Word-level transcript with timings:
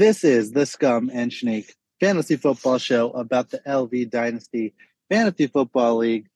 This 0.00 0.24
is 0.24 0.52
the 0.52 0.64
Scum 0.64 1.10
and 1.12 1.30
Snake 1.30 1.74
Fantasy 2.00 2.36
Football 2.36 2.78
Show 2.78 3.10
about 3.10 3.50
the 3.50 3.58
LV 3.68 4.08
Dynasty 4.08 4.72
Fantasy 5.10 5.46
Football 5.46 5.98
League 5.98 6.26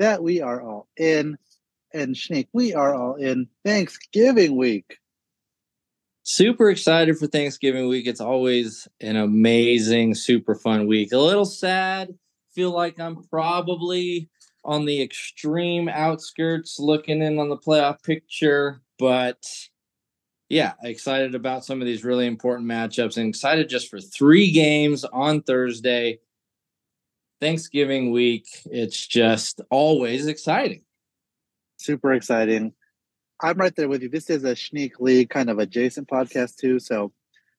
that 0.00 0.24
we 0.24 0.40
are 0.40 0.60
all 0.60 0.88
in. 0.96 1.38
And 1.94 2.16
Snake, 2.16 2.48
we 2.52 2.74
are 2.74 2.92
all 2.96 3.14
in 3.14 3.46
Thanksgiving 3.64 4.56
week. 4.56 4.96
Super 6.24 6.68
excited 6.68 7.16
for 7.16 7.28
Thanksgiving 7.28 7.86
week. 7.86 8.08
It's 8.08 8.20
always 8.20 8.88
an 9.00 9.14
amazing, 9.14 10.16
super 10.16 10.56
fun 10.56 10.88
week. 10.88 11.12
A 11.12 11.18
little 11.18 11.44
sad. 11.44 12.18
Feel 12.56 12.72
like 12.72 12.98
I'm 12.98 13.22
probably 13.30 14.30
on 14.64 14.84
the 14.84 15.00
extreme 15.00 15.88
outskirts 15.88 16.80
looking 16.80 17.22
in 17.22 17.38
on 17.38 17.50
the 17.50 17.56
playoff 17.56 18.02
picture, 18.02 18.80
but 18.98 19.44
yeah, 20.52 20.74
excited 20.82 21.34
about 21.34 21.64
some 21.64 21.80
of 21.80 21.86
these 21.86 22.04
really 22.04 22.26
important 22.26 22.68
matchups 22.68 23.16
and 23.16 23.26
excited 23.26 23.70
just 23.70 23.88
for 23.88 23.98
three 23.98 24.50
games 24.50 25.02
on 25.02 25.40
Thursday. 25.40 26.18
Thanksgiving 27.40 28.10
week. 28.10 28.46
It's 28.66 29.06
just 29.06 29.62
always 29.70 30.26
exciting. 30.26 30.84
Super 31.78 32.12
exciting. 32.12 32.74
I'm 33.40 33.56
right 33.56 33.74
there 33.74 33.88
with 33.88 34.02
you. 34.02 34.10
This 34.10 34.28
is 34.28 34.44
a 34.44 34.54
Sneak 34.54 35.00
League 35.00 35.30
kind 35.30 35.48
of 35.48 35.58
adjacent 35.58 36.06
podcast 36.06 36.56
too. 36.56 36.78
So 36.78 37.14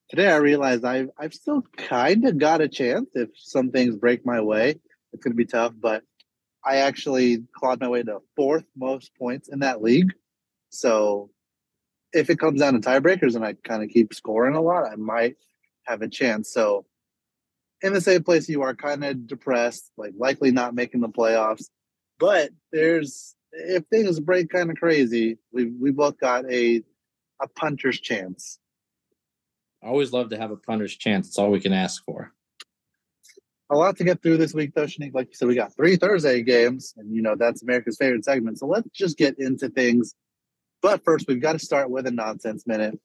today 0.07 0.27
I 0.27 0.35
realized 0.35 0.85
I've 0.85 1.09
I've 1.17 1.33
still 1.33 1.63
kind 1.75 2.27
of 2.27 2.37
got 2.37 2.61
a 2.61 2.67
chance 2.67 3.09
if 3.15 3.29
some 3.35 3.71
things 3.71 3.95
break 3.95 4.23
my 4.23 4.39
way. 4.39 4.75
It's 5.13 5.23
gonna 5.23 5.33
be 5.33 5.45
tough, 5.45 5.73
but 5.81 6.03
I 6.63 6.77
actually 6.77 7.43
clawed 7.55 7.81
my 7.81 7.87
way 7.87 8.03
to 8.03 8.19
fourth 8.35 8.65
most 8.77 9.15
points 9.15 9.49
in 9.49 9.59
that 9.61 9.81
league. 9.81 10.13
So 10.69 11.31
if 12.13 12.29
it 12.29 12.39
comes 12.39 12.59
down 12.59 12.73
to 12.73 12.79
tiebreakers 12.79 13.35
and 13.35 13.43
I 13.43 13.53
kind 13.53 13.83
of 13.83 13.89
keep 13.89 14.13
scoring 14.13 14.55
a 14.55 14.61
lot, 14.61 14.85
I 14.89 14.95
might 14.95 15.35
have 15.85 16.01
a 16.01 16.07
chance. 16.07 16.53
So 16.53 16.85
in 17.81 17.93
the 17.93 18.01
same 18.01 18.23
place 18.23 18.47
you 18.47 18.61
are 18.61 18.75
kind 18.75 19.03
of 19.03 19.27
depressed, 19.27 19.91
like 19.97 20.13
likely 20.17 20.51
not 20.51 20.75
making 20.75 21.01
the 21.01 21.09
playoffs. 21.09 21.69
But 22.19 22.51
there's 22.71 23.35
if 23.51 23.83
things 23.87 24.19
break 24.19 24.49
kind 24.49 24.69
of 24.69 24.77
crazy, 24.77 25.37
we 25.51 25.65
we 25.65 25.91
both 25.91 26.17
got 26.19 26.49
a 26.51 26.83
a 27.41 27.47
puncher's 27.47 27.99
chance. 27.99 28.59
I 29.83 29.87
always 29.87 30.13
love 30.13 30.29
to 30.29 30.37
have 30.37 30.51
a 30.51 30.55
punter's 30.55 30.95
chance. 30.95 31.27
It's 31.27 31.37
all 31.37 31.51
we 31.51 31.59
can 31.59 31.73
ask 31.73 32.03
for. 32.05 32.31
A 33.69 33.75
lot 33.75 33.97
to 33.97 34.03
get 34.03 34.21
through 34.21 34.37
this 34.37 34.53
week, 34.53 34.73
though, 34.75 34.85
Shanique. 34.85 35.13
Like 35.13 35.29
you 35.29 35.35
said, 35.35 35.47
we 35.47 35.55
got 35.55 35.75
three 35.75 35.95
Thursday 35.95 36.41
games, 36.43 36.93
and 36.95 37.13
you 37.13 37.21
know 37.21 37.35
that's 37.35 37.63
America's 37.63 37.97
favorite 37.97 38.23
segment. 38.23 38.59
So 38.59 38.67
let's 38.67 38.87
just 38.91 39.17
get 39.17 39.39
into 39.39 39.67
things 39.67 40.15
but 40.83 41.03
first, 41.05 41.25
we've 41.27 41.41
got 41.41 41.53
to 41.53 41.59
start 41.59 41.89
with 41.89 42.05
a 42.05 42.11
nonsense 42.11 42.67
minute. 42.67 42.99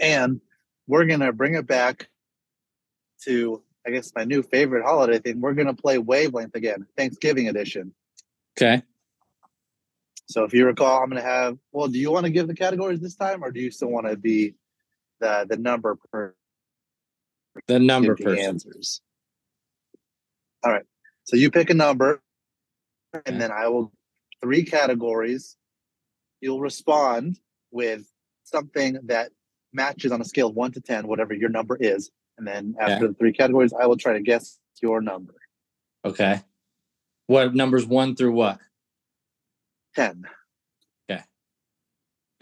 And 0.00 0.40
we're 0.88 1.04
going 1.04 1.20
to 1.20 1.32
bring 1.32 1.54
it 1.54 1.66
back 1.66 2.08
to, 3.24 3.62
I 3.86 3.90
guess, 3.90 4.12
my 4.16 4.24
new 4.24 4.42
favorite 4.42 4.82
holiday 4.82 5.18
thing. 5.18 5.40
We're 5.40 5.52
going 5.52 5.68
to 5.68 5.74
play 5.74 5.98
Wavelength 5.98 6.54
again, 6.54 6.86
Thanksgiving 6.96 7.48
edition. 7.48 7.94
Okay. 8.58 8.82
So 10.28 10.44
if 10.44 10.54
you 10.54 10.64
recall, 10.66 11.02
I'm 11.02 11.10
going 11.10 11.22
to 11.22 11.28
have, 11.28 11.58
well, 11.72 11.88
do 11.88 11.98
you 11.98 12.10
want 12.10 12.24
to 12.24 12.32
give 12.32 12.48
the 12.48 12.54
categories 12.54 13.00
this 13.00 13.14
time 13.14 13.44
or 13.44 13.52
do 13.52 13.60
you 13.60 13.70
still 13.70 13.88
want 13.88 14.06
to 14.06 14.16
be 14.16 14.54
the, 15.20 15.46
the 15.48 15.58
number 15.58 15.98
per? 16.10 16.34
The 17.68 17.78
number 17.78 18.16
person. 18.16 18.38
answers. 18.38 19.02
All 20.64 20.72
right. 20.72 20.84
So 21.24 21.36
you 21.36 21.50
pick 21.50 21.68
a 21.68 21.74
number 21.74 22.22
and 23.26 23.40
then 23.40 23.50
I 23.52 23.68
will 23.68 23.92
three 24.42 24.64
categories 24.64 25.56
you'll 26.40 26.60
respond 26.60 27.38
with 27.70 28.10
something 28.44 28.98
that 29.04 29.30
matches 29.72 30.12
on 30.12 30.20
a 30.20 30.24
scale 30.24 30.48
of 30.48 30.54
one 30.54 30.72
to 30.72 30.80
10, 30.80 31.06
whatever 31.06 31.34
your 31.34 31.50
number 31.50 31.76
is. 31.78 32.10
And 32.38 32.46
then 32.46 32.74
after 32.78 33.08
the 33.08 33.14
three 33.14 33.32
categories, 33.32 33.72
I 33.72 33.86
will 33.86 33.96
try 33.96 34.14
to 34.14 34.20
guess 34.20 34.58
your 34.82 35.00
number. 35.00 35.34
Okay. 36.04 36.40
What 37.26 37.54
numbers 37.54 37.86
one 37.86 38.14
through 38.14 38.32
what? 38.32 38.58
10. 39.94 40.24
Okay. 41.10 41.22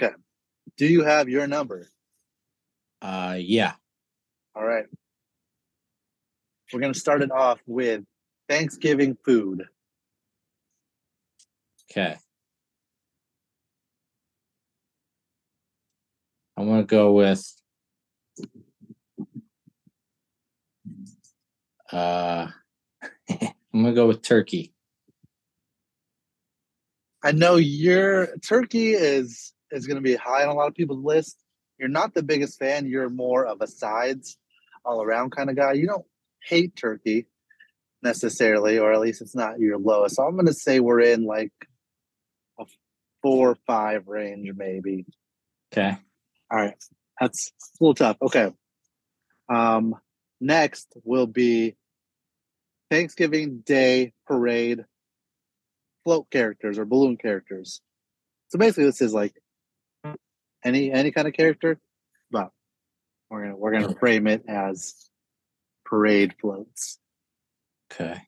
Okay. 0.00 0.14
Do 0.76 0.86
you 0.86 1.04
have 1.04 1.28
your 1.28 1.46
number? 1.46 1.88
Uh, 3.00 3.36
yeah. 3.38 3.74
All 4.54 4.64
right. 4.64 4.86
We're 6.72 6.80
going 6.80 6.92
to 6.92 6.98
start 6.98 7.22
it 7.22 7.30
off 7.30 7.60
with 7.66 8.02
Thanksgiving 8.48 9.16
food. 9.24 9.64
Okay. 11.90 12.16
I'm 16.56 16.68
gonna 16.68 16.84
go 16.84 17.12
with 17.12 17.44
uh 21.92 22.48
I'm 23.30 23.82
gonna 23.82 23.92
go 23.92 24.06
with 24.06 24.22
turkey. 24.22 24.72
I 27.22 27.32
know 27.32 27.56
your 27.56 28.36
turkey 28.38 28.92
is 28.92 29.52
is 29.70 29.86
gonna 29.86 30.00
be 30.00 30.14
high 30.14 30.44
on 30.44 30.50
a 30.50 30.54
lot 30.54 30.68
of 30.68 30.74
people's 30.74 31.04
list. 31.04 31.38
You're 31.78 31.88
not 31.88 32.14
the 32.14 32.22
biggest 32.22 32.58
fan, 32.58 32.86
you're 32.86 33.10
more 33.10 33.46
of 33.46 33.60
a 33.60 33.66
sides 33.66 34.38
all 34.84 35.02
around 35.02 35.30
kind 35.30 35.50
of 35.50 35.56
guy. 35.56 35.72
You 35.72 35.86
don't 35.86 36.06
hate 36.46 36.76
turkey 36.76 37.26
necessarily, 38.02 38.78
or 38.78 38.92
at 38.92 39.00
least 39.00 39.22
it's 39.22 39.34
not 39.34 39.58
your 39.58 39.78
lowest. 39.78 40.16
So 40.16 40.22
I'm 40.22 40.36
gonna 40.36 40.52
say 40.52 40.78
we're 40.78 41.00
in 41.00 41.24
like 41.24 41.52
a 42.60 42.66
four 43.22 43.50
or 43.50 43.58
five 43.66 44.06
range, 44.06 44.50
maybe. 44.54 45.06
Okay. 45.72 45.96
All 46.50 46.58
right. 46.58 46.74
That's 47.20 47.52
a 47.80 47.84
little 47.84 47.94
tough. 47.94 48.16
Okay. 48.22 48.52
Um, 49.48 49.96
next 50.40 50.88
will 51.04 51.26
be 51.26 51.76
Thanksgiving 52.90 53.60
Day 53.60 54.12
parade 54.26 54.84
float 56.04 56.30
characters 56.30 56.78
or 56.78 56.84
balloon 56.84 57.16
characters. 57.16 57.80
So 58.48 58.58
basically, 58.58 58.84
this 58.84 59.00
is 59.00 59.14
like 59.14 59.34
any 60.64 60.92
any 60.92 61.10
kind 61.10 61.28
of 61.28 61.34
character, 61.34 61.78
but 62.30 62.50
we're 63.30 63.44
gonna 63.44 63.56
we're 63.56 63.72
gonna 63.72 63.94
frame 63.96 64.26
it 64.26 64.44
as 64.48 64.94
parade 65.84 66.34
floats. 66.40 66.98
Okay. 67.92 68.20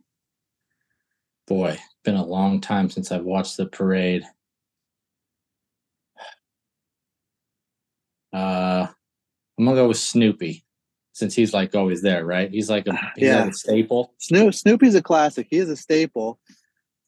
Boy, 1.47 1.79
been 2.05 2.17
a 2.17 2.25
long 2.25 2.61
time 2.61 2.91
since 2.91 3.13
I've 3.13 3.25
watched 3.25 3.57
the 3.57 3.67
parade. 3.67 4.25
Uh, 8.33 8.87
I'm 9.59 9.65
gonna 9.65 9.77
go 9.77 9.89
with 9.89 9.99
Snoopy, 9.99 10.65
since 11.13 11.35
he's 11.35 11.55
like 11.55 11.75
always 11.75 12.03
there, 12.03 12.27
right? 12.27 12.51
He's 12.51 12.69
like 12.69 12.87
a 12.87 12.93
he's 13.17 13.29
yeah. 13.29 13.41
like 13.41 13.51
a 13.51 13.55
staple. 13.55 14.15
Snoop 14.19 14.55
Snoopy's 14.55 14.95
a 14.95 15.03
classic. 15.03 15.47
He 15.51 15.57
is 15.57 15.71
a 15.71 15.77
staple, 15.77 16.39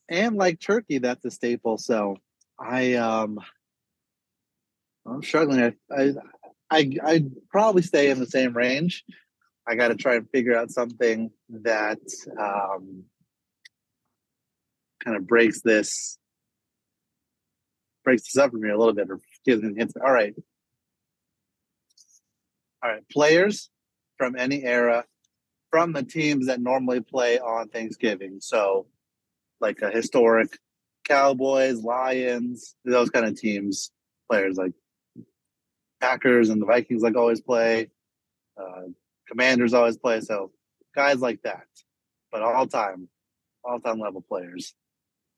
and 0.09 0.37
like 0.37 0.61
Turkey, 0.61 0.99
that's 0.99 1.25
a 1.27 1.31
staple. 1.31 1.77
So 1.77 2.17
I 2.59 2.95
um, 2.95 3.39
I'm 5.07 5.23
struggling. 5.23 5.75
I 5.91 6.15
I 6.71 6.91
I 7.05 7.25
probably 7.51 7.83
stay 7.83 8.11
in 8.11 8.19
the 8.19 8.27
same 8.27 8.57
range. 8.57 9.05
I 9.67 9.75
got 9.75 9.89
to 9.89 9.97
try 9.97 10.15
and 10.15 10.29
figure 10.31 10.57
out 10.57 10.71
something 10.71 11.31
that 11.51 11.99
um, 12.41 13.05
kind 15.05 15.17
of 15.19 15.27
breaks 15.27 15.61
this 15.61 16.19
breaks 18.05 18.23
this 18.23 18.39
up 18.39 18.53
for 18.53 18.57
me 18.57 18.71
a 18.71 18.79
little 18.79 18.95
bit 18.95 19.11
or 19.11 19.21
gives 19.45 19.63
me 19.63 19.75
hints. 19.77 19.93
All 20.03 20.13
right, 20.13 20.35
all 22.83 22.91
right, 22.91 23.09
players 23.11 23.71
from 24.17 24.37
any 24.37 24.65
era 24.65 25.05
from 25.71 25.93
the 25.93 26.03
teams 26.03 26.47
that 26.47 26.61
normally 26.61 27.01
play 27.01 27.39
on 27.39 27.69
Thanksgiving. 27.69 28.39
So, 28.41 28.87
like 29.61 29.83
a 29.83 29.91
historic 29.91 30.59
Cowboys, 31.05 31.83
Lions, 31.83 32.75
those 32.85 33.11
kind 33.11 33.27
of 33.27 33.39
teams, 33.39 33.91
players 34.31 34.57
like 34.57 34.73
Packers 36.01 36.51
and 36.51 36.61
the 36.61 36.67
Vikings, 36.67 37.03
like 37.03 37.17
always 37.17 37.41
play. 37.41 37.91
Uh, 38.61 38.89
commanders 39.29 39.75
always 39.75 39.97
play. 39.97 40.21
So, 40.21 40.53
guys 40.95 41.21
like 41.21 41.43
that, 41.43 41.67
but 42.33 42.43
all 42.43 42.67
time, 42.67 43.09
all 43.65 43.81
time 43.81 43.99
level 43.99 44.23
players. 44.23 44.75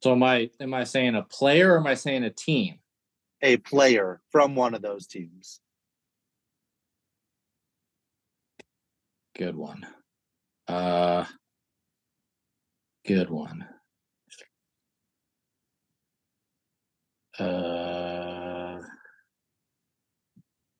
So, 0.02 0.12
am 0.12 0.22
I 0.22 0.50
am 0.60 0.74
I 0.74 0.84
saying 0.84 1.14
a 1.14 1.22
player 1.22 1.74
or 1.74 1.78
am 1.78 1.86
I 1.86 1.94
saying 1.94 2.24
a 2.24 2.30
team? 2.30 2.78
A 3.42 3.56
player 3.56 4.20
from 4.30 4.54
one 4.54 4.74
of 4.74 4.82
those 4.82 5.06
teams. 5.06 5.60
Good 9.40 9.56
one. 9.56 9.86
Uh, 10.68 11.24
good 13.06 13.30
one. 13.30 13.66
Uh, 17.38 18.82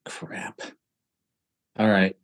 crap. 0.05 0.61
All 1.79 1.89
right. 1.89 2.15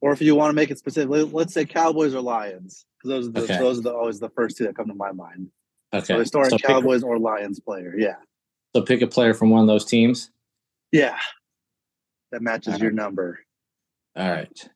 Or 0.00 0.14
if 0.14 0.22
you 0.22 0.34
want 0.34 0.48
to 0.48 0.54
make 0.54 0.70
it 0.70 0.78
specific, 0.78 1.10
let's 1.30 1.52
say 1.52 1.66
Cowboys 1.66 2.14
or 2.14 2.22
Lions, 2.22 2.86
because 2.96 3.10
those 3.10 3.28
are 3.28 3.32
the, 3.32 3.42
okay. 3.42 3.58
those 3.58 3.80
are 3.80 3.82
the, 3.82 3.92
always 3.92 4.18
the 4.18 4.30
first 4.30 4.56
two 4.56 4.64
that 4.64 4.76
come 4.76 4.88
to 4.88 4.94
my 4.94 5.12
mind. 5.12 5.48
Okay. 5.92 6.06
So 6.06 6.18
historic 6.20 6.50
so 6.52 6.56
Cowboys 6.56 7.02
a, 7.02 7.06
or 7.06 7.18
Lions 7.18 7.60
player. 7.60 7.94
Yeah. 7.98 8.16
So 8.74 8.80
pick 8.80 9.02
a 9.02 9.06
player 9.06 9.34
from 9.34 9.50
one 9.50 9.60
of 9.60 9.66
those 9.66 9.84
teams. 9.84 10.30
Yeah. 10.90 11.18
That 12.32 12.40
matches 12.40 12.78
your 12.78 12.92
number. 12.92 13.40
All 14.16 14.30
right. 14.30 14.70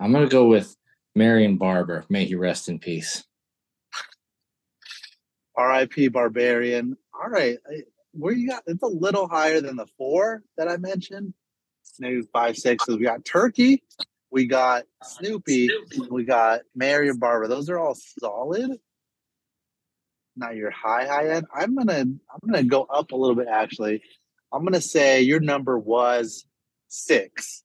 I'm 0.00 0.12
gonna 0.12 0.28
go 0.28 0.46
with 0.46 0.76
Marion 1.14 1.56
Barber. 1.56 2.04
May 2.08 2.24
he 2.24 2.34
rest 2.34 2.68
in 2.68 2.78
peace. 2.78 3.24
R.I.P. 5.56 6.08
Barbarian. 6.08 6.96
All 7.14 7.28
right, 7.28 7.58
where 8.12 8.32
you 8.32 8.48
got? 8.48 8.62
It's 8.66 8.82
a 8.82 8.86
little 8.86 9.28
higher 9.28 9.60
than 9.60 9.76
the 9.76 9.86
four 9.98 10.42
that 10.56 10.68
I 10.68 10.76
mentioned. 10.76 11.34
Maybe 11.98 12.22
five, 12.32 12.56
six. 12.56 12.84
So 12.86 12.96
we 12.96 13.04
got 13.04 13.24
Turkey, 13.24 13.82
we 14.30 14.46
got 14.46 14.84
Snoopy, 15.02 15.70
we 16.10 16.24
got 16.24 16.60
Marion 16.74 17.18
Barber. 17.18 17.48
Those 17.48 17.68
are 17.68 17.78
all 17.78 17.94
solid. 17.94 18.78
Not 20.36 20.56
your 20.56 20.70
high 20.70 21.06
high 21.06 21.28
end. 21.28 21.46
I'm 21.54 21.74
gonna 21.74 22.00
I'm 22.00 22.40
gonna 22.44 22.64
go 22.64 22.84
up 22.84 23.12
a 23.12 23.16
little 23.16 23.36
bit. 23.36 23.48
Actually, 23.48 24.02
I'm 24.52 24.64
gonna 24.64 24.80
say 24.80 25.20
your 25.20 25.40
number 25.40 25.78
was 25.78 26.46
six. 26.88 27.62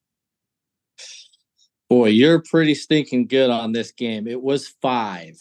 Boy, 1.88 2.08
you're 2.08 2.40
pretty 2.40 2.74
stinking 2.74 3.26
good 3.26 3.50
on 3.50 3.72
this 3.72 3.92
game. 3.92 4.26
It 4.26 4.42
was 4.42 4.68
five. 4.68 5.38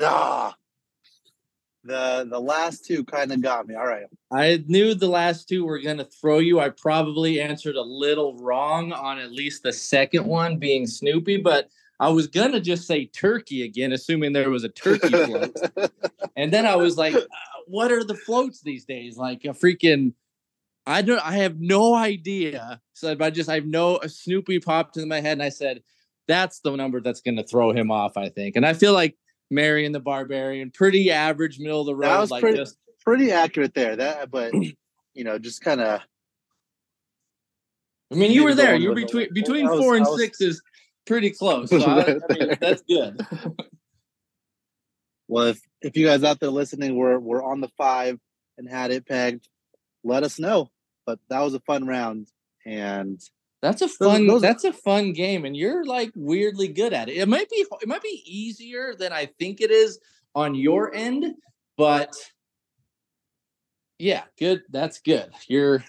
Ah, 0.00 0.54
the 1.82 2.26
the 2.30 2.40
last 2.40 2.84
two 2.84 3.04
kind 3.04 3.32
of 3.32 3.42
got 3.42 3.66
me. 3.66 3.74
All 3.74 3.86
right. 3.86 4.06
I 4.30 4.62
knew 4.68 4.94
the 4.94 5.08
last 5.08 5.48
two 5.48 5.64
were 5.64 5.80
gonna 5.80 6.04
throw 6.04 6.38
you. 6.38 6.60
I 6.60 6.68
probably 6.68 7.40
answered 7.40 7.74
a 7.74 7.82
little 7.82 8.36
wrong 8.36 8.92
on 8.92 9.18
at 9.18 9.32
least 9.32 9.64
the 9.64 9.72
second 9.72 10.24
one 10.24 10.58
being 10.58 10.86
Snoopy, 10.86 11.38
but 11.38 11.68
I 11.98 12.10
was 12.10 12.28
gonna 12.28 12.60
just 12.60 12.86
say 12.86 13.06
turkey 13.06 13.64
again, 13.64 13.92
assuming 13.92 14.32
there 14.32 14.50
was 14.50 14.64
a 14.64 14.68
turkey 14.68 15.08
float. 15.08 15.56
and 16.36 16.52
then 16.52 16.64
I 16.64 16.76
was 16.76 16.96
like, 16.96 17.14
uh, 17.14 17.26
what 17.66 17.90
are 17.90 18.04
the 18.04 18.14
floats 18.14 18.60
these 18.60 18.84
days? 18.84 19.16
Like 19.16 19.44
a 19.44 19.48
freaking 19.48 20.12
I 20.88 21.02
don't 21.02 21.24
I 21.24 21.32
have 21.38 21.60
no 21.60 21.94
idea. 21.94 22.80
So 22.94 23.14
I 23.20 23.30
just 23.30 23.48
I 23.48 23.56
have 23.56 23.66
no 23.66 23.98
a 23.98 24.08
Snoopy 24.08 24.60
popped 24.60 24.96
into 24.96 25.06
my 25.06 25.20
head 25.20 25.32
and 25.32 25.42
I 25.42 25.50
said, 25.50 25.82
that's 26.26 26.60
the 26.60 26.74
number 26.74 27.00
that's 27.00 27.20
gonna 27.20 27.44
throw 27.44 27.72
him 27.72 27.90
off, 27.90 28.16
I 28.16 28.28
think. 28.30 28.56
And 28.56 28.64
I 28.64 28.72
feel 28.72 28.92
like 28.92 29.16
Marion 29.50 29.92
the 29.92 30.00
Barbarian, 30.00 30.70
pretty 30.70 31.10
average, 31.10 31.58
middle 31.58 31.80
of 31.80 31.86
the 31.86 31.94
road. 31.94 32.08
That 32.08 32.20
was 32.20 32.30
like 32.30 32.40
pretty, 32.40 32.58
just 32.58 32.76
pretty 33.04 33.32
accurate 33.32 33.74
there. 33.74 33.96
That, 33.96 34.30
but 34.30 34.52
you 35.14 35.24
know, 35.24 35.38
just 35.38 35.62
kind 35.62 35.80
of. 35.80 36.00
I 38.10 38.14
mean, 38.14 38.32
you 38.32 38.44
were 38.44 38.54
there. 38.54 38.74
You 38.74 38.90
were 38.90 38.94
between 38.94 39.32
between 39.32 39.68
was- 39.68 39.78
four 39.78 39.96
and 39.96 40.06
was- 40.06 40.18
six 40.18 40.40
is 40.40 40.62
pretty 41.06 41.30
close. 41.30 41.70
So 41.70 41.78
I, 41.82 42.02
I 42.02 42.34
mean, 42.34 42.56
that's 42.60 42.82
good. 42.82 43.20
Well, 45.30 45.48
if, 45.48 45.60
if 45.82 45.94
you 45.94 46.06
guys 46.06 46.24
out 46.24 46.40
there 46.40 46.48
listening 46.48 46.96
were 46.96 47.20
were 47.20 47.42
on 47.42 47.60
the 47.60 47.68
five 47.76 48.18
and 48.56 48.66
had 48.66 48.90
it 48.90 49.06
pegged, 49.06 49.46
let 50.02 50.22
us 50.22 50.38
know. 50.38 50.70
But 51.08 51.20
that 51.30 51.40
was 51.40 51.54
a 51.54 51.60
fun 51.60 51.86
round, 51.86 52.30
and 52.66 53.18
That's 53.62 53.80
a 53.80 53.88
fun. 53.88 54.26
those- 54.26 54.42
that's 54.42 54.64
a 54.64 54.74
fun 54.74 55.14
game, 55.14 55.46
and 55.46 55.56
you're 55.56 55.82
like 55.86 56.12
weirdly 56.14 56.68
good 56.68 56.92
at 56.92 57.08
it. 57.08 57.16
It 57.16 57.26
might 57.28 57.48
be. 57.48 57.64
It 57.80 57.88
might 57.88 58.02
be 58.02 58.22
easier 58.26 58.94
than 58.94 59.10
I 59.10 59.24
think 59.24 59.62
it 59.62 59.70
is 59.70 59.98
on 60.34 60.54
your 60.54 60.94
end, 60.94 61.34
but 61.78 62.14
yeah, 63.98 64.24
good. 64.38 64.64
That's 64.68 65.00
good. 65.00 65.30
You're. 65.46 65.82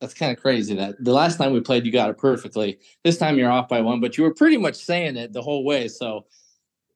That's 0.00 0.12
kind 0.14 0.36
of 0.36 0.42
crazy. 0.42 0.74
That 0.74 0.96
the 0.98 1.12
last 1.12 1.36
time 1.36 1.52
we 1.52 1.60
played, 1.60 1.86
you 1.86 1.92
got 1.92 2.10
it 2.10 2.18
perfectly. 2.18 2.80
This 3.04 3.16
time 3.16 3.38
you're 3.38 3.48
off 3.48 3.68
by 3.68 3.80
one, 3.80 4.00
but 4.00 4.18
you 4.18 4.24
were 4.24 4.34
pretty 4.34 4.56
much 4.56 4.74
saying 4.74 5.16
it 5.16 5.32
the 5.32 5.42
whole 5.42 5.64
way. 5.64 5.86
So 5.86 6.26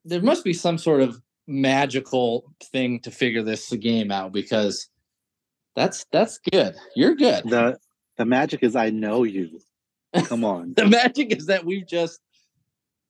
there 0.04 0.20
must 0.20 0.42
be 0.42 0.52
some 0.52 0.78
sort 0.78 1.00
of 1.00 1.22
magical 1.46 2.52
thing 2.72 2.98
to 3.02 3.12
figure 3.12 3.44
this 3.44 3.70
game 3.74 4.10
out 4.10 4.32
because 4.32 4.88
that's 5.76 6.06
that's 6.12 6.38
good. 6.38 6.74
You're 6.94 7.14
good. 7.14 7.44
the 7.44 7.78
the 8.16 8.24
magic 8.24 8.62
is 8.62 8.76
I 8.76 8.90
know 8.90 9.24
you. 9.24 9.60
Come 10.24 10.44
on, 10.44 10.74
the 10.76 10.86
magic 10.86 11.36
is 11.36 11.46
that 11.46 11.64
we've 11.64 11.86
just 11.86 12.20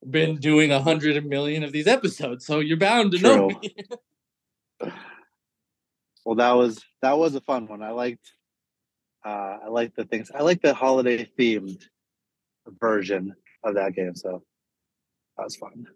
been 0.09 0.37
doing 0.37 0.71
a 0.71 0.81
hundred 0.81 1.25
million 1.27 1.63
of 1.63 1.73
these 1.73 1.87
episodes, 1.87 2.47
so 2.47 2.61
you're 2.61 2.77
bound 2.77 3.13
to 3.13 3.19
know 3.19 3.51
True. 3.51 3.61
me. 3.61 3.77
well 6.25 6.37
that 6.37 6.53
was 6.53 6.83
that 7.03 7.19
was 7.19 7.35
a 7.35 7.41
fun 7.41 7.67
one. 7.67 7.83
I 7.83 7.91
liked 7.91 8.33
uh 9.25 9.59
I 9.65 9.69
liked 9.69 9.97
the 9.97 10.05
things. 10.05 10.31
I 10.35 10.43
like 10.43 10.63
the 10.63 10.75
holiday 10.75 11.29
themed 11.39 11.83
version 12.81 13.35
of 13.63 13.75
that 13.75 13.95
game. 13.95 14.15
So 14.15 14.43
that 15.37 15.45
was 15.45 15.57
fun. 15.57 15.87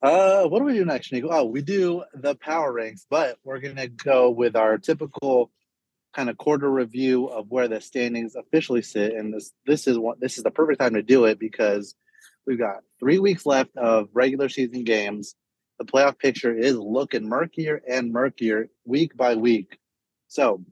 Uh, 0.00 0.44
what 0.44 0.60
do 0.60 0.64
we 0.64 0.74
do 0.74 0.84
next, 0.84 1.12
Nico? 1.12 1.28
Oh, 1.30 1.44
we 1.44 1.60
do 1.60 2.04
the 2.14 2.36
power 2.36 2.72
ranks, 2.72 3.04
but 3.10 3.36
we're 3.44 3.58
gonna 3.58 3.88
go 3.88 4.30
with 4.30 4.54
our 4.54 4.78
typical 4.78 5.50
kind 6.14 6.30
of 6.30 6.38
quarter 6.38 6.70
review 6.70 7.26
of 7.26 7.50
where 7.50 7.68
the 7.68 7.80
standings 7.80 8.36
officially 8.36 8.82
sit. 8.82 9.12
And 9.14 9.34
this 9.34 9.52
this 9.66 9.86
is 9.86 9.98
what 9.98 10.20
this 10.20 10.38
is 10.38 10.44
the 10.44 10.50
perfect 10.50 10.80
time 10.80 10.94
to 10.94 11.02
do 11.02 11.24
it 11.24 11.38
because 11.38 11.94
we've 12.46 12.58
got 12.58 12.82
three 13.00 13.18
weeks 13.18 13.44
left 13.44 13.76
of 13.76 14.08
regular 14.12 14.48
season 14.48 14.84
games. 14.84 15.34
The 15.78 15.84
playoff 15.84 16.18
picture 16.18 16.56
is 16.56 16.76
looking 16.76 17.28
murkier 17.28 17.80
and 17.88 18.12
murkier 18.12 18.68
week 18.84 19.16
by 19.16 19.34
week. 19.34 19.78
So 20.28 20.64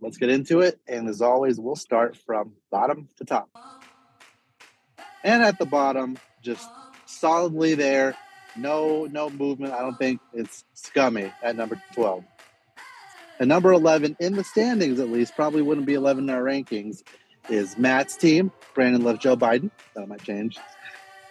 let's 0.00 0.18
get 0.18 0.30
into 0.30 0.60
it. 0.60 0.80
And 0.86 1.08
as 1.08 1.20
always, 1.20 1.58
we'll 1.58 1.76
start 1.76 2.16
from 2.16 2.52
bottom 2.70 3.08
to 3.18 3.24
top. 3.24 3.50
And 5.24 5.42
at 5.42 5.58
the 5.58 5.66
bottom, 5.66 6.18
just 6.42 6.68
solidly 7.06 7.74
there, 7.74 8.16
no 8.56 9.06
no 9.06 9.30
movement. 9.30 9.72
I 9.72 9.80
don't 9.80 9.98
think 9.98 10.20
it's 10.32 10.64
scummy 10.74 11.32
at 11.42 11.56
number 11.56 11.80
12. 11.94 12.24
And 13.38 13.48
number 13.48 13.72
11 13.72 14.16
in 14.20 14.34
the 14.34 14.44
standings, 14.44 15.00
at 15.00 15.08
least, 15.08 15.34
probably 15.34 15.62
wouldn't 15.62 15.86
be 15.86 15.94
11 15.94 16.28
in 16.28 16.30
our 16.30 16.42
rankings, 16.42 17.02
is 17.48 17.76
Matt's 17.76 18.16
team. 18.16 18.52
Brandon 18.74 19.02
loves 19.02 19.18
Joe 19.18 19.36
Biden. 19.36 19.70
That 19.94 20.06
might 20.08 20.22
change. 20.22 20.58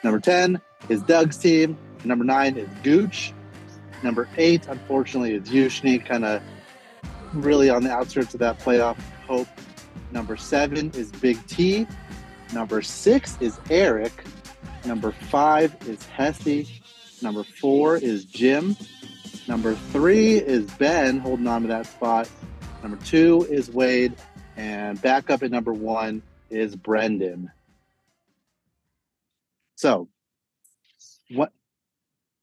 Number 0.03 0.19
10 0.19 0.59
is 0.89 1.01
Doug's 1.03 1.38
team. 1.38 1.77
Number 2.03 2.25
9 2.25 2.57
is 2.57 2.68
Gooch. 2.83 3.33
Number 4.03 4.27
8, 4.35 4.67
unfortunately, 4.67 5.36
is 5.36 5.50
Yushni, 5.50 6.03
kind 6.03 6.25
of 6.25 6.41
really 7.34 7.69
on 7.69 7.84
the 7.84 7.91
outskirts 7.91 8.34
of 8.34 8.39
that 8.39 8.60
playoff 8.60 9.00
hope. 9.27 9.48
Number 10.12 10.36
7 10.36 10.91
is 10.96 11.12
Big 11.12 11.46
T. 11.48 11.88
Number 12.53 12.81
6 12.81 13.38
is 13.39 13.60
Eric. 13.69 14.24
Number 14.86 15.12
5 15.12 15.88
is 15.88 16.00
Hesty. 16.17 16.80
Number 17.22 17.44
4 17.44 17.98
is 17.98 18.25
Jim. 18.25 18.75
Number 19.48 19.74
three 19.75 20.36
is 20.36 20.66
Ben 20.72 21.20
holding 21.20 21.48
on 21.48 21.63
to 21.63 21.68
that 21.70 21.86
spot. 21.86 22.30
Number 22.82 22.98
two 23.04 23.46
is 23.50 23.70
Wade. 23.70 24.13
And 24.56 25.01
back 25.01 25.30
up 25.30 25.44
at 25.44 25.51
number 25.51 25.74
one 25.74 26.22
is 26.50 26.75
Brendan. 26.75 27.51
So, 29.75 30.10
what 31.32 31.51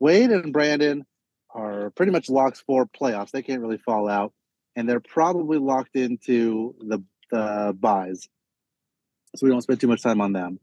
Wade 0.00 0.30
and 0.30 0.52
Brandon 0.52 1.06
are 1.50 1.90
pretty 1.90 2.12
much 2.12 2.28
locks 2.28 2.60
for 2.60 2.86
playoffs. 2.86 3.30
They 3.30 3.42
can't 3.42 3.60
really 3.60 3.78
fall 3.78 4.08
out. 4.08 4.32
And 4.74 4.88
they're 4.88 5.00
probably 5.00 5.58
locked 5.58 5.96
into 5.96 6.74
the, 6.80 7.02
the 7.30 7.76
buys. 7.78 8.28
So, 9.36 9.46
we 9.46 9.50
don't 9.50 9.62
spend 9.62 9.80
too 9.80 9.88
much 9.88 10.02
time 10.02 10.20
on 10.20 10.32
them. 10.32 10.58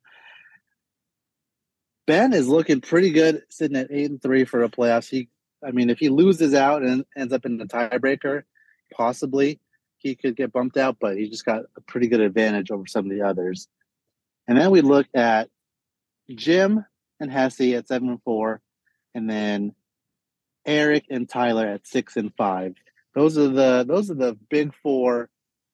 Ben 2.08 2.34
is 2.34 2.48
looking 2.48 2.82
pretty 2.82 3.12
good, 3.12 3.44
sitting 3.50 3.78
at 3.78 3.92
eight 3.92 4.10
and 4.10 4.22
three 4.22 4.46
for 4.46 4.64
a 4.64 4.70
playoffs. 4.70 5.10
He 5.10 5.30
I 5.66 5.72
mean, 5.72 5.90
if 5.90 6.00
he 6.00 6.10
loses 6.10 6.54
out 6.54 6.84
and 6.84 7.06
ends 7.18 7.34
up 7.34 7.46
in 7.46 7.58
the 7.58 7.66
tiebreaker, 7.66 8.44
possibly 8.94 9.60
he 9.98 10.16
could 10.16 10.36
get 10.36 10.54
bumped 10.54 10.78
out, 10.78 10.98
but 11.00 11.18
he 11.18 11.30
just 11.30 11.46
got 11.46 11.64
a 11.76 11.82
pretty 11.82 12.08
good 12.08 12.22
advantage 12.22 12.70
over 12.70 12.86
some 12.86 13.06
of 13.06 13.12
the 13.12 13.24
others. 13.24 13.68
And 14.48 14.58
then 14.58 14.70
we 14.70 14.82
look 14.82 15.08
at 15.16 15.50
Jim 16.30 16.86
and 17.20 17.32
Hesse 17.32 17.74
at 17.74 17.88
seven 17.88 18.10
and 18.10 18.22
four, 18.24 18.62
and 19.16 19.30
then 19.30 19.74
Eric 20.66 21.06
and 21.10 21.28
Tyler 21.28 21.68
at 21.68 21.88
six 21.88 22.16
and 22.18 22.32
five. 22.38 22.76
Those 23.16 23.38
are 23.38 23.48
the 23.48 23.86
those 23.88 24.12
are 24.12 24.16
the 24.16 24.38
big 24.50 24.74
four 24.84 25.30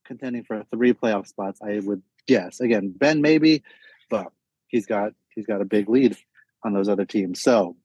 contending 0.06 0.44
for 0.44 0.64
three 0.72 0.94
playoff 0.94 1.28
spots. 1.28 1.60
I 1.62 1.80
would 1.80 2.04
guess. 2.28 2.62
Again, 2.62 2.94
Ben 2.96 3.22
maybe, 3.22 3.64
but 4.10 4.32
he's 4.68 4.86
got 4.86 5.14
he's 5.36 5.46
got 5.46 5.62
a 5.62 5.66
big 5.66 5.90
lead 5.90 6.16
on 6.64 6.74
those 6.74 6.90
other 6.90 7.06
teams. 7.06 7.42
So 7.42 7.76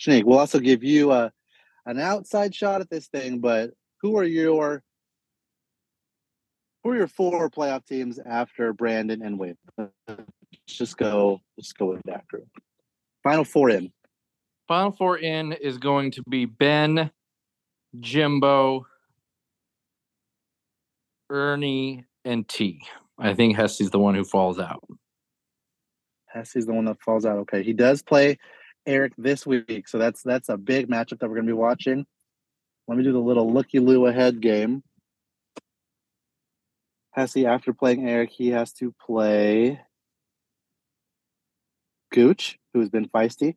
Snake, 0.00 0.26
we'll 0.26 0.38
also 0.38 0.58
give 0.58 0.82
you 0.82 1.12
a 1.12 1.32
an 1.86 1.98
outside 1.98 2.54
shot 2.54 2.80
at 2.80 2.90
this 2.90 3.08
thing, 3.08 3.38
but 3.38 3.70
who 4.00 4.16
are 4.16 4.24
your 4.24 4.82
who 6.82 6.90
are 6.90 6.96
your 6.96 7.08
four 7.08 7.48
playoff 7.50 7.86
teams 7.86 8.18
after 8.18 8.72
Brandon 8.72 9.22
and 9.22 9.38
Wade? 9.38 9.56
Let's 9.78 10.22
just 10.66 10.96
go 10.96 11.40
let's 11.56 11.72
go 11.72 11.86
with 11.86 12.02
that 12.06 12.26
group. 12.26 12.48
Final 13.22 13.44
four 13.44 13.70
in. 13.70 13.92
Final 14.66 14.92
four 14.92 15.18
in 15.18 15.52
is 15.52 15.78
going 15.78 16.10
to 16.12 16.22
be 16.28 16.46
Ben, 16.46 17.10
Jimbo, 18.00 18.86
Ernie, 21.30 22.04
and 22.24 22.48
T. 22.48 22.82
I 23.18 23.34
think 23.34 23.56
Hesty's 23.56 23.90
the 23.90 23.98
one 23.98 24.14
who 24.14 24.24
falls 24.24 24.58
out. 24.58 24.82
Hesse's 26.32 26.66
the 26.66 26.72
one 26.72 26.86
that 26.86 27.00
falls 27.00 27.24
out. 27.24 27.38
Okay. 27.38 27.62
He 27.62 27.72
does 27.72 28.02
play 28.02 28.38
Eric 28.86 29.12
this 29.16 29.46
week. 29.46 29.88
So 29.88 29.98
that's 29.98 30.22
that's 30.22 30.48
a 30.48 30.56
big 30.56 30.88
matchup 30.88 31.20
that 31.20 31.28
we're 31.28 31.36
gonna 31.36 31.46
be 31.46 31.52
watching. 31.52 32.06
Let 32.88 32.98
me 32.98 33.04
do 33.04 33.12
the 33.12 33.18
little 33.18 33.52
looky 33.52 33.78
loo 33.78 34.06
ahead 34.06 34.40
game. 34.40 34.82
Hesse, 37.12 37.44
after 37.44 37.72
playing 37.72 38.08
Eric, 38.08 38.30
he 38.30 38.48
has 38.48 38.72
to 38.74 38.94
play 39.06 39.80
Gooch, 42.10 42.58
who's 42.72 42.88
been 42.88 43.08
feisty. 43.08 43.56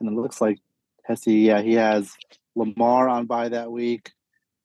And 0.00 0.08
it 0.08 0.14
looks 0.14 0.40
like 0.40 0.58
Hesse, 1.04 1.26
yeah, 1.26 1.60
he 1.60 1.74
has 1.74 2.12
Lamar 2.54 3.08
on 3.08 3.26
by 3.26 3.50
that 3.50 3.70
week. 3.70 4.12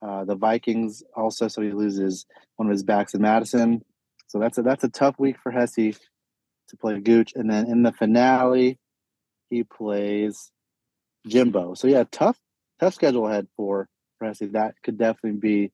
Uh, 0.00 0.24
the 0.24 0.34
Vikings 0.34 1.02
also, 1.14 1.46
so 1.46 1.62
he 1.62 1.70
loses 1.70 2.26
one 2.56 2.66
of 2.66 2.72
his 2.72 2.82
backs 2.82 3.14
in 3.14 3.22
Mattison. 3.22 3.82
So 4.26 4.38
that's 4.38 4.58
a 4.58 4.62
that's 4.62 4.82
a 4.82 4.88
tough 4.88 5.16
week 5.18 5.36
for 5.42 5.52
Hesse 5.52 5.98
to 6.72 6.76
play 6.76 6.98
Gooch. 7.00 7.32
And 7.36 7.48
then 7.48 7.66
in 7.66 7.82
the 7.82 7.92
finale, 7.92 8.78
he 9.48 9.62
plays 9.62 10.50
Jimbo. 11.26 11.74
So 11.74 11.86
yeah, 11.86 12.04
tough 12.10 12.38
tough 12.80 12.94
schedule 12.94 13.28
ahead 13.28 13.46
for 13.56 13.88
Hesse. 14.20 14.50
That 14.50 14.74
could 14.82 14.98
definitely 14.98 15.38
be 15.38 15.72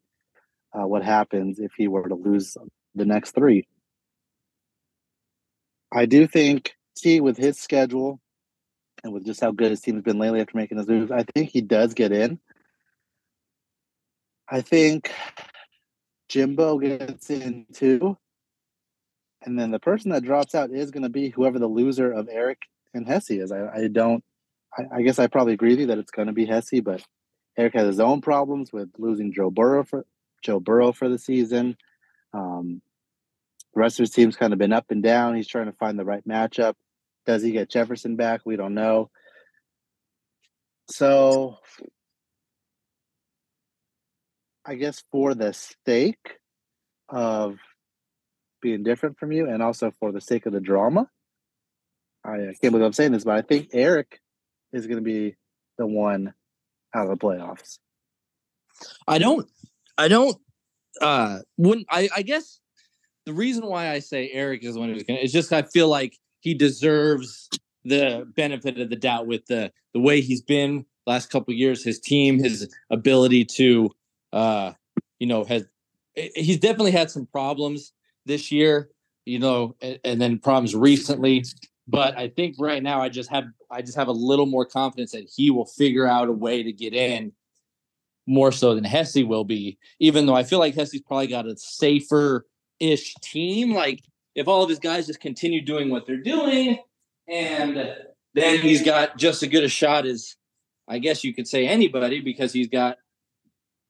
uh, 0.73 0.87
what 0.87 1.03
happens 1.03 1.59
if 1.59 1.73
he 1.77 1.89
were 1.89 2.07
to 2.07 2.15
lose 2.15 2.57
the 2.95 3.07
next 3.07 3.33
three. 3.33 3.67
I 5.93 6.05
do 6.07 6.27
think 6.27 6.75
T 6.97 7.21
with 7.21 7.39
his 7.39 7.59
schedule 7.59 8.21
and 9.03 9.13
with 9.13 9.25
just 9.25 9.41
how 9.41 9.53
good 9.53 9.71
his 9.71 9.81
team 9.81 9.95
has 9.95 10.05
been 10.05 10.19
lately 10.19 10.41
after 10.41 10.57
making 10.57 10.77
those 10.77 10.89
moves, 10.89 11.11
I 11.11 11.23
think 11.23 11.51
he 11.51 11.61
does 11.61 11.95
get 11.95 12.13
in. 12.13 12.41
I 14.51 14.61
think 14.61 15.13
Jimbo 16.29 16.79
gets 16.79 17.31
in 17.31 17.67
too. 17.73 18.17
And 19.43 19.59
then 19.59 19.71
the 19.71 19.79
person 19.79 20.11
that 20.11 20.25
drops 20.25 20.55
out 20.55 20.71
is 20.71 20.91
going 20.91 21.05
to 21.05 21.09
be 21.09 21.31
whoever 21.31 21.59
the 21.59 21.67
loser 21.67 22.13
of 22.13 22.29
Eric 22.31 22.63
and 22.93 23.07
Hesse 23.07 23.31
is. 23.31 23.53
I, 23.53 23.69
I 23.69 23.89
don't, 23.89 24.25
I, 24.77 24.97
I, 24.97 25.03
guess 25.03 25.19
I 25.19 25.29
probably 25.29 25.55
agree 25.55 25.71
with 25.71 25.81
you 25.81 25.87
that 25.87 25.99
it's 25.99 26.11
going 26.11 26.27
to 26.27 26.35
be 26.35 26.47
Hesse, 26.47 26.81
but 26.83 27.03
Eric 27.57 27.75
has 27.75 27.87
his 27.87 28.01
own 28.01 28.21
problems 28.21 28.73
with 28.73 28.91
losing 28.99 29.33
Joe 29.33 29.51
Burrow 29.51 29.85
for 29.85 30.05
Joe 30.43 30.61
Burrow 30.61 30.93
for 30.93 31.09
the 31.09 31.19
season. 31.19 31.77
Um, 32.33 32.83
the 33.75 33.81
rest 33.81 33.99
of 33.99 34.05
his 34.05 34.11
team's 34.11 34.37
kind 34.37 34.53
of 34.53 34.59
been 34.59 34.73
up 34.73 34.87
and 34.91 35.03
down. 35.03 35.37
He's 35.37 35.49
trying 35.49 35.67
to 35.67 35.73
find 35.73 35.99
the 35.99 36.05
right 36.05 36.27
matchup. 36.27 36.75
Does 37.27 37.43
he 37.43 37.53
get 37.53 37.71
Jefferson 37.71 38.17
back? 38.17 38.41
We 38.45 38.57
don't 38.57 38.75
know. 38.75 39.11
So 40.91 41.59
I 44.65 44.75
guess 44.75 45.03
for 45.11 45.35
the 45.35 45.53
sake 45.53 46.39
of 47.09 47.59
being 48.61 48.83
different 48.83 49.19
from 49.19 49.33
you 49.33 49.49
and 49.49 49.63
also 49.63 49.91
for 49.99 50.13
the 50.13 50.21
sake 50.21 50.47
of 50.47 50.53
the 50.53 50.61
drama, 50.61 51.09
I, 52.25 52.55
can't 52.61 52.73
believe 52.73 52.83
I'm 52.83 52.93
saying 52.93 53.13
this, 53.13 53.25
but 53.25 53.37
I 53.37 53.43
think 53.43 53.69
Eric 53.73 54.21
is 54.73 54.87
going 54.87 54.99
to 54.99 55.03
be 55.03 55.37
the 55.79 55.87
one 55.87 56.35
out 56.95 57.09
of 57.09 57.19
the 57.19 57.25
playoffs. 57.25 57.79
I 59.07 59.19
don't, 59.19 59.49
I 59.97 60.09
don't, 60.09 60.37
uh, 61.01 61.41
when 61.57 61.85
I, 61.91 62.09
I 62.15 62.23
guess 62.23 62.61
the 63.27 63.33
reason 63.33 63.67
why 63.67 63.91
I 63.91 63.99
say 63.99 64.31
Eric 64.33 64.65
is 64.65 64.75
the 64.75 64.81
one 64.81 64.91
who's 64.91 65.03
going 65.03 65.19
to, 65.19 65.25
it's 65.25 65.33
just 65.33 65.53
I 65.53 65.63
feel 65.63 65.89
like 65.89 66.17
he 66.41 66.55
deserves 66.55 67.49
the 67.85 68.31
benefit 68.37 68.79
of 68.79 68.91
the 68.91 68.97
doubt 68.97 69.27
with 69.27 69.47
the 69.47 69.73
the 69.95 70.01
way 70.01 70.21
he's 70.21 70.43
been 70.43 70.85
last 71.07 71.31
couple 71.31 71.55
years, 71.55 71.83
his 71.83 71.99
team, 71.99 72.39
his 72.39 72.73
ability 72.91 73.45
to, 73.45 73.91
uh, 74.33 74.73
you 75.19 75.27
know, 75.27 75.45
has 75.45 75.67
he's 76.15 76.59
definitely 76.59 76.91
had 76.91 77.11
some 77.11 77.27
problems 77.27 77.93
this 78.29 78.53
year, 78.53 78.91
you 79.25 79.41
know, 79.41 79.75
and, 79.81 79.99
and 80.05 80.21
then 80.21 80.39
problems 80.39 80.77
recently. 80.77 81.45
But 81.89 82.17
I 82.17 82.29
think 82.29 82.57
right 82.59 82.83
now 82.83 83.01
I 83.01 83.09
just 83.09 83.31
have 83.31 83.47
I 83.71 83.83
just 83.83 83.97
have 83.97 84.09
a 84.09 84.13
little 84.13 84.47
more 84.47 84.65
confidence 84.65 85.13
that 85.13 85.29
he 85.35 85.51
will 85.51 85.67
figure 85.67 86.07
out 86.07 86.29
a 86.29 86.33
way 86.33 86.63
to 86.63 86.73
get 86.73 86.95
in 86.95 87.33
more 88.27 88.53
so 88.53 88.75
than 88.75 88.85
Hesse 88.85 89.25
will 89.25 89.45
be, 89.45 89.79
even 89.99 90.27
though 90.27 90.37
I 90.37 90.45
feel 90.45 90.59
like 90.59 90.75
Hesse's 90.75 91.01
probably 91.01 91.27
got 91.27 91.47
a 91.47 91.57
safer 91.57 92.47
ish 92.79 93.15
team. 93.23 93.75
Like 93.75 94.03
if 94.35 94.47
all 94.47 94.63
of 94.63 94.69
his 94.69 94.79
guys 94.79 95.07
just 95.07 95.21
continue 95.21 95.65
doing 95.65 95.91
what 95.91 96.07
they're 96.07 96.23
doing, 96.23 96.79
and 97.27 97.97
then 98.35 98.59
he's 98.61 98.85
got 98.85 99.17
just 99.17 99.43
as 99.43 99.49
good 99.49 99.65
a 99.65 99.69
shot 99.69 100.07
as 100.07 100.37
I 100.87 100.99
guess 100.99 101.25
you 101.25 101.35
could 101.35 101.49
say 101.49 101.67
anybody 101.67 102.21
because 102.21 102.53
he's 102.53 102.69
got 102.69 102.99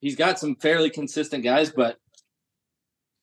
he's 0.01 0.17
got 0.17 0.39
some 0.39 0.55
fairly 0.57 0.91
consistent 0.91 1.45
guys, 1.45 1.71
but 1.71 1.99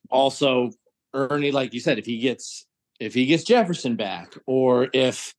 also 0.10 0.72
Ernie, 1.16 1.52
like 1.52 1.74
you 1.74 1.80
said, 1.80 1.98
if 1.98 2.06
he 2.06 2.20
gets 2.20 2.66
if 3.00 3.14
he 3.14 3.26
gets 3.26 3.44
Jefferson 3.44 3.96
back, 3.96 4.38
or 4.46 4.90
if 4.94 5.34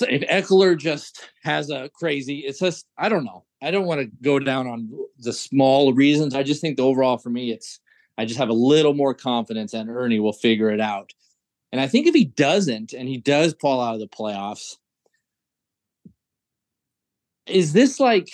if 0.00 0.22
Ekeler 0.28 0.76
just 0.76 1.30
has 1.42 1.70
a 1.70 1.90
crazy, 1.94 2.40
it's 2.40 2.58
just 2.58 2.86
I 2.98 3.08
don't 3.08 3.24
know. 3.24 3.44
I 3.62 3.70
don't 3.70 3.86
want 3.86 4.00
to 4.00 4.10
go 4.22 4.38
down 4.38 4.66
on 4.66 4.90
the 5.18 5.32
small 5.32 5.92
reasons. 5.92 6.34
I 6.34 6.42
just 6.42 6.60
think 6.60 6.76
the 6.76 6.84
overall 6.84 7.18
for 7.18 7.30
me, 7.30 7.52
it's 7.52 7.78
I 8.18 8.24
just 8.24 8.38
have 8.38 8.48
a 8.48 8.54
little 8.54 8.94
more 8.94 9.14
confidence 9.14 9.74
and 9.74 9.90
Ernie 9.90 10.20
will 10.20 10.32
figure 10.32 10.70
it 10.70 10.80
out. 10.80 11.12
And 11.72 11.80
I 11.80 11.86
think 11.86 12.06
if 12.06 12.14
he 12.14 12.24
doesn't 12.24 12.94
and 12.94 13.08
he 13.08 13.18
does 13.18 13.54
fall 13.60 13.80
out 13.80 13.94
of 13.94 14.00
the 14.00 14.08
playoffs, 14.08 14.76
is 17.46 17.72
this 17.72 18.00
like 18.00 18.28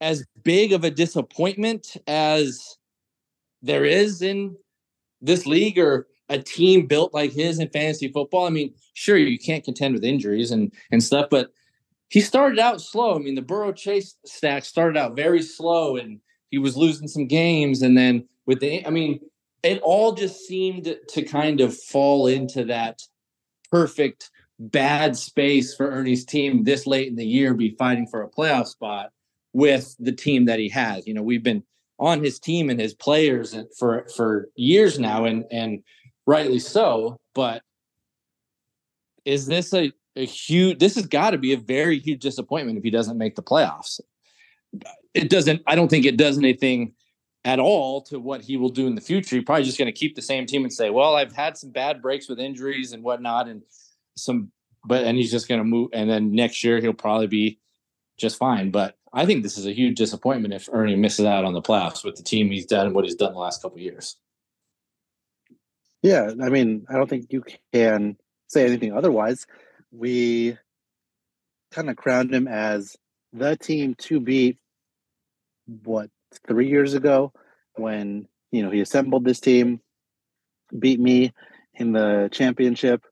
as 0.00 0.24
big 0.42 0.72
of 0.72 0.84
a 0.84 0.90
disappointment 0.90 1.96
as 2.06 2.76
there 3.62 3.84
is 3.84 4.20
in 4.20 4.56
this 5.24 5.46
league 5.46 5.78
or 5.78 6.06
a 6.28 6.38
team 6.38 6.86
built 6.86 7.12
like 7.12 7.32
his 7.32 7.58
in 7.58 7.68
fantasy 7.68 8.08
football? 8.08 8.46
I 8.46 8.50
mean, 8.50 8.74
sure, 8.94 9.16
you 9.16 9.38
can't 9.38 9.64
contend 9.64 9.94
with 9.94 10.04
injuries 10.04 10.50
and 10.50 10.72
and 10.90 11.02
stuff, 11.02 11.28
but 11.30 11.50
he 12.08 12.20
started 12.20 12.58
out 12.58 12.80
slow. 12.80 13.16
I 13.16 13.18
mean, 13.18 13.34
the 13.34 13.42
Burrow 13.42 13.72
Chase 13.72 14.16
stack 14.24 14.64
started 14.64 14.96
out 14.98 15.16
very 15.16 15.42
slow 15.42 15.96
and 15.96 16.20
he 16.50 16.58
was 16.58 16.76
losing 16.76 17.08
some 17.08 17.26
games 17.26 17.82
and 17.82 17.96
then 17.98 18.28
with 18.46 18.60
the, 18.60 18.86
I 18.86 18.90
mean, 18.90 19.20
it 19.62 19.80
all 19.82 20.12
just 20.12 20.46
seemed 20.46 20.96
to 21.08 21.22
kind 21.22 21.60
of 21.60 21.76
fall 21.76 22.26
into 22.26 22.64
that 22.66 23.00
perfect 23.70 24.30
bad 24.58 25.16
space 25.16 25.74
for 25.74 25.90
Ernie's 25.90 26.24
team 26.24 26.64
this 26.64 26.86
late 26.86 27.08
in 27.08 27.16
the 27.16 27.26
year 27.26 27.54
be 27.54 27.74
fighting 27.78 28.06
for 28.06 28.22
a 28.22 28.30
playoff 28.30 28.68
spot 28.68 29.10
with 29.52 29.96
the 29.98 30.12
team 30.12 30.44
that 30.44 30.58
he 30.58 30.68
has. 30.68 31.06
You 31.06 31.14
know, 31.14 31.22
we've 31.22 31.42
been 31.42 31.64
on 31.98 32.22
his 32.22 32.38
team 32.38 32.70
and 32.70 32.80
his 32.80 32.94
players 32.94 33.56
for 33.78 34.06
for 34.16 34.48
years 34.56 34.98
now 34.98 35.24
and 35.24 35.44
and 35.50 35.82
rightly 36.26 36.58
so, 36.58 37.18
but 37.34 37.62
is 39.24 39.46
this 39.46 39.72
a, 39.72 39.92
a 40.16 40.26
huge 40.26 40.78
this 40.78 40.96
has 40.96 41.06
got 41.06 41.30
to 41.30 41.38
be 41.38 41.52
a 41.52 41.58
very 41.58 41.98
huge 41.98 42.20
disappointment 42.20 42.78
if 42.78 42.84
he 42.84 42.90
doesn't 42.90 43.18
make 43.18 43.36
the 43.36 43.42
playoffs. 43.42 44.00
It 45.14 45.30
doesn't 45.30 45.62
I 45.66 45.74
don't 45.74 45.88
think 45.88 46.04
it 46.04 46.16
does 46.16 46.38
anything 46.38 46.94
at 47.44 47.58
all 47.58 48.00
to 48.00 48.18
what 48.18 48.40
he 48.40 48.56
will 48.56 48.70
do 48.70 48.86
in 48.86 48.94
the 48.94 49.00
future. 49.00 49.36
He's 49.36 49.44
probably 49.44 49.64
just 49.64 49.78
going 49.78 49.86
to 49.86 49.92
keep 49.92 50.16
the 50.16 50.22
same 50.22 50.46
team 50.46 50.64
and 50.64 50.72
say, 50.72 50.90
"Well, 50.90 51.14
I've 51.14 51.34
had 51.34 51.56
some 51.56 51.70
bad 51.70 52.00
breaks 52.00 52.28
with 52.28 52.40
injuries 52.40 52.92
and 52.92 53.02
whatnot, 53.02 53.48
and 53.48 53.62
some." 54.16 54.50
But 54.86 55.04
and 55.04 55.16
he's 55.16 55.30
just 55.30 55.48
going 55.48 55.60
to 55.60 55.64
move, 55.64 55.90
and 55.92 56.10
then 56.10 56.32
next 56.32 56.64
year 56.64 56.80
he'll 56.80 56.92
probably 56.92 57.26
be 57.26 57.58
just 58.18 58.36
fine. 58.36 58.70
But 58.70 58.96
I 59.16 59.26
think 59.26 59.44
this 59.44 59.56
is 59.56 59.66
a 59.66 59.72
huge 59.72 59.96
disappointment 59.96 60.54
if 60.54 60.68
Ernie 60.72 60.96
misses 60.96 61.24
out 61.24 61.44
on 61.44 61.54
the 61.54 61.62
playoffs 61.62 62.04
with 62.04 62.16
the 62.16 62.24
team 62.24 62.50
he's 62.50 62.66
done 62.66 62.86
and 62.86 62.94
what 62.96 63.04
he's 63.04 63.14
done 63.14 63.32
the 63.32 63.38
last 63.38 63.62
couple 63.62 63.78
years. 63.78 64.16
Yeah, 66.02 66.32
I 66.42 66.48
mean, 66.50 66.84
I 66.88 66.94
don't 66.94 67.08
think 67.08 67.32
you 67.32 67.44
can 67.72 68.16
say 68.48 68.66
anything 68.66 68.92
otherwise. 68.92 69.46
We 69.92 70.58
kind 71.70 71.88
of 71.88 71.96
crowned 71.96 72.34
him 72.34 72.48
as 72.48 72.96
the 73.32 73.56
team 73.56 73.94
to 74.00 74.18
beat 74.18 74.58
what 75.66 76.10
three 76.46 76.68
years 76.68 76.94
ago 76.94 77.32
when 77.76 78.26
you 78.50 78.64
know 78.64 78.70
he 78.70 78.80
assembled 78.80 79.24
this 79.24 79.40
team, 79.40 79.80
beat 80.76 80.98
me 80.98 81.32
in 81.74 81.92
the 81.92 82.28
championship 82.32 83.04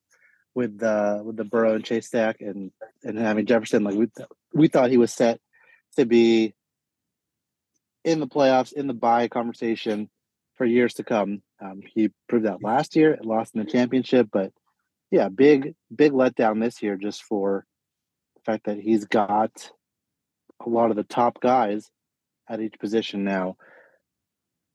with 0.55 0.79
the 0.79 1.23
with 1.25 1.37
the 1.37 1.45
Burrow 1.45 1.77
and 1.77 1.85
Chase 1.85 2.09
stack 2.09 2.41
and 2.41 2.73
and 3.05 3.17
having 3.19 3.47
Jefferson 3.47 3.85
like 3.85 3.95
we 3.95 4.09
we 4.53 4.67
thought 4.67 4.91
he 4.91 4.99
was 4.99 5.13
set 5.13 5.41
to 5.97 6.07
be 6.07 6.55
in 8.05 8.21
the 8.21 8.27
playoffs 8.27 8.73
in 8.73 8.87
the 8.87 8.95
bye 8.95 9.29
conversation 9.29 10.09
for 10.57 10.65
years 10.65 10.95
to 10.95 11.05
come. 11.05 11.43
Um, 11.61 11.83
he 11.95 12.11
proved 12.29 12.47
that 12.47 12.63
last 12.63 12.97
year, 12.97 13.15
and 13.15 13.25
lost 13.25 13.55
in 13.55 13.65
the 13.65 13.71
championship, 13.71 14.29
but 14.33 14.53
yeah, 15.11 15.29
big 15.29 15.75
big 15.95 16.13
letdown 16.13 16.61
this 16.61 16.83
year 16.83 16.97
just 16.97 17.23
for 17.23 17.67
the 18.35 18.41
fact 18.43 18.65
that 18.65 18.79
he's 18.79 19.05
got 19.05 19.71
a 20.65 20.69
lot 20.69 20.91
of 20.91 20.97
the 20.97 21.05
top 21.05 21.41
guys 21.41 21.91
at 22.49 22.61
each 22.61 22.79
position 22.79 23.25
now. 23.25 23.57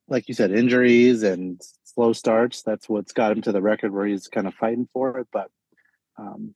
Like 0.08 0.28
you 0.28 0.34
said, 0.34 0.52
injuries 0.52 1.24
and 1.24 1.60
slow 1.84 2.14
starts. 2.14 2.62
That's 2.62 2.88
what's 2.88 3.12
got 3.12 3.32
him 3.32 3.42
to 3.42 3.52
the 3.52 3.62
record 3.62 3.92
where 3.92 4.06
he's 4.06 4.28
kind 4.28 4.48
of 4.48 4.54
fighting 4.54 4.88
for 4.94 5.18
it. 5.18 5.28
But 5.34 5.50
um, 6.18 6.56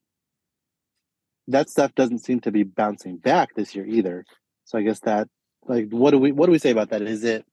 that 1.48 1.70
stuff 1.70 1.94
doesn't 1.96 2.20
seem 2.20 2.40
to 2.42 2.52
be 2.52 2.64
bouncing 2.64 3.18
back 3.18 3.56
this 3.56 3.76
year 3.76 3.86
either. 3.86 4.26
So 4.72 4.78
I 4.78 4.84
guess 4.84 5.02
that, 5.02 5.28
like, 5.66 5.90
what 5.90 6.12
do 6.12 6.18
we 6.18 6.32
what 6.32 6.46
do 6.46 6.54
we 6.54 6.58
say 6.58 6.72
about 6.72 6.92
that? 6.92 7.02
Is 7.02 7.26
it 7.26 7.44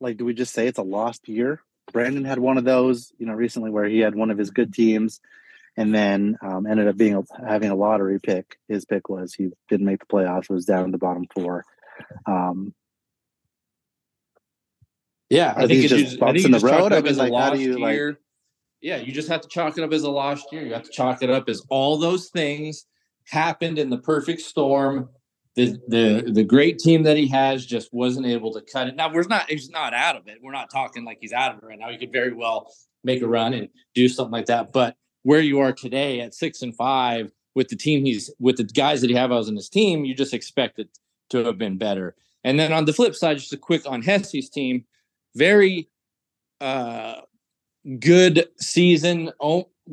like, 0.00 0.16
do 0.16 0.24
we 0.24 0.32
just 0.32 0.54
say 0.54 0.66
it's 0.66 0.78
a 0.78 0.82
lost 0.82 1.28
year? 1.28 1.60
Brandon 1.92 2.24
had 2.24 2.38
one 2.38 2.56
of 2.56 2.64
those, 2.64 3.12
you 3.18 3.26
know, 3.26 3.34
recently 3.34 3.70
where 3.70 3.84
he 3.84 3.98
had 3.98 4.14
one 4.14 4.30
of 4.30 4.38
his 4.38 4.50
good 4.50 4.72
teams 4.72 5.20
and 5.76 5.94
then 5.94 6.38
um, 6.40 6.66
ended 6.66 6.88
up 6.88 6.96
being 6.96 7.22
having 7.46 7.68
a 7.68 7.74
lottery 7.74 8.18
pick. 8.18 8.58
His 8.66 8.86
pick 8.86 9.10
was 9.10 9.34
he 9.34 9.50
didn't 9.68 9.84
make 9.84 10.00
the 10.00 10.06
playoffs, 10.06 10.48
was 10.48 10.64
down 10.64 10.86
in 10.86 10.90
the 10.90 10.96
bottom 10.96 11.26
four. 11.34 11.66
Um, 12.24 12.72
Yeah, 15.28 15.52
I 15.54 15.66
think, 15.66 15.82
just, 15.82 15.94
just 15.94 16.18
bumps 16.18 16.46
in 16.46 16.50
the 16.50 16.60
road. 16.60 16.94
I 16.94 17.02
mean, 17.02 17.16
like, 17.16 17.34
how 17.34 17.50
do 17.50 17.60
you 17.60 17.78
year. 17.78 18.08
like? 18.08 18.18
Yeah, 18.80 18.96
you 18.96 19.12
just 19.12 19.28
have 19.28 19.42
to 19.42 19.48
chalk 19.48 19.76
it 19.76 19.84
up 19.84 19.92
as 19.92 20.02
a 20.02 20.10
lost 20.10 20.50
year. 20.50 20.64
You 20.64 20.72
have 20.72 20.84
to 20.84 20.90
chalk 20.90 21.22
it 21.22 21.28
up 21.28 21.50
as 21.50 21.62
all 21.68 21.98
those 21.98 22.30
things 22.30 22.86
happened 23.28 23.78
in 23.78 23.90
the 23.90 23.98
perfect 23.98 24.40
storm. 24.40 25.08
The 25.56 25.78
the 25.86 26.30
the 26.32 26.44
great 26.44 26.78
team 26.78 27.04
that 27.04 27.16
he 27.16 27.28
has 27.28 27.64
just 27.64 27.92
wasn't 27.92 28.26
able 28.26 28.52
to 28.54 28.60
cut 28.60 28.88
it. 28.88 28.96
Now 28.96 29.12
we're 29.12 29.22
not 29.28 29.48
he's 29.48 29.70
not 29.70 29.94
out 29.94 30.16
of 30.16 30.26
it. 30.26 30.38
We're 30.42 30.52
not 30.52 30.70
talking 30.70 31.04
like 31.04 31.18
he's 31.20 31.32
out 31.32 31.52
of 31.52 31.62
it 31.62 31.66
right 31.66 31.78
now. 31.78 31.90
He 31.90 31.98
could 31.98 32.12
very 32.12 32.32
well 32.32 32.72
make 33.04 33.22
a 33.22 33.28
run 33.28 33.54
and 33.54 33.68
do 33.94 34.08
something 34.08 34.32
like 34.32 34.46
that. 34.46 34.72
But 34.72 34.96
where 35.22 35.40
you 35.40 35.60
are 35.60 35.72
today 35.72 36.20
at 36.20 36.34
six 36.34 36.62
and 36.62 36.74
five 36.74 37.30
with 37.54 37.68
the 37.68 37.76
team 37.76 38.04
he's 38.04 38.30
with 38.40 38.56
the 38.56 38.64
guys 38.64 39.00
that 39.00 39.10
he 39.10 39.16
have 39.16 39.30
on 39.30 39.54
his 39.54 39.68
team, 39.68 40.04
you 40.04 40.14
just 40.14 40.34
expect 40.34 40.78
it 40.78 40.88
to 41.30 41.44
have 41.44 41.58
been 41.58 41.78
better. 41.78 42.16
And 42.42 42.58
then 42.58 42.72
on 42.72 42.84
the 42.84 42.92
flip 42.92 43.14
side, 43.14 43.38
just 43.38 43.52
a 43.52 43.56
quick 43.56 43.82
on 43.86 44.02
Hesse's 44.02 44.50
team, 44.50 44.84
very 45.34 45.88
uh, 46.60 47.20
good 47.98 48.48
season, 48.58 49.32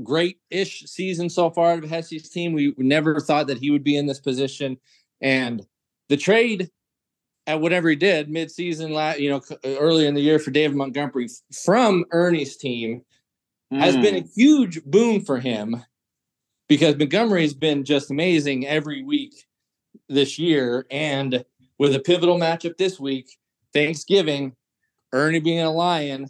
great-ish 0.03 0.83
season 0.83 1.29
so 1.29 1.49
far 1.49 1.73
of 1.73 1.83
Hesse's 1.83 2.29
team. 2.29 2.53
We 2.53 2.73
never 2.77 3.19
thought 3.19 3.47
that 3.47 3.57
he 3.57 3.71
would 3.71 3.83
be 3.83 3.97
in 3.97 4.05
this 4.05 4.19
position, 4.19 4.77
and 5.21 5.65
the 6.09 6.17
trade 6.17 6.69
at 7.47 7.59
whatever 7.59 7.89
he 7.89 7.95
did 7.95 8.29
mid-season, 8.29 8.91
you 9.17 9.29
know, 9.29 9.41
earlier 9.63 10.07
in 10.07 10.13
the 10.13 10.21
year 10.21 10.39
for 10.39 10.51
David 10.51 10.77
Montgomery 10.77 11.27
from 11.63 12.05
Ernie's 12.11 12.55
team 12.55 13.03
mm. 13.73 13.79
has 13.79 13.95
been 13.97 14.15
a 14.15 14.21
hmm. 14.21 14.27
huge 14.35 14.83
boon 14.85 15.21
for 15.21 15.39
him 15.39 15.83
because 16.67 16.95
Montgomery 16.97 17.41
has 17.41 17.53
been 17.53 17.83
just 17.83 18.11
amazing 18.11 18.67
every 18.67 19.03
week 19.03 19.33
this 20.07 20.39
year, 20.39 20.85
and 20.89 21.43
with 21.77 21.95
a 21.95 21.99
pivotal 21.99 22.39
matchup 22.39 22.77
this 22.77 22.99
week, 22.99 23.37
Thanksgiving, 23.73 24.55
Ernie 25.11 25.39
being 25.39 25.59
a 25.59 25.71
lion. 25.71 26.27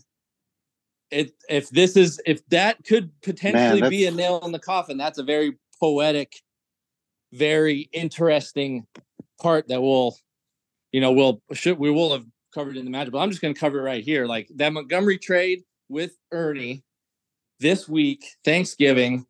It, 1.11 1.33
if 1.49 1.69
this 1.69 1.97
is 1.97 2.21
if 2.25 2.45
that 2.49 2.83
could 2.85 3.11
potentially 3.21 3.81
Man, 3.81 3.89
be 3.89 4.05
a 4.05 4.11
nail 4.11 4.39
in 4.45 4.51
the 4.51 4.59
coffin, 4.59 4.97
that's 4.97 5.19
a 5.19 5.23
very 5.23 5.57
poetic, 5.79 6.41
very 7.33 7.89
interesting 7.91 8.87
part 9.41 9.67
that 9.67 9.81
will, 9.81 10.17
you 10.91 11.01
know, 11.01 11.11
we'll 11.11 11.41
should 11.53 11.77
we 11.77 11.91
will 11.91 12.13
have 12.13 12.25
covered 12.53 12.77
in 12.77 12.85
the 12.85 12.91
matchup. 12.91 13.11
But 13.11 13.19
I'm 13.19 13.29
just 13.29 13.41
going 13.41 13.53
to 13.53 13.59
cover 13.59 13.79
it 13.79 13.83
right 13.83 14.03
here. 14.03 14.25
Like 14.25 14.49
that 14.55 14.71
Montgomery 14.71 15.17
trade 15.17 15.63
with 15.89 16.17
Ernie 16.31 16.83
this 17.59 17.87
week, 17.87 18.25
Thanksgiving. 18.43 19.25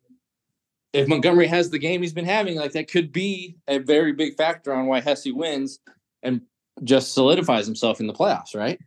If 0.94 1.08
Montgomery 1.08 1.48
has 1.48 1.70
the 1.70 1.80
game 1.80 2.02
he's 2.02 2.14
been 2.14 2.26
having, 2.26 2.58
like 2.58 2.74
that 2.74 2.92
could 2.92 3.14
be 3.14 3.56
a 3.68 3.80
very 3.80 4.12
big 4.12 4.36
factor 4.36 4.74
on 4.74 4.88
why 4.88 5.00
Hesse 5.00 5.28
wins 5.32 5.80
and 6.22 6.42
just 6.84 7.14
solidifies 7.14 7.66
himself 7.66 8.00
in 8.00 8.08
the 8.08 8.14
playoffs, 8.14 8.54
right? 8.54 8.80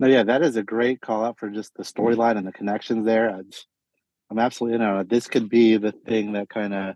No, 0.00 0.06
yeah, 0.06 0.22
that 0.22 0.42
is 0.42 0.56
a 0.56 0.62
great 0.62 1.02
call 1.02 1.26
out 1.26 1.38
for 1.38 1.50
just 1.50 1.74
the 1.74 1.82
mm-hmm. 1.82 2.02
storyline 2.02 2.38
and 2.38 2.46
the 2.46 2.52
connections 2.52 3.04
there. 3.04 3.30
I 3.30 3.42
am 4.30 4.38
absolutely, 4.38 4.78
you 4.78 4.84
know, 4.84 5.02
this 5.02 5.28
could 5.28 5.50
be 5.50 5.76
the 5.76 5.92
thing 5.92 6.32
that 6.32 6.48
kind 6.48 6.72
of 6.72 6.94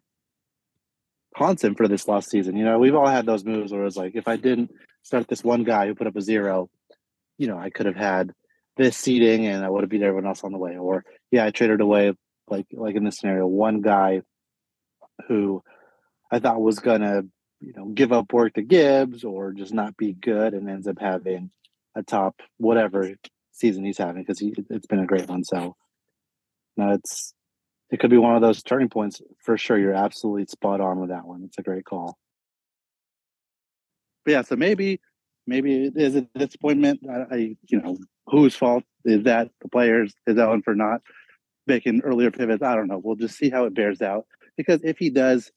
haunts 1.36 1.62
him 1.62 1.74
for 1.74 1.86
this 1.86 2.08
last 2.08 2.30
season. 2.30 2.56
You 2.56 2.64
know, 2.64 2.78
we've 2.78 2.94
all 2.94 3.06
had 3.06 3.26
those 3.26 3.44
moves 3.44 3.72
where 3.72 3.84
it's 3.84 3.96
like, 3.96 4.16
if 4.16 4.26
I 4.26 4.36
didn't 4.36 4.70
start 5.02 5.28
this 5.28 5.44
one 5.44 5.64
guy 5.64 5.86
who 5.86 5.94
put 5.94 6.06
up 6.06 6.16
a 6.16 6.22
zero, 6.22 6.70
you 7.36 7.46
know, 7.46 7.58
I 7.58 7.68
could 7.68 7.84
have 7.84 7.94
had 7.94 8.32
this 8.78 8.96
seating 8.96 9.46
and 9.46 9.62
I 9.62 9.68
would 9.68 9.82
have 9.82 9.90
beat 9.90 10.02
everyone 10.02 10.26
else 10.26 10.42
on 10.42 10.52
the 10.52 10.58
way. 10.58 10.78
Or 10.78 11.04
yeah, 11.30 11.44
I 11.44 11.50
traded 11.50 11.82
away 11.82 12.14
like 12.48 12.66
like 12.72 12.96
in 12.96 13.04
this 13.04 13.18
scenario, 13.18 13.46
one 13.46 13.82
guy 13.82 14.22
who 15.28 15.62
I 16.32 16.38
thought 16.38 16.60
was 16.60 16.78
gonna 16.78 17.22
you 17.60 17.72
know 17.76 17.86
give 17.86 18.12
up 18.12 18.32
work 18.32 18.54
to 18.54 18.62
Gibbs 18.62 19.24
or 19.24 19.52
just 19.52 19.74
not 19.74 19.96
be 19.96 20.14
good 20.14 20.54
and 20.54 20.70
ends 20.70 20.86
up 20.86 20.98
having 20.98 21.50
a 21.94 22.02
top 22.02 22.40
whatever 22.58 23.14
season 23.52 23.84
he's 23.84 23.98
having 23.98 24.22
because 24.22 24.38
he 24.38 24.54
it's 24.70 24.86
been 24.86 25.00
a 25.00 25.06
great 25.06 25.28
one. 25.28 25.44
So 25.44 25.76
no, 26.76 26.90
it's 26.90 27.34
it 27.90 28.00
could 28.00 28.10
be 28.10 28.18
one 28.18 28.34
of 28.34 28.42
those 28.42 28.62
turning 28.62 28.88
points 28.88 29.20
for 29.38 29.56
sure. 29.56 29.78
You're 29.78 29.94
absolutely 29.94 30.46
spot 30.46 30.80
on 30.80 31.00
with 31.00 31.10
that 31.10 31.26
one. 31.26 31.42
It's 31.44 31.58
a 31.58 31.62
great 31.62 31.84
call. 31.84 32.18
But 34.24 34.32
yeah, 34.32 34.42
so 34.42 34.56
maybe 34.56 35.00
maybe 35.46 35.86
it 35.86 35.96
is 35.96 36.16
a 36.16 36.22
disappointment. 36.36 37.00
I, 37.08 37.34
I 37.34 37.36
you 37.68 37.80
know 37.80 37.98
whose 38.26 38.54
fault 38.54 38.84
is 39.04 39.24
that? 39.24 39.50
The 39.60 39.68
players 39.68 40.14
is 40.26 40.36
that 40.36 40.48
one 40.48 40.62
for 40.62 40.74
not 40.74 41.02
making 41.66 42.02
earlier 42.02 42.30
pivots? 42.30 42.62
I 42.62 42.74
don't 42.74 42.88
know. 42.88 43.00
We'll 43.02 43.16
just 43.16 43.36
see 43.36 43.50
how 43.50 43.64
it 43.64 43.74
bears 43.74 44.02
out 44.02 44.26
because 44.56 44.80
if 44.82 44.98
he 44.98 45.10
does 45.10 45.50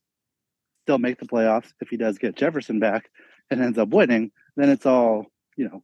still 0.83 0.97
make 0.97 1.19
the 1.19 1.27
playoffs 1.27 1.73
if 1.81 1.89
he 1.89 1.97
does 1.97 2.17
get 2.17 2.35
Jefferson 2.35 2.79
back 2.79 3.09
and 3.49 3.61
ends 3.61 3.77
up 3.77 3.89
winning, 3.89 4.31
then 4.55 4.69
it's 4.69 4.85
all, 4.85 5.25
you 5.55 5.65
know, 5.65 5.83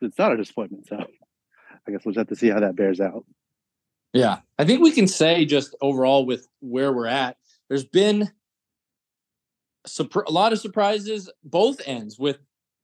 it's 0.00 0.18
not 0.18 0.32
a 0.32 0.36
disappointment. 0.36 0.86
So 0.88 0.96
I 0.96 1.90
guess 1.90 2.04
we'll 2.04 2.12
just 2.12 2.18
have 2.18 2.28
to 2.28 2.36
see 2.36 2.48
how 2.48 2.60
that 2.60 2.76
bears 2.76 3.00
out. 3.00 3.24
Yeah. 4.12 4.38
I 4.58 4.64
think 4.64 4.80
we 4.80 4.92
can 4.92 5.06
say 5.06 5.44
just 5.44 5.74
overall 5.80 6.24
with 6.24 6.48
where 6.60 6.92
we're 6.92 7.06
at, 7.06 7.36
there's 7.68 7.84
been 7.84 8.30
a 10.26 10.30
lot 10.30 10.52
of 10.52 10.58
surprises 10.58 11.30
both 11.44 11.80
ends 11.86 12.18
with 12.18 12.38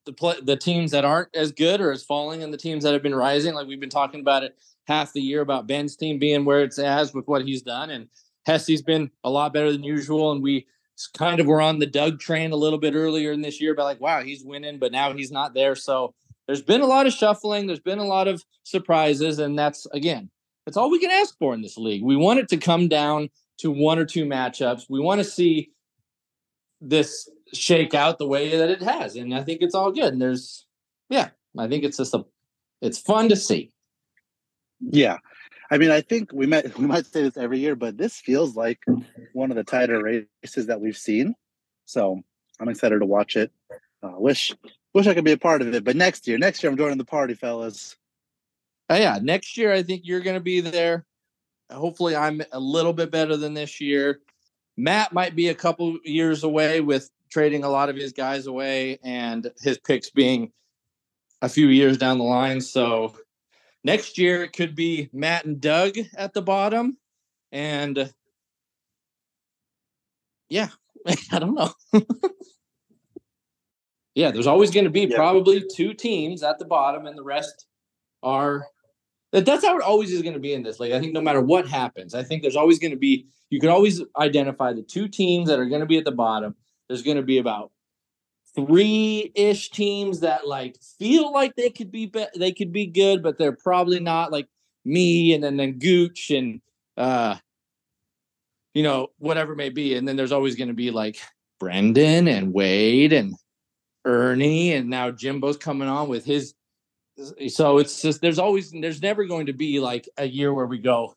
the 0.07 0.12
play, 0.12 0.37
the 0.42 0.57
teams 0.57 0.90
that 0.90 1.05
aren't 1.05 1.35
as 1.35 1.53
good 1.53 1.81
or 1.81 1.90
as 1.90 2.03
falling 2.03 2.42
and 2.42 2.53
the 2.53 2.59
teams 2.59 2.85
that 2.85 2.92
have 2.92 3.03
been 3.03 3.14
rising. 3.14 3.55
Like 3.55 3.66
we've 3.66 3.81
been 3.81 3.88
talking 3.88 4.20
about 4.20 4.42
it 4.42 4.57
half 4.87 5.12
the 5.12 5.20
year 5.20 5.40
about 5.40 5.66
Ben's 5.66 5.96
team 5.96 6.18
being 6.18 6.44
where 6.44 6.62
it's 6.62 6.79
as 6.79 7.14
with 7.14 7.27
what 7.27 7.44
he's 7.44 7.62
done. 7.62 7.90
And 7.90 8.09
Hesse's 8.46 8.83
been 8.83 9.11
a 9.24 9.31
lot 9.31 9.55
better 9.55 9.72
than 9.72 9.83
usual. 9.83 10.33
And 10.33 10.42
we 10.42 10.66
kind 11.16 11.40
of 11.40 11.46
were 11.46 11.61
on 11.61 11.79
the 11.79 11.87
Doug 11.87 12.20
train 12.20 12.53
a 12.53 12.57
little 12.57 12.79
bit 12.79 12.94
earlier 12.94 13.33
in 13.33 13.40
this 13.40 13.61
year 13.61 13.72
about 13.72 13.85
like, 13.85 14.00
wow, 14.00 14.22
he's 14.22 14.44
winning, 14.44 14.79
but 14.79 14.92
now 14.92 15.12
he's 15.12 15.33
not 15.33 15.55
there. 15.55 15.74
So 15.74 16.14
there's 16.46 16.62
been 16.62 16.80
a 16.80 16.87
lot 16.87 17.07
of 17.07 17.12
shuffling. 17.12 17.66
There's 17.66 17.80
been 17.80 17.98
a 17.98 18.04
lot 18.04 18.28
of 18.28 18.44
surprises. 18.64 19.38
And 19.38 19.59
that's, 19.59 19.87
again, 19.92 20.30
that's 20.64 20.76
all 20.76 20.90
we 20.90 20.98
can 20.98 21.11
ask 21.11 21.37
for 21.38 21.54
in 21.54 21.62
this 21.62 21.76
league. 21.76 22.02
We 22.02 22.16
want 22.16 22.40
it 22.40 22.48
to 22.48 22.57
come 22.57 22.88
down 22.88 23.30
to 23.59 23.70
one 23.70 23.98
or 23.98 24.04
two 24.04 24.24
matchups. 24.24 24.87
We 24.88 25.00
want 25.00 25.20
to 25.20 25.24
see 25.24 25.70
this 26.80 27.28
shake 27.52 27.94
out 27.94 28.18
the 28.18 28.26
way 28.26 28.57
that 28.57 28.70
it 28.70 28.83
has. 28.83 29.16
And 29.16 29.35
I 29.35 29.42
think 29.42 29.62
it's 29.62 29.74
all 29.74 29.92
good. 29.92 30.12
And 30.12 30.20
there's, 30.20 30.66
yeah, 31.09 31.30
I 31.59 31.68
think 31.68 31.85
it's 31.85 31.96
just 31.96 32.14
a, 32.14 32.24
it's 32.83 32.98
fun 32.98 33.28
to 33.30 33.37
see. 33.37 33.70
Yeah. 34.80 35.18
I 35.70 35.78
mean, 35.78 35.90
I 35.90 36.02
think 36.02 36.30
we 36.33 36.46
might 36.46 36.76
we 36.78 36.87
might 36.87 37.07
say 37.07 37.22
this 37.22 37.37
every 37.37 37.59
year, 37.59 37.74
but 37.74 37.96
this 37.96 38.16
feels 38.16 38.54
like 38.54 38.80
one 39.33 39.50
of 39.50 39.57
the 39.57 39.64
tighter 39.64 40.02
races 40.02 40.66
that 40.66 40.80
we've 40.80 40.96
seen. 40.96 41.35
So 41.87 42.20
I'm 42.61 42.68
excited 42.68 42.98
to 42.98 43.07
watch 43.07 43.37
it. 43.37 43.50
Uh, 44.02 44.12
wish 44.16 44.52
wish 44.94 45.07
I 45.07 45.14
could 45.14 45.24
be 45.24 45.33
a 45.33 45.38
part 45.38 45.62
of 45.62 45.72
it, 45.74 45.85
but 45.85 45.96
next 45.96 46.26
year, 46.26 46.38
next 46.38 46.62
year 46.62 46.70
I'm 46.70 46.78
joining 46.78 46.98
the 46.98 47.04
party, 47.04 47.35
fellas. 47.35 47.96
Oh, 48.90 48.96
yeah, 48.96 49.18
next 49.20 49.57
year 49.57 49.72
I 49.72 49.83
think 49.83 50.02
you're 50.04 50.20
going 50.20 50.37
to 50.37 50.40
be 50.40 50.61
there. 50.61 51.04
Hopefully, 51.70 52.14
I'm 52.14 52.42
a 52.52 52.61
little 52.61 52.92
bit 52.92 53.11
better 53.11 53.37
than 53.37 53.54
this 53.54 53.80
year. 53.80 54.20
Matt 54.76 55.12
might 55.12 55.35
be 55.35 55.48
a 55.48 55.54
couple 55.54 55.98
years 56.04 56.44
away 56.44 56.80
with 56.80 57.11
trading 57.30 57.64
a 57.64 57.70
lot 57.70 57.88
of 57.88 57.96
his 57.96 58.12
guys 58.12 58.46
away 58.46 58.98
and 59.02 59.50
his 59.61 59.78
picks 59.78 60.11
being 60.11 60.52
a 61.42 61.48
few 61.48 61.68
years 61.68 61.96
down 61.96 62.18
the 62.18 62.24
line. 62.24 62.61
So 62.61 63.14
Next 63.85 64.16
year, 64.16 64.42
it 64.42 64.54
could 64.54 64.74
be 64.74 65.11
Matt 65.12 65.44
and 65.44 65.61
Doug 65.61 65.96
at 66.16 66.33
the 66.33 66.40
bottom. 66.40 66.96
And 67.52 68.11
yeah, 70.48 70.70
I 71.30 71.38
don't 71.38 71.54
know. 71.54 71.72
yeah, 74.14 74.31
there's 74.31 74.46
always 74.46 74.70
going 74.70 74.85
to 74.85 74.90
be 74.90 75.03
yeah. 75.03 75.16
probably 75.16 75.64
two 75.74 75.92
teams 75.92 76.42
at 76.42 76.59
the 76.59 76.64
bottom, 76.64 77.07
and 77.07 77.16
the 77.16 77.24
rest 77.24 77.66
are. 78.22 78.66
That's 79.33 79.64
how 79.64 79.77
it 79.77 79.83
always 79.83 80.12
is 80.12 80.22
going 80.22 80.35
to 80.35 80.40
be 80.40 80.53
in 80.53 80.62
this 80.62 80.79
league. 80.79 80.92
I 80.92 81.00
think 81.00 81.12
no 81.12 81.20
matter 81.20 81.40
what 81.40 81.66
happens, 81.66 82.14
I 82.14 82.22
think 82.22 82.42
there's 82.42 82.55
always 82.55 82.79
going 82.79 82.92
to 82.92 82.96
be. 82.96 83.27
You 83.50 83.59
can 83.59 83.70
always 83.70 84.00
identify 84.16 84.72
the 84.72 84.83
two 84.83 85.09
teams 85.09 85.48
that 85.48 85.59
are 85.59 85.66
going 85.66 85.81
to 85.81 85.87
be 85.87 85.98
at 85.98 86.05
the 86.05 86.12
bottom. 86.12 86.55
There's 86.88 87.03
going 87.03 87.16
to 87.16 87.22
be 87.22 87.38
about 87.38 87.72
three 88.55 89.33
ish 89.35 89.70
teams 89.70 90.20
that 90.20 90.46
like 90.46 90.77
feel 90.98 91.33
like 91.33 91.57
they 91.57 91.70
could 91.70 91.90
be, 91.90 92.07
be 92.07 92.24
they 92.37 92.53
could 92.53 92.72
be 92.72 92.87
good, 92.87 93.22
but 93.22 93.38
they're 93.38 93.53
probably 93.53 93.98
not 93.98 94.31
like 94.31 94.46
me 94.85 95.35
and 95.35 95.42
then 95.42 95.57
then 95.57 95.79
Gooch 95.79 96.31
and 96.31 96.61
uh 96.96 97.37
you 98.74 98.83
know 98.83 99.09
whatever 99.18 99.55
it 99.55 99.57
may 99.57 99.70
be. 99.70 99.96
And 99.96 100.07
then 100.07 100.16
there's 100.16 100.33
always 100.33 100.55
going 100.55 100.68
to 100.68 100.74
be 100.74 100.90
like 100.90 101.18
Brendan 101.59 102.29
and 102.29 102.53
Wade 102.53 103.12
and 103.12 103.35
Ernie 104.04 104.72
and 104.72 104.90
now 104.90 105.10
Jimbo's 105.10 105.56
coming 105.56 105.88
on 105.88 106.08
with 106.08 106.24
his. 106.24 106.54
So 107.48 107.78
it's 107.78 108.02
just 108.02 108.20
there's 108.20 108.38
always 108.38 108.72
there's 108.72 109.02
never 109.02 109.24
going 109.24 109.46
to 109.46 109.52
be 109.52 109.80
like 109.80 110.08
a 110.16 110.26
year 110.26 110.52
where 110.52 110.66
we 110.66 110.78
go, 110.78 111.14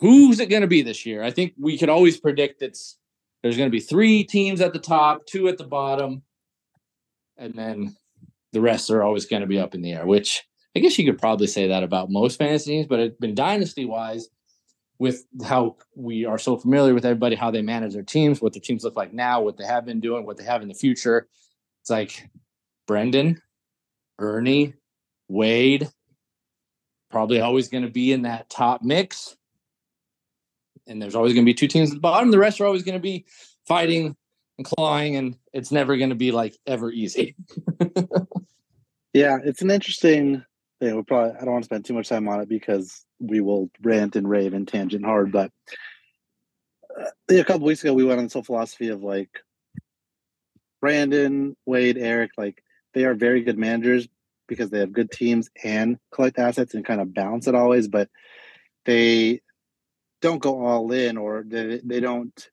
who's 0.00 0.40
it 0.40 0.48
going 0.48 0.62
to 0.62 0.68
be 0.68 0.82
this 0.82 1.06
year? 1.06 1.22
I 1.22 1.30
think 1.30 1.54
we 1.58 1.78
could 1.78 1.88
always 1.88 2.18
predict 2.18 2.62
it's 2.62 2.98
there's 3.42 3.56
going 3.56 3.68
to 3.68 3.76
be 3.76 3.80
three 3.80 4.24
teams 4.24 4.60
at 4.60 4.72
the 4.72 4.80
top, 4.80 5.24
two 5.26 5.48
at 5.48 5.58
the 5.58 5.64
bottom, 5.64 6.22
and 7.36 7.54
then 7.54 7.96
the 8.52 8.60
rest 8.60 8.90
are 8.90 9.02
always 9.02 9.26
going 9.26 9.42
to 9.42 9.46
be 9.46 9.58
up 9.58 9.74
in 9.74 9.82
the 9.82 9.92
air. 9.92 10.06
Which 10.06 10.42
I 10.76 10.80
guess 10.80 10.98
you 10.98 11.04
could 11.04 11.18
probably 11.18 11.46
say 11.46 11.68
that 11.68 11.84
about 11.84 12.10
most 12.10 12.38
fantasy 12.38 12.72
teams, 12.72 12.86
but 12.86 13.00
it's 13.00 13.18
been 13.18 13.34
dynasty 13.34 13.84
wise 13.84 14.28
with 14.98 15.24
how 15.44 15.76
we 15.94 16.24
are 16.24 16.38
so 16.38 16.56
familiar 16.56 16.92
with 16.92 17.04
everybody, 17.04 17.36
how 17.36 17.52
they 17.52 17.62
manage 17.62 17.94
their 17.94 18.02
teams, 18.02 18.42
what 18.42 18.52
their 18.52 18.60
teams 18.60 18.82
look 18.82 18.96
like 18.96 19.12
now, 19.12 19.40
what 19.40 19.56
they 19.56 19.64
have 19.64 19.84
been 19.84 20.00
doing, 20.00 20.26
what 20.26 20.36
they 20.36 20.44
have 20.44 20.60
in 20.60 20.68
the 20.68 20.74
future. 20.74 21.28
It's 21.88 21.90
like 21.90 22.28
Brendan, 22.86 23.40
Ernie, 24.18 24.74
Wade, 25.26 25.88
probably 27.10 27.40
always 27.40 27.68
going 27.68 27.84
to 27.84 27.90
be 27.90 28.12
in 28.12 28.22
that 28.22 28.50
top 28.50 28.82
mix. 28.82 29.38
And 30.86 31.00
there's 31.00 31.14
always 31.14 31.32
going 31.32 31.46
to 31.46 31.48
be 31.48 31.54
two 31.54 31.66
teams 31.66 31.88
at 31.88 31.94
the 31.94 32.00
bottom. 32.00 32.30
The 32.30 32.38
rest 32.38 32.60
are 32.60 32.66
always 32.66 32.82
going 32.82 32.98
to 32.98 33.00
be 33.00 33.24
fighting 33.66 34.14
and 34.58 34.66
clawing, 34.66 35.16
and 35.16 35.38
it's 35.54 35.72
never 35.72 35.96
going 35.96 36.10
to 36.10 36.14
be 36.14 36.30
like 36.30 36.58
ever 36.66 36.92
easy. 36.92 37.36
yeah, 39.14 39.38
it's 39.42 39.62
an 39.62 39.70
interesting 39.70 40.44
thing. 40.80 40.94
We 40.94 41.02
probably 41.04 41.38
I 41.40 41.44
don't 41.46 41.52
want 41.52 41.64
to 41.64 41.68
spend 41.68 41.86
too 41.86 41.94
much 41.94 42.10
time 42.10 42.28
on 42.28 42.42
it 42.42 42.50
because 42.50 43.02
we 43.18 43.40
will 43.40 43.70
rant 43.80 44.14
and 44.14 44.28
rave 44.28 44.52
and 44.52 44.68
tangent 44.68 45.06
hard. 45.06 45.32
But 45.32 45.52
uh, 47.00 47.06
a 47.30 47.44
couple 47.44 47.66
weeks 47.66 47.82
ago, 47.82 47.94
we 47.94 48.04
went 48.04 48.18
on 48.18 48.26
this 48.26 48.34
whole 48.34 48.42
philosophy 48.42 48.88
of 48.88 49.02
like 49.02 49.30
Brandon, 50.80 51.56
Wade, 51.66 51.98
Eric, 51.98 52.32
like 52.36 52.62
they 52.94 53.04
are 53.04 53.14
very 53.14 53.42
good 53.42 53.58
managers 53.58 54.08
because 54.46 54.70
they 54.70 54.80
have 54.80 54.92
good 54.92 55.10
teams 55.10 55.50
and 55.62 55.98
collect 56.12 56.38
assets 56.38 56.74
and 56.74 56.84
kind 56.84 57.00
of 57.00 57.12
balance 57.12 57.46
it 57.46 57.54
always, 57.54 57.88
but 57.88 58.08
they 58.84 59.40
don't 60.20 60.42
go 60.42 60.64
all 60.64 60.90
in 60.92 61.16
or 61.16 61.44
they, 61.46 61.80
they 61.84 62.00
don't 62.00 62.48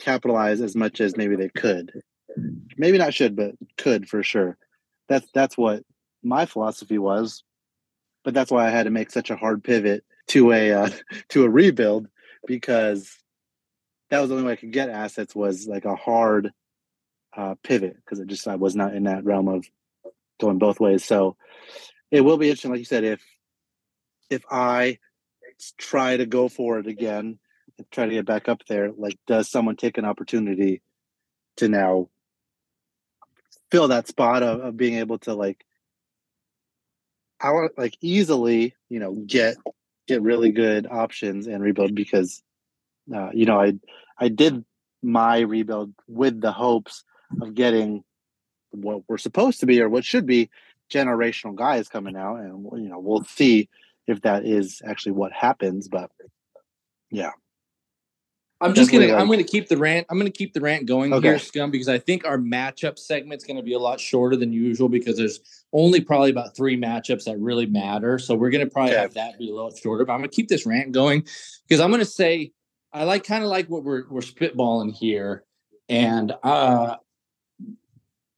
capitalize 0.00 0.60
as 0.60 0.74
much 0.74 1.00
as 1.00 1.16
maybe 1.16 1.36
they 1.36 1.48
could. 1.48 2.02
Maybe 2.76 2.98
not 2.98 3.14
should, 3.14 3.36
but 3.36 3.54
could 3.76 4.08
for 4.08 4.22
sure. 4.22 4.56
That's 5.08 5.28
that's 5.32 5.56
what 5.56 5.82
my 6.22 6.46
philosophy 6.46 6.98
was. 6.98 7.42
But 8.24 8.34
that's 8.34 8.50
why 8.50 8.66
I 8.66 8.70
had 8.70 8.84
to 8.84 8.90
make 8.90 9.10
such 9.10 9.30
a 9.30 9.36
hard 9.36 9.64
pivot 9.64 10.04
to 10.28 10.52
a 10.52 10.72
uh, 10.72 10.90
to 11.30 11.44
a 11.44 11.50
rebuild 11.50 12.08
because 12.46 13.16
that 14.10 14.20
was 14.20 14.28
the 14.28 14.36
only 14.36 14.46
way 14.46 14.52
I 14.52 14.56
could 14.56 14.72
get 14.72 14.88
assets 14.88 15.34
was 15.34 15.66
like 15.66 15.84
a 15.84 15.96
hard 15.96 16.52
uh, 17.36 17.54
pivot 17.62 17.96
because 17.96 18.20
it 18.20 18.28
just 18.28 18.48
I 18.48 18.56
was 18.56 18.74
not 18.74 18.94
in 18.94 19.04
that 19.04 19.24
realm 19.24 19.48
of 19.48 19.64
going 20.40 20.58
both 20.58 20.80
ways. 20.80 21.04
So 21.04 21.36
it 22.10 22.22
will 22.22 22.38
be 22.38 22.48
interesting, 22.48 22.72
like 22.72 22.80
you 22.80 22.84
said, 22.84 23.04
if 23.04 23.22
if 24.28 24.42
I 24.50 24.98
try 25.78 26.16
to 26.16 26.26
go 26.26 26.48
for 26.48 26.78
it 26.78 26.86
again 26.86 27.38
and 27.78 27.90
try 27.90 28.06
to 28.06 28.12
get 28.12 28.26
back 28.26 28.48
up 28.48 28.62
there, 28.68 28.90
like 28.92 29.18
does 29.26 29.50
someone 29.50 29.76
take 29.76 29.98
an 29.98 30.04
opportunity 30.04 30.82
to 31.56 31.68
now 31.68 32.08
fill 33.70 33.88
that 33.88 34.08
spot 34.08 34.42
of, 34.42 34.60
of 34.60 34.76
being 34.76 34.96
able 34.96 35.18
to 35.18 35.34
like 35.34 35.64
I 37.40 37.52
want 37.52 37.78
like 37.78 37.96
easily, 38.00 38.74
you 38.88 39.00
know, 39.00 39.12
get 39.14 39.56
get 40.06 40.22
really 40.22 40.50
good 40.50 40.86
options 40.90 41.46
and 41.46 41.62
rebuild 41.62 41.94
because 41.94 42.42
uh, 43.14 43.30
you 43.32 43.46
know 43.46 43.60
I 43.60 43.74
I 44.18 44.28
did 44.28 44.64
my 45.02 45.40
rebuild 45.40 45.94
with 46.06 46.40
the 46.40 46.52
hopes 46.52 47.04
of 47.40 47.54
getting 47.54 48.04
what 48.70 49.02
we're 49.08 49.18
supposed 49.18 49.60
to 49.60 49.66
be 49.66 49.80
or 49.80 49.88
what 49.88 50.04
should 50.04 50.26
be 50.26 50.50
generational 50.90 51.54
guys 51.54 51.88
coming 51.88 52.16
out, 52.16 52.36
and 52.36 52.64
you 52.82 52.88
know 52.88 52.98
we'll 52.98 53.24
see 53.24 53.68
if 54.06 54.20
that 54.22 54.44
is 54.44 54.82
actually 54.84 55.12
what 55.12 55.32
happens. 55.32 55.88
But 55.88 56.10
yeah, 57.10 57.30
I'm 58.60 58.74
just 58.74 58.92
gonna 58.92 59.06
like, 59.06 59.20
I'm 59.20 59.28
gonna 59.28 59.42
keep 59.42 59.68
the 59.68 59.76
rant. 59.76 60.06
I'm 60.10 60.18
gonna 60.18 60.30
keep 60.30 60.52
the 60.52 60.60
rant 60.60 60.86
going 60.86 61.12
okay. 61.14 61.28
here, 61.28 61.38
scum, 61.38 61.70
because 61.70 61.88
I 61.88 61.98
think 61.98 62.26
our 62.26 62.36
matchup 62.36 62.98
segment's 62.98 63.44
gonna 63.44 63.62
be 63.62 63.72
a 63.72 63.78
lot 63.78 64.00
shorter 64.00 64.36
than 64.36 64.52
usual 64.52 64.88
because 64.88 65.16
there's 65.16 65.40
only 65.72 66.00
probably 66.00 66.30
about 66.30 66.54
three 66.54 66.76
matchups 66.76 67.24
that 67.24 67.38
really 67.38 67.66
matter. 67.66 68.18
So 68.18 68.34
we're 68.34 68.50
gonna 68.50 68.66
probably 68.66 68.94
have 68.94 69.14
that 69.14 69.38
be 69.38 69.50
a 69.50 69.54
little 69.54 69.74
shorter. 69.74 70.04
But 70.04 70.12
I'm 70.12 70.18
gonna 70.18 70.28
keep 70.28 70.48
this 70.48 70.66
rant 70.66 70.92
going 70.92 71.24
because 71.66 71.80
I'm 71.80 71.90
gonna 71.90 72.04
say 72.04 72.52
I 72.92 73.04
like 73.04 73.24
kind 73.24 73.44
of 73.44 73.50
like 73.50 73.68
what 73.68 73.82
we're 73.82 74.04
we're 74.10 74.20
spitballing 74.20 74.92
here, 74.92 75.44
and 75.88 76.32
uh 76.42 76.96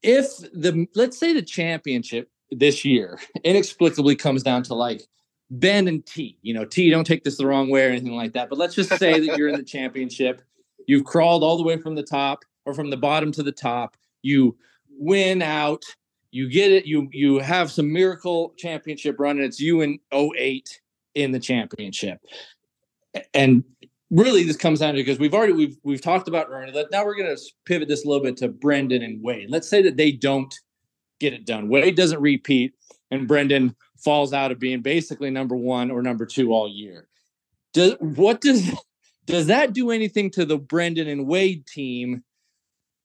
if 0.02 0.38
the 0.52 0.86
let's 0.94 1.18
say 1.18 1.32
the 1.32 1.42
championship 1.42 2.30
this 2.50 2.84
year 2.84 3.18
inexplicably 3.44 4.16
comes 4.16 4.42
down 4.42 4.62
to 4.64 4.74
like 4.74 5.02
Ben 5.50 5.86
and 5.86 6.04
T, 6.04 6.38
you 6.42 6.54
know, 6.54 6.64
T, 6.64 6.90
don't 6.90 7.06
take 7.06 7.24
this 7.24 7.36
the 7.36 7.46
wrong 7.46 7.68
way 7.70 7.86
or 7.86 7.90
anything 7.90 8.16
like 8.16 8.32
that, 8.32 8.48
but 8.48 8.58
let's 8.58 8.74
just 8.74 8.96
say 8.96 9.20
that 9.20 9.36
you're 9.36 9.48
in 9.48 9.56
the 9.56 9.64
championship, 9.64 10.42
you've 10.86 11.04
crawled 11.04 11.42
all 11.42 11.56
the 11.56 11.62
way 11.62 11.76
from 11.76 11.94
the 11.94 12.02
top 12.02 12.44
or 12.64 12.74
from 12.74 12.90
the 12.90 12.96
bottom 12.96 13.32
to 13.32 13.42
the 13.42 13.52
top, 13.52 13.96
you 14.22 14.56
win 14.90 15.42
out, 15.42 15.84
you 16.30 16.48
get 16.48 16.72
it, 16.72 16.86
you 16.86 17.08
you 17.12 17.38
have 17.38 17.70
some 17.70 17.92
miracle 17.92 18.54
championship 18.56 19.16
run, 19.18 19.36
and 19.36 19.44
it's 19.44 19.60
you 19.60 19.82
in 19.82 19.98
08 20.12 20.80
in 21.14 21.32
the 21.32 21.40
championship. 21.40 22.20
And 23.34 23.64
really 24.12 24.44
this 24.44 24.56
comes 24.56 24.80
down 24.80 24.94
to 24.94 25.00
because 25.00 25.18
we've 25.18 25.34
already 25.34 25.54
we've 25.54 25.76
we've 25.82 26.00
talked 26.00 26.28
about 26.28 26.48
Ernie. 26.50 26.72
Now 26.92 27.04
we're 27.04 27.16
going 27.16 27.34
to 27.34 27.42
pivot 27.64 27.88
this 27.88 28.04
a 28.04 28.08
little 28.08 28.22
bit 28.22 28.36
to 28.38 28.48
Brendan 28.48 29.02
and 29.02 29.22
Wade. 29.22 29.50
Let's 29.50 29.68
say 29.68 29.82
that 29.82 29.96
they 29.96 30.12
don't 30.12 30.54
get 31.18 31.32
it 31.32 31.46
done. 31.46 31.68
Wade 31.68 31.96
doesn't 31.96 32.20
repeat, 32.20 32.74
and 33.10 33.26
Brendan 33.26 33.74
falls 33.96 34.32
out 34.32 34.52
of 34.52 34.58
being 34.58 34.82
basically 34.82 35.30
number 35.30 35.56
one 35.56 35.90
or 35.90 36.02
number 36.02 36.26
two 36.26 36.52
all 36.52 36.68
year. 36.68 37.08
Does 37.72 37.96
what 38.00 38.40
does 38.40 38.70
does 39.26 39.46
that 39.46 39.72
do 39.72 39.90
anything 39.90 40.30
to 40.32 40.44
the 40.44 40.58
Brendan 40.58 41.08
and 41.08 41.26
Wade 41.26 41.66
team? 41.66 42.22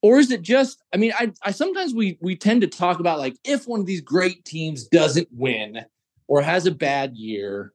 Or 0.04 0.20
is 0.20 0.30
it 0.30 0.43
just, 0.43 0.84
I 0.93 0.98
mean, 0.98 1.12
I, 1.17 1.34
I 1.41 1.52
sometimes 1.52 1.93
we 1.93 2.17
we 2.22 2.36
tend 2.36 2.62
to 2.62 2.67
talk 2.67 3.00
about 3.00 3.17
like 3.17 3.36
if 3.43 3.67
one 3.67 3.80
of 3.80 3.86
these 3.86 4.02
great 4.02 4.46
teams 4.46 4.86
doesn't 4.88 5.28
win 5.32 5.86
or 6.28 6.41
has 6.41 6.65
a 6.65 6.72
bad 6.72 7.15
year, 7.15 7.74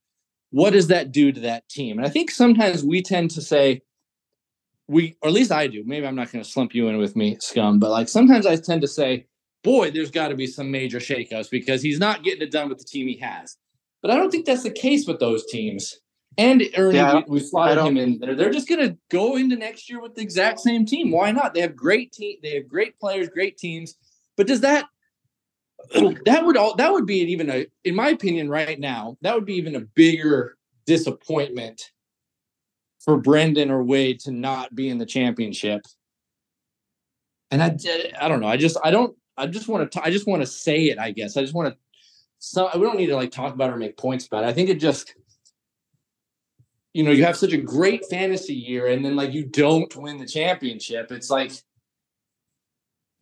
what 0.53 0.75
does 0.75 0.89
that 0.89 1.11
do 1.13 1.33
to 1.33 1.41
that 1.41 1.69
team? 1.69 1.99
And 1.99 2.07
I 2.07 2.11
think 2.11 2.31
sometimes 2.31 2.85
we 2.85 3.03
tend 3.03 3.31
to 3.33 3.41
say, 3.41 3.83
we, 4.87 5.17
or 5.23 5.29
at 5.29 5.35
least 5.35 5.51
I 5.51 5.67
do, 5.67 5.83
maybe 5.85 6.07
I'm 6.07 6.15
not 6.15 6.31
going 6.31 6.45
to 6.45 6.49
slump 6.49 6.75
you 6.75 6.89
in 6.89 6.99
with 6.99 7.17
me, 7.17 7.39
scum, 7.41 7.79
but 7.79 7.91
like 7.91 8.09
sometimes 8.09 8.47
I 8.47 8.57
tend 8.57 8.83
to 8.83 8.89
say, 8.89 9.27
boy, 9.65 9.91
there's 9.91 10.11
got 10.11 10.29
to 10.29 10.35
be 10.35 10.47
some 10.47 10.71
major 10.71 10.99
shakeups 10.99 11.51
because 11.51 11.83
he's 11.83 11.99
not 11.99 12.23
getting 12.23 12.43
it 12.43 12.51
done 12.51 12.69
with 12.69 12.79
the 12.79 12.85
team 12.85 13.09
he 13.09 13.17
has. 13.19 13.57
But 14.03 14.11
I 14.11 14.17
don't 14.17 14.31
think 14.31 14.45
that's 14.45 14.63
the 14.63 14.71
case 14.71 15.07
with 15.07 15.21
those 15.21 15.47
teams. 15.47 15.99
And 16.37 16.63
Ernie, 16.77 16.97
yeah, 16.97 17.17
we, 17.17 17.25
we 17.29 17.41
slotted 17.41 17.83
him 17.83 17.97
in 17.97 18.19
there. 18.19 18.35
They're 18.35 18.51
just 18.51 18.69
going 18.69 18.87
to 18.87 18.97
go 19.11 19.37
into 19.37 19.57
next 19.57 19.89
year 19.89 20.01
with 20.01 20.15
the 20.15 20.23
exact 20.23 20.61
same 20.61 20.85
team. 20.85 21.11
Why 21.11 21.31
not? 21.31 21.55
They 21.55 21.61
have 21.61 21.77
great 21.77 22.13
team. 22.13 22.39
They 22.43 22.57
have 22.57 22.69
great 22.69 22.99
players, 22.99 23.29
great 23.29 23.57
teams. 23.57 23.95
But 24.37 24.47
does 24.47 24.61
that 24.63 24.87
that 26.25 26.43
would 26.45 26.57
all 26.57 26.75
that 26.77 26.93
would 26.93 27.07
be 27.07 27.21
even 27.21 27.51
a 27.51 27.67
in 27.85 27.95
my 27.95 28.09
opinion 28.09 28.49
right 28.49 28.79
now 28.79 29.17
that 29.21 29.35
would 29.35 29.45
be 29.45 29.55
even 29.55 29.77
a 29.77 29.81
bigger 29.81 30.57
disappointment 30.87 31.93
for 33.05 33.17
Brendan 33.17 33.71
or 33.71 33.83
Wade 33.83 34.21
to 34.21 34.31
not 34.31 34.75
be 34.75 34.89
in 34.89 34.99
the 34.99 35.07
championship. 35.07 35.83
And 37.51 37.63
I 37.63 37.77
I 38.21 38.29
don't 38.29 38.41
know. 38.41 38.47
I 38.47 38.57
just 38.57 38.77
I 38.83 38.91
don't 38.91 39.17
I 39.37 39.47
just 39.47 39.69
want 39.69 39.91
to 39.91 40.03
I 40.03 40.11
just 40.11 40.27
want 40.27 40.43
to 40.43 40.47
say 40.47 40.87
it, 40.87 40.99
I 40.99 41.11
guess. 41.11 41.37
I 41.37 41.43
just 41.43 41.55
want 41.55 41.73
to 41.73 41.79
so 42.39 42.71
we 42.75 42.83
don't 42.83 42.97
need 42.97 43.07
to 43.07 43.17
like 43.17 43.31
talk 43.31 43.55
about 43.55 43.71
or 43.71 43.77
make 43.77 43.97
points 43.97 44.27
about 44.27 44.45
it. 44.45 44.49
I 44.49 44.53
think 44.53 44.69
it 44.69 44.81
just 44.81 45.15
you 46.95 47.03
know, 47.03 47.11
you 47.11 47.25
have 47.25 47.37
such 47.37 47.53
a 47.55 47.59
great 47.59 48.05
fantasy 48.11 48.55
year 48.55 48.87
and 48.87 49.05
then 49.05 49.17
like 49.17 49.33
you 49.33 49.45
don't 49.45 49.95
win 49.97 50.19
the 50.19 50.27
championship. 50.27 51.11
It's 51.11 51.31
like 51.31 51.53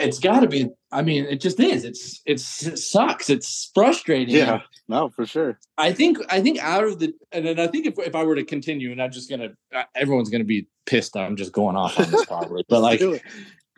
it's 0.01 0.19
got 0.19 0.41
to 0.41 0.49
be. 0.49 0.71
I 0.93 1.03
mean, 1.03 1.25
it 1.27 1.41
just 1.41 1.61
is. 1.61 1.85
It's 1.85 2.21
it's 2.27 2.67
it 2.67 2.79
sucks. 2.79 3.31
It's 3.31 3.71
frustrating. 3.75 4.35
Yeah, 4.35 4.63
no, 4.89 5.09
for 5.09 5.27
sure. 5.27 5.59
I 5.79 5.93
think 5.93 6.19
I 6.29 6.41
think 6.41 6.59
out 6.59 6.85
of 6.85 6.99
the 6.99 7.13
and 7.33 7.47
then 7.47 7.61
I 7.61 7.67
think 7.67 7.87
if 7.87 7.99
if 7.99 8.15
I 8.15 8.25
were 8.25 8.35
to 8.35 8.45
continue 8.45 8.93
and 8.93 9.03
I'm 9.03 9.13
just 9.13 9.31
gonna 9.31 9.51
everyone's 9.95 10.31
gonna 10.31 10.45
be 10.45 10.67
pissed. 10.87 11.17
I'm 11.17 11.37
just 11.37 11.53
going 11.53 11.77
off 11.77 11.99
on 11.99 12.11
this 12.11 12.25
probably, 12.27 12.65
but 12.69 12.81
like 12.81 13.03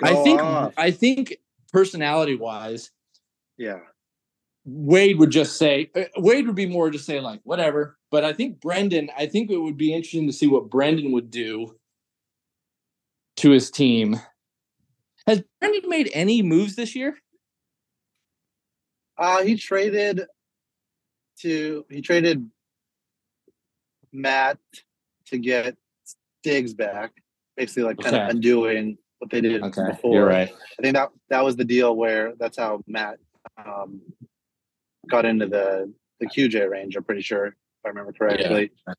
I 0.03 0.15
think 0.23 0.41
off. 0.41 0.73
I 0.77 0.91
think 0.91 1.37
personality 1.73 2.37
wise, 2.37 2.91
yeah. 3.57 3.81
Wade 4.65 5.19
would 5.19 5.31
just 5.31 5.59
say 5.59 5.91
uh, 5.97 6.05
Wade 6.17 6.47
would 6.47 6.55
be 6.55 6.67
more 6.67 6.91
to 6.91 6.99
say 6.99 7.21
like 7.21 7.41
whatever. 7.43 7.99
But 8.11 8.25
I 8.25 8.33
think 8.33 8.61
Brendan, 8.61 9.11
I 9.17 9.27
think 9.27 9.51
it 9.51 9.59
would 9.59 9.77
be 9.77 9.93
interesting 9.93 10.27
to 10.29 10.33
see 10.33 10.47
what 10.47 10.71
Brendan 10.71 11.13
would 11.13 11.31
do 11.31 11.75
to 13.39 13.51
his 13.51 13.71
team 13.71 14.21
has 15.27 15.43
Brendan 15.61 15.89
made 15.89 16.11
any 16.13 16.43
moves 16.43 16.77
this 16.77 16.95
year? 16.95 17.17
Uh, 19.19 19.43
he 19.43 19.57
traded 19.57 20.23
to 21.41 21.85
he 21.91 22.01
traded 22.01 22.49
Matt 24.13 24.59
to 25.27 25.39
get 25.39 25.77
Diggs 26.43 26.75
back, 26.75 27.13
basically 27.57 27.85
like 27.85 27.99
kind 27.99 28.15
okay. 28.15 28.25
of 28.25 28.31
undoing 28.31 28.99
what 29.19 29.31
they 29.31 29.41
did 29.41 29.63
okay. 29.63 29.87
before. 29.89 30.15
You're 30.15 30.27
right. 30.27 30.51
I 30.79 30.83
think 30.83 30.95
that 30.95 31.11
that 31.31 31.45
was 31.45 31.57
the 31.57 31.65
deal 31.65 31.95
where 31.95 32.33
that's 32.39 32.59
how 32.59 32.83
Matt 32.87 33.19
um, 33.65 34.01
got 35.09 35.25
into 35.25 35.47
the 35.47 35.93
the 36.21 36.27
QJ 36.27 36.69
range. 36.69 36.97
I'm 36.97 37.05
pretty 37.05 37.23
sure 37.23 37.47
if 37.47 37.55
I 37.85 37.89
remember 37.89 38.13
correctly. 38.13 38.73
Yeah. 38.87 38.95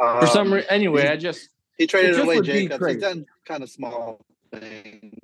Um, 0.00 0.20
For 0.20 0.26
some 0.26 0.52
reason, 0.52 0.70
anyway, 0.70 1.08
I 1.08 1.16
just 1.16 1.48
he 1.78 1.86
traded 1.86 2.18
away 2.18 2.40
Jacobs. 2.40 2.86
He's 2.86 2.98
done 2.98 3.26
kind 3.46 3.62
of 3.62 3.70
small 3.70 4.24
things. 4.52 5.23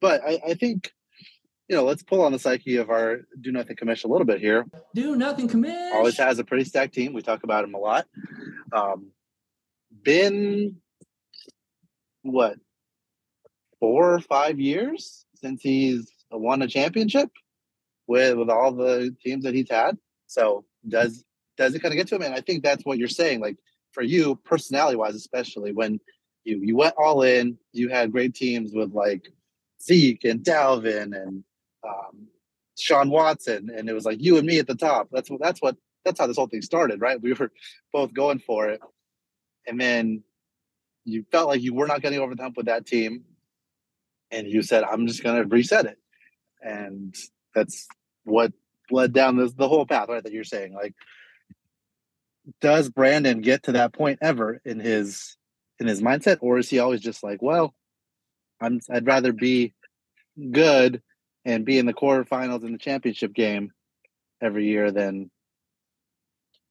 But 0.00 0.22
I, 0.24 0.40
I 0.48 0.54
think 0.54 0.92
you 1.68 1.74
know, 1.76 1.84
let's 1.84 2.02
pull 2.04 2.22
on 2.22 2.30
the 2.30 2.38
psyche 2.38 2.76
of 2.76 2.90
our 2.90 3.22
do 3.40 3.50
nothing 3.50 3.76
commission 3.76 4.08
a 4.08 4.12
little 4.12 4.26
bit 4.26 4.40
here. 4.40 4.66
Do 4.94 5.16
nothing 5.16 5.48
commission 5.48 5.90
always 5.94 6.16
has 6.18 6.38
a 6.38 6.44
pretty 6.44 6.64
stacked 6.64 6.94
team. 6.94 7.12
We 7.12 7.22
talk 7.22 7.42
about 7.42 7.64
him 7.64 7.74
a 7.74 7.78
lot. 7.78 8.06
Um, 8.72 9.10
been 10.02 10.76
what 12.22 12.58
four 13.80 14.14
or 14.14 14.20
five 14.20 14.60
years 14.60 15.26
since 15.34 15.60
he's 15.62 16.10
won 16.30 16.62
a 16.62 16.68
championship. 16.68 17.30
with 18.06 18.36
with 18.36 18.50
all 18.50 18.72
the 18.72 19.14
teams 19.22 19.44
that 19.44 19.54
he's 19.54 19.70
had. 19.70 19.98
So 20.26 20.64
does 20.86 21.24
does 21.56 21.74
it 21.74 21.80
kind 21.80 21.92
of 21.92 21.96
get 21.96 22.08
to 22.08 22.16
him? 22.16 22.22
And 22.22 22.34
I 22.34 22.40
think 22.40 22.62
that's 22.62 22.84
what 22.84 22.98
you're 22.98 23.08
saying. 23.08 23.40
Like 23.40 23.56
for 23.92 24.02
you, 24.02 24.36
personality 24.36 24.96
wise, 24.96 25.14
especially 25.14 25.72
when 25.72 26.00
you 26.46 26.60
you 26.62 26.76
went 26.76 26.94
all 26.96 27.22
in, 27.22 27.58
you 27.72 27.88
had 27.88 28.12
great 28.12 28.34
teams 28.34 28.72
with 28.72 28.92
like 28.92 29.32
Zeke 29.82 30.24
and 30.24 30.40
Dalvin 30.40 31.20
and 31.20 31.44
um, 31.86 32.28
Sean 32.78 33.10
Watson, 33.10 33.70
and 33.74 33.88
it 33.88 33.92
was 33.92 34.04
like 34.04 34.22
you 34.22 34.38
and 34.38 34.46
me 34.46 34.58
at 34.58 34.66
the 34.66 34.76
top. 34.76 35.08
That's 35.10 35.28
what 35.28 35.40
that's 35.40 35.60
what 35.60 35.76
that's 36.04 36.20
how 36.20 36.26
this 36.26 36.36
whole 36.36 36.46
thing 36.46 36.62
started, 36.62 37.00
right? 37.00 37.20
We 37.22 37.32
were 37.32 37.50
both 37.92 38.14
going 38.14 38.38
for 38.38 38.68
it, 38.68 38.80
and 39.66 39.80
then 39.80 40.22
you 41.04 41.24
felt 41.32 41.48
like 41.48 41.62
you 41.62 41.74
were 41.74 41.86
not 41.86 42.00
getting 42.00 42.20
over 42.20 42.34
the 42.34 42.42
hump 42.42 42.56
with 42.56 42.66
that 42.66 42.86
team, 42.86 43.24
and 44.30 44.46
you 44.46 44.62
said, 44.62 44.84
"I'm 44.84 45.06
just 45.08 45.24
going 45.24 45.36
to 45.36 45.48
reset 45.48 45.86
it," 45.86 45.98
and 46.62 47.14
that's 47.54 47.88
what 48.24 48.52
led 48.90 49.12
down 49.12 49.36
this 49.36 49.52
the 49.52 49.68
whole 49.68 49.84
path, 49.84 50.08
right? 50.08 50.22
That 50.22 50.32
you're 50.32 50.44
saying, 50.44 50.74
like, 50.74 50.94
does 52.60 52.88
Brandon 52.88 53.40
get 53.40 53.64
to 53.64 53.72
that 53.72 53.92
point 53.92 54.20
ever 54.22 54.60
in 54.64 54.78
his 54.78 55.36
in 55.78 55.86
his 55.86 56.02
mindset, 56.02 56.38
or 56.40 56.58
is 56.58 56.68
he 56.70 56.78
always 56.78 57.00
just 57.00 57.22
like, 57.22 57.42
"Well, 57.42 57.74
I'm 58.60 58.80
I'd 58.90 59.06
rather 59.06 59.32
be 59.32 59.74
good 60.50 61.02
and 61.44 61.64
be 61.64 61.78
in 61.78 61.86
the 61.86 61.94
quarterfinals 61.94 62.64
in 62.64 62.72
the 62.72 62.78
championship 62.78 63.32
game 63.32 63.72
every 64.40 64.66
year 64.66 64.90
than 64.90 65.30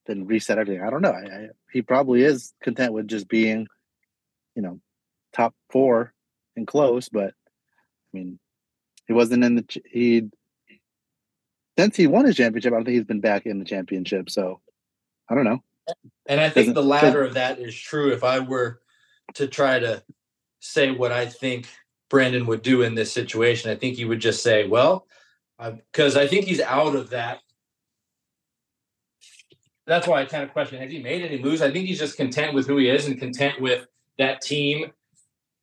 than 0.06 0.28
reset 0.28 0.58
everything. 0.58 0.84
I 0.84 0.90
don't 0.90 1.02
know. 1.02 1.12
I, 1.12 1.24
I, 1.24 1.48
he 1.72 1.82
probably 1.82 2.22
is 2.22 2.54
content 2.62 2.94
with 2.94 3.08
just 3.08 3.28
being, 3.28 3.68
you 4.56 4.62
know, 4.62 4.80
top 5.34 5.56
four 5.72 6.14
and 6.56 6.68
close. 6.68 7.10
But 7.10 7.30
I 7.30 8.12
mean, 8.14 8.40
he 9.08 9.14
wasn't 9.14 9.44
in 9.44 9.56
the 9.56 9.82
he 9.90 10.30
since 11.78 11.96
he 11.96 12.08
won 12.08 12.26
his 12.26 12.38
championship. 12.38 12.74
I 12.74 12.76
don't 12.76 12.86
think 12.86 12.96
he's 12.96 13.06
been 13.06 13.22
back 13.22 13.46
in 13.46 13.60
the 13.60 13.66
championship. 13.66 14.30
So 14.30 14.62
I 15.30 15.36
don't 15.36 15.44
know. 15.44 15.64
And 16.26 16.40
I 16.42 16.50
think 16.50 16.68
Doesn't, 16.68 16.74
the 16.74 16.84
latter 16.84 17.24
of 17.24 17.36
that 17.36 17.60
is 17.60 17.76
true. 17.76 18.12
If 18.12 18.24
I 18.24 18.40
were 18.40 18.82
to 19.34 19.48
try 19.48 19.80
to 19.80 20.04
say 20.60 20.92
what 20.92 21.12
I 21.12 21.26
think 21.26 21.68
Brandon 22.10 22.46
would 22.46 22.62
do 22.62 22.82
in 22.82 22.96
this 22.96 23.12
situation. 23.12 23.72
I 23.72 23.76
think 23.76 23.98
he 23.98 24.06
would 24.06 24.20
just 24.20 24.44
say, 24.44 24.68
well, 24.68 25.08
uh, 25.60 25.72
because 25.72 26.16
I 26.16 26.28
think 26.28 26.46
he's 26.46 26.62
out 26.62 26.96
of 26.96 27.10
that. 27.10 27.40
That's 29.88 30.08
why 30.08 30.22
I 30.22 30.26
kind 30.26 30.44
of 30.44 30.52
question 30.52 30.82
has 30.82 30.92
he 30.92 31.02
made 31.02 31.22
any 31.22 31.42
moves? 31.42 31.62
I 31.62 31.72
think 31.72 31.88
he's 31.88 32.00
just 32.00 32.18
content 32.18 32.54
with 32.54 32.68
who 32.68 32.78
he 32.78 32.90
is 32.90 33.06
and 33.06 33.20
content 33.20 33.62
with 33.62 33.86
that 34.18 34.42
team 34.42 34.92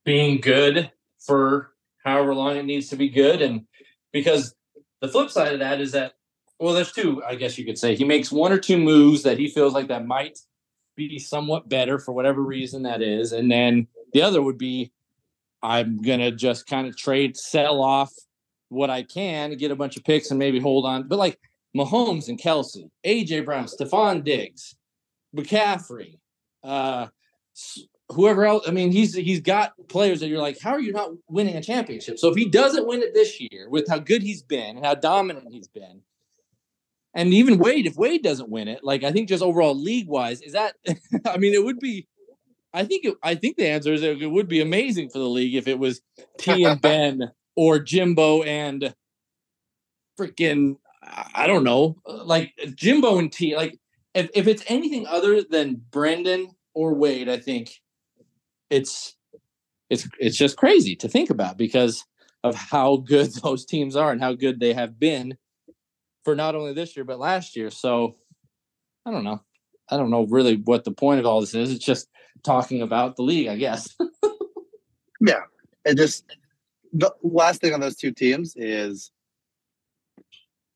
being 0.05 0.41
good 0.41 0.91
for 1.19 1.73
however 2.05 2.35
long 2.35 2.57
it 2.57 2.65
needs 2.65 2.89
to 2.89 2.97
be 2.97 3.09
good. 3.09 3.43
And 3.43 3.67
because 4.13 4.55
the 5.01 5.09
flip 5.09 5.31
side 5.31 5.53
of 5.53 5.61
that 5.61 5.81
is 5.81 5.93
that, 5.93 6.13
well, 6.61 6.75
there's 6.75 6.93
two, 6.93 7.23
I 7.25 7.35
guess 7.35 7.59
you 7.59 7.65
could 7.65 7.79
say. 7.79 7.97
He 7.97 8.05
makes 8.05 8.31
one 8.31 8.53
or 8.53 8.59
two 8.59 8.79
moves 8.79 9.25
that 9.25 9.39
he 9.39 9.49
feels 9.49 9.73
like 9.73 9.89
that 9.89 10.07
might 10.07 10.39
be 10.97 11.19
somewhat 11.19 11.69
better 11.69 11.99
for 11.99 12.13
whatever 12.13 12.43
reason 12.43 12.83
that 12.83 13.03
is. 13.03 13.33
And 13.33 13.51
then 13.51 13.87
the 14.13 14.23
other 14.23 14.43
would 14.43 14.59
be 14.59 14.93
I'm 15.63 16.03
gonna 16.03 16.33
just 16.33 16.67
kind 16.67 16.87
of 16.87 16.97
trade, 16.97 17.37
sell 17.37 17.83
off 17.83 18.13
what 18.69 18.91
I 18.91 19.03
can, 19.03 19.57
get 19.57 19.71
a 19.71 19.77
bunch 19.77 19.97
of 19.97 20.05
picks, 20.05 20.31
and 20.31 20.39
maybe 20.39 20.59
hold 20.59 20.85
on. 20.87 21.07
But 21.07 21.19
like 21.19 21.39
Mahomes 21.77 22.29
and 22.29 22.41
Kelce, 22.41 22.91
AJ 23.05 23.45
Brown, 23.45 23.67
Stefon 23.67 24.25
Diggs, 24.25 24.75
McCaffrey, 25.37 26.19
uh, 26.65 27.07
whoever 28.09 28.45
else. 28.45 28.67
I 28.67 28.73
mean, 28.73 28.91
he's 28.91 29.15
he's 29.15 29.41
got 29.41 29.73
players 29.89 30.21
that 30.21 30.29
you're 30.29 30.41
like, 30.41 30.61
how 30.61 30.73
are 30.73 30.81
you 30.81 30.93
not 30.93 31.11
winning 31.29 31.57
a 31.57 31.63
championship? 31.63 32.19
So 32.19 32.29
if 32.29 32.37
he 32.37 32.49
doesn't 32.49 32.87
win 32.87 33.03
it 33.03 33.15
this 33.15 33.41
year, 33.41 33.69
with 33.69 33.89
how 33.89 33.99
good 33.99 34.23
he's 34.23 34.43
been 34.43 34.77
and 34.77 34.85
how 34.85 34.95
dominant 34.95 35.49
he's 35.51 35.69
been, 35.69 36.03
and 37.15 37.35
even 37.35 37.59
Wade, 37.59 37.87
if 37.87 37.97
Wade 37.97 38.23
doesn't 38.23 38.49
win 38.49 38.69
it, 38.69 38.81
like 38.83 39.05
I 39.05 39.13
think 39.13 39.29
just 39.29 39.43
overall 39.43 39.75
league 39.75 40.09
wise, 40.09 40.41
is 40.41 40.53
that? 40.53 40.75
I 41.27 41.37
mean, 41.37 41.55
it 41.55 41.65
would 41.65 41.79
be 41.79 42.07
I 42.75 42.85
think 42.85 43.05
it, 43.05 43.15
I 43.23 43.35
think 43.35 43.57
the 43.57 43.69
answer 43.69 43.93
is 43.93 44.03
it 44.03 44.31
would 44.31 44.49
be 44.49 44.61
amazing 44.61 45.11
for 45.11 45.19
the 45.19 45.29
league 45.29 45.55
if 45.55 45.69
it 45.69 45.79
was 45.79 46.01
T 46.39 46.65
and 46.65 46.81
Ben 46.81 47.31
or 47.55 47.79
Jimbo 47.79 48.43
and 48.43 48.95
freaking 50.19 50.77
I 51.35 51.47
don't 51.47 51.65
know, 51.65 51.97
like 52.07 52.53
Jimbo 52.75 53.19
and 53.19 53.31
T. 53.31 53.57
Like 53.57 53.79
if, 54.15 54.31
if 54.35 54.47
it's 54.47 54.63
anything 54.69 55.07
other 55.07 55.43
than 55.43 55.83
Brendan 55.91 56.51
or 56.75 56.95
Wade, 56.95 57.29
I 57.29 57.39
think 57.39 57.81
it's 58.71 59.17
it's 59.91 60.09
it's 60.19 60.39
just 60.39 60.57
crazy 60.57 60.97
to 60.97 61.09
think 61.09 61.29
about 61.29 61.59
because 61.59 62.05
of 62.43 62.55
how 62.55 62.97
good 62.97 63.33
those 63.43 63.67
teams 63.67 63.97
are 63.97 64.13
and 64.13 64.21
how 64.21 64.33
good 64.33 64.61
they 64.61 64.73
have 64.73 64.99
been 64.99 65.37
for 66.25 66.35
not 66.35 66.55
only 66.55 66.73
this 66.73 66.97
year 66.97 67.05
but 67.05 67.19
last 67.19 67.57
year. 67.57 67.71
So 67.71 68.17
I 69.05 69.11
don't 69.11 69.25
know. 69.25 69.43
I 69.89 69.97
don't 69.97 70.11
know 70.11 70.25
really 70.25 70.57
what 70.57 70.85
the 70.85 70.93
point 70.93 71.21
of 71.21 71.27
all 71.27 71.41
this 71.41 71.55
is. 71.55 71.73
It's 71.73 71.85
just 71.85 72.09
talking 72.43 72.83
about 72.83 73.17
the 73.17 73.23
league, 73.23 73.49
I 73.49 73.57
guess. 73.57 73.97
yeah. 75.21 75.43
And 75.85 75.97
just 75.97 76.25
the 76.93 77.13
last 77.23 77.61
thing 77.61 77.75
on 77.75 77.81
those 77.81 77.97
two 77.97 78.13
teams 78.13 78.55
is 78.57 79.11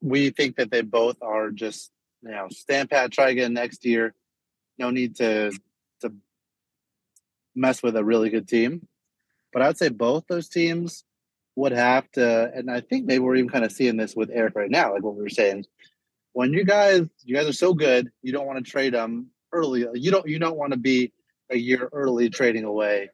we 0.00 0.30
think 0.30 0.56
that 0.56 0.70
they 0.70 0.82
both 0.82 1.16
are 1.22 1.50
just, 1.50 1.90
you 2.22 2.30
know, 2.30 2.48
stand 2.50 2.90
pat, 2.90 3.12
try 3.12 3.30
again 3.30 3.52
next 3.52 3.84
year. 3.84 4.14
No 4.78 4.90
need 4.90 5.16
to 5.16 5.52
to 6.00 6.12
mess 7.54 7.82
with 7.82 7.96
a 7.96 8.04
really 8.04 8.30
good 8.30 8.48
team. 8.48 8.86
But 9.52 9.62
I 9.62 9.68
would 9.68 9.78
say 9.78 9.88
both 9.88 10.26
those 10.28 10.48
teams 10.48 11.04
would 11.56 11.72
have 11.72 12.10
to, 12.12 12.50
and 12.54 12.70
I 12.70 12.80
think 12.80 13.06
maybe 13.06 13.18
we're 13.20 13.36
even 13.36 13.50
kind 13.50 13.64
of 13.64 13.72
seeing 13.72 13.96
this 13.96 14.14
with 14.14 14.30
Eric 14.32 14.54
right 14.54 14.70
now, 14.70 14.92
like 14.92 15.02
what 15.02 15.16
we 15.16 15.22
were 15.22 15.28
saying. 15.28 15.64
When 16.32 16.52
you 16.52 16.64
guys, 16.64 17.08
you 17.24 17.34
guys 17.34 17.48
are 17.48 17.52
so 17.52 17.72
good, 17.72 18.10
you 18.22 18.32
don't 18.32 18.46
want 18.46 18.64
to 18.64 18.70
trade 18.70 18.94
them 18.94 19.28
early. 19.52 19.86
You 19.94 20.10
don't, 20.10 20.28
you 20.28 20.38
don't 20.38 20.58
want 20.58 20.72
to 20.72 20.78
be 20.78 21.12
a 21.50 21.56
year 21.56 21.88
early 21.92 22.28
trading 22.28 22.64
away 22.64 23.08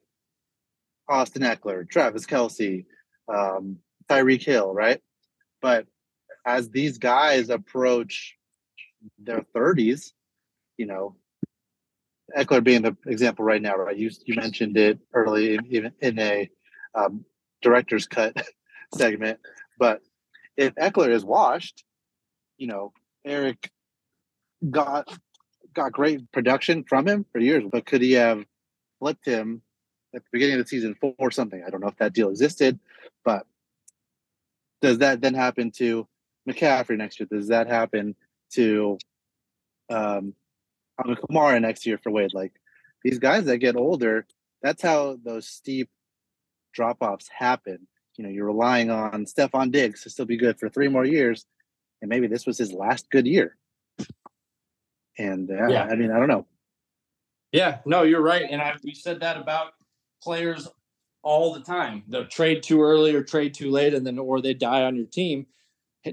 Austin 1.08 1.42
Ekeler, 1.42 1.88
Travis 1.88 2.26
Kelce, 2.26 2.84
um, 3.32 3.78
Tyreek 4.08 4.44
Hill, 4.44 4.74
right? 4.74 5.00
But 5.60 5.86
as 6.44 6.70
these 6.70 6.98
guys 6.98 7.48
approach 7.48 8.36
their 9.18 9.44
30s, 9.54 10.12
you 10.76 10.86
know, 10.86 11.16
Ekeler 12.36 12.64
being 12.64 12.82
the 12.82 12.96
example 13.06 13.44
right 13.44 13.60
now, 13.60 13.76
right? 13.76 13.96
You 13.96 14.10
you 14.24 14.34
mentioned 14.34 14.76
it 14.76 14.98
early, 15.12 15.58
even 15.68 15.92
in 16.00 16.18
a 16.18 16.50
um, 16.94 17.24
director's 17.62 18.06
cut 18.06 18.36
segment. 18.94 19.40
But 19.78 20.02
if 20.56 20.74
Ekeler 20.74 21.10
is 21.10 21.24
washed, 21.24 21.84
you 22.58 22.66
know, 22.66 22.92
Eric 23.24 23.70
got 24.70 25.08
got 25.74 25.92
great 25.92 26.30
production 26.32 26.84
from 26.84 27.08
him 27.08 27.24
for 27.32 27.38
years, 27.38 27.64
but 27.70 27.86
could 27.86 28.02
he 28.02 28.12
have 28.12 28.44
flipped 28.98 29.26
him 29.26 29.62
at 30.14 30.22
the 30.22 30.28
beginning 30.32 30.58
of 30.60 30.64
the 30.64 30.68
season 30.68 30.94
for 31.00 31.30
something? 31.30 31.62
I 31.66 31.70
don't 31.70 31.80
know 31.80 31.88
if 31.88 31.96
that 31.96 32.12
deal 32.12 32.28
existed, 32.28 32.78
but 33.24 33.46
does 34.82 34.98
that 34.98 35.20
then 35.20 35.34
happen 35.34 35.70
to 35.78 36.06
McCaffrey 36.48 36.98
next 36.98 37.18
year? 37.18 37.28
Does 37.30 37.48
that 37.48 37.68
happen 37.68 38.14
to 38.54 38.98
um, 39.90 40.34
Kamara 41.00 41.60
next 41.60 41.86
year 41.86 41.98
for 42.02 42.10
Wade? 42.10 42.34
Like 42.34 42.52
these 43.02 43.18
guys 43.18 43.44
that 43.46 43.58
get 43.58 43.76
older, 43.76 44.26
that's 44.62 44.82
how 44.82 45.16
those 45.24 45.46
steep 45.46 45.88
drop 46.72 46.98
offs 47.00 47.28
happen. 47.28 47.86
You 48.16 48.24
know, 48.24 48.30
you're 48.30 48.46
relying 48.46 48.90
on 48.90 49.24
Stefon 49.24 49.72
Diggs 49.72 50.02
to 50.02 50.10
still 50.10 50.26
be 50.26 50.36
good 50.36 50.58
for 50.58 50.68
three 50.68 50.88
more 50.88 51.04
years, 51.04 51.46
and 52.00 52.08
maybe 52.08 52.26
this 52.26 52.46
was 52.46 52.58
his 52.58 52.72
last 52.72 53.10
good 53.10 53.26
year. 53.26 53.56
And 55.18 55.50
uh, 55.50 55.68
yeah, 55.68 55.84
I 55.84 55.94
mean, 55.94 56.10
I 56.10 56.18
don't 56.18 56.28
know. 56.28 56.46
Yeah, 57.52 57.78
no, 57.84 58.02
you're 58.02 58.22
right. 58.22 58.46
And 58.50 58.60
I, 58.62 58.74
we 58.82 58.94
said 58.94 59.20
that 59.20 59.36
about 59.36 59.72
players 60.22 60.68
all 61.22 61.52
the 61.52 61.60
time. 61.60 62.02
They'll 62.08 62.26
trade 62.26 62.62
too 62.62 62.82
early 62.82 63.14
or 63.14 63.22
trade 63.22 63.54
too 63.54 63.70
late, 63.70 63.94
and 63.94 64.06
then 64.06 64.18
or 64.18 64.40
they 64.40 64.54
die 64.54 64.82
on 64.82 64.96
your 64.96 65.06
team. 65.06 65.46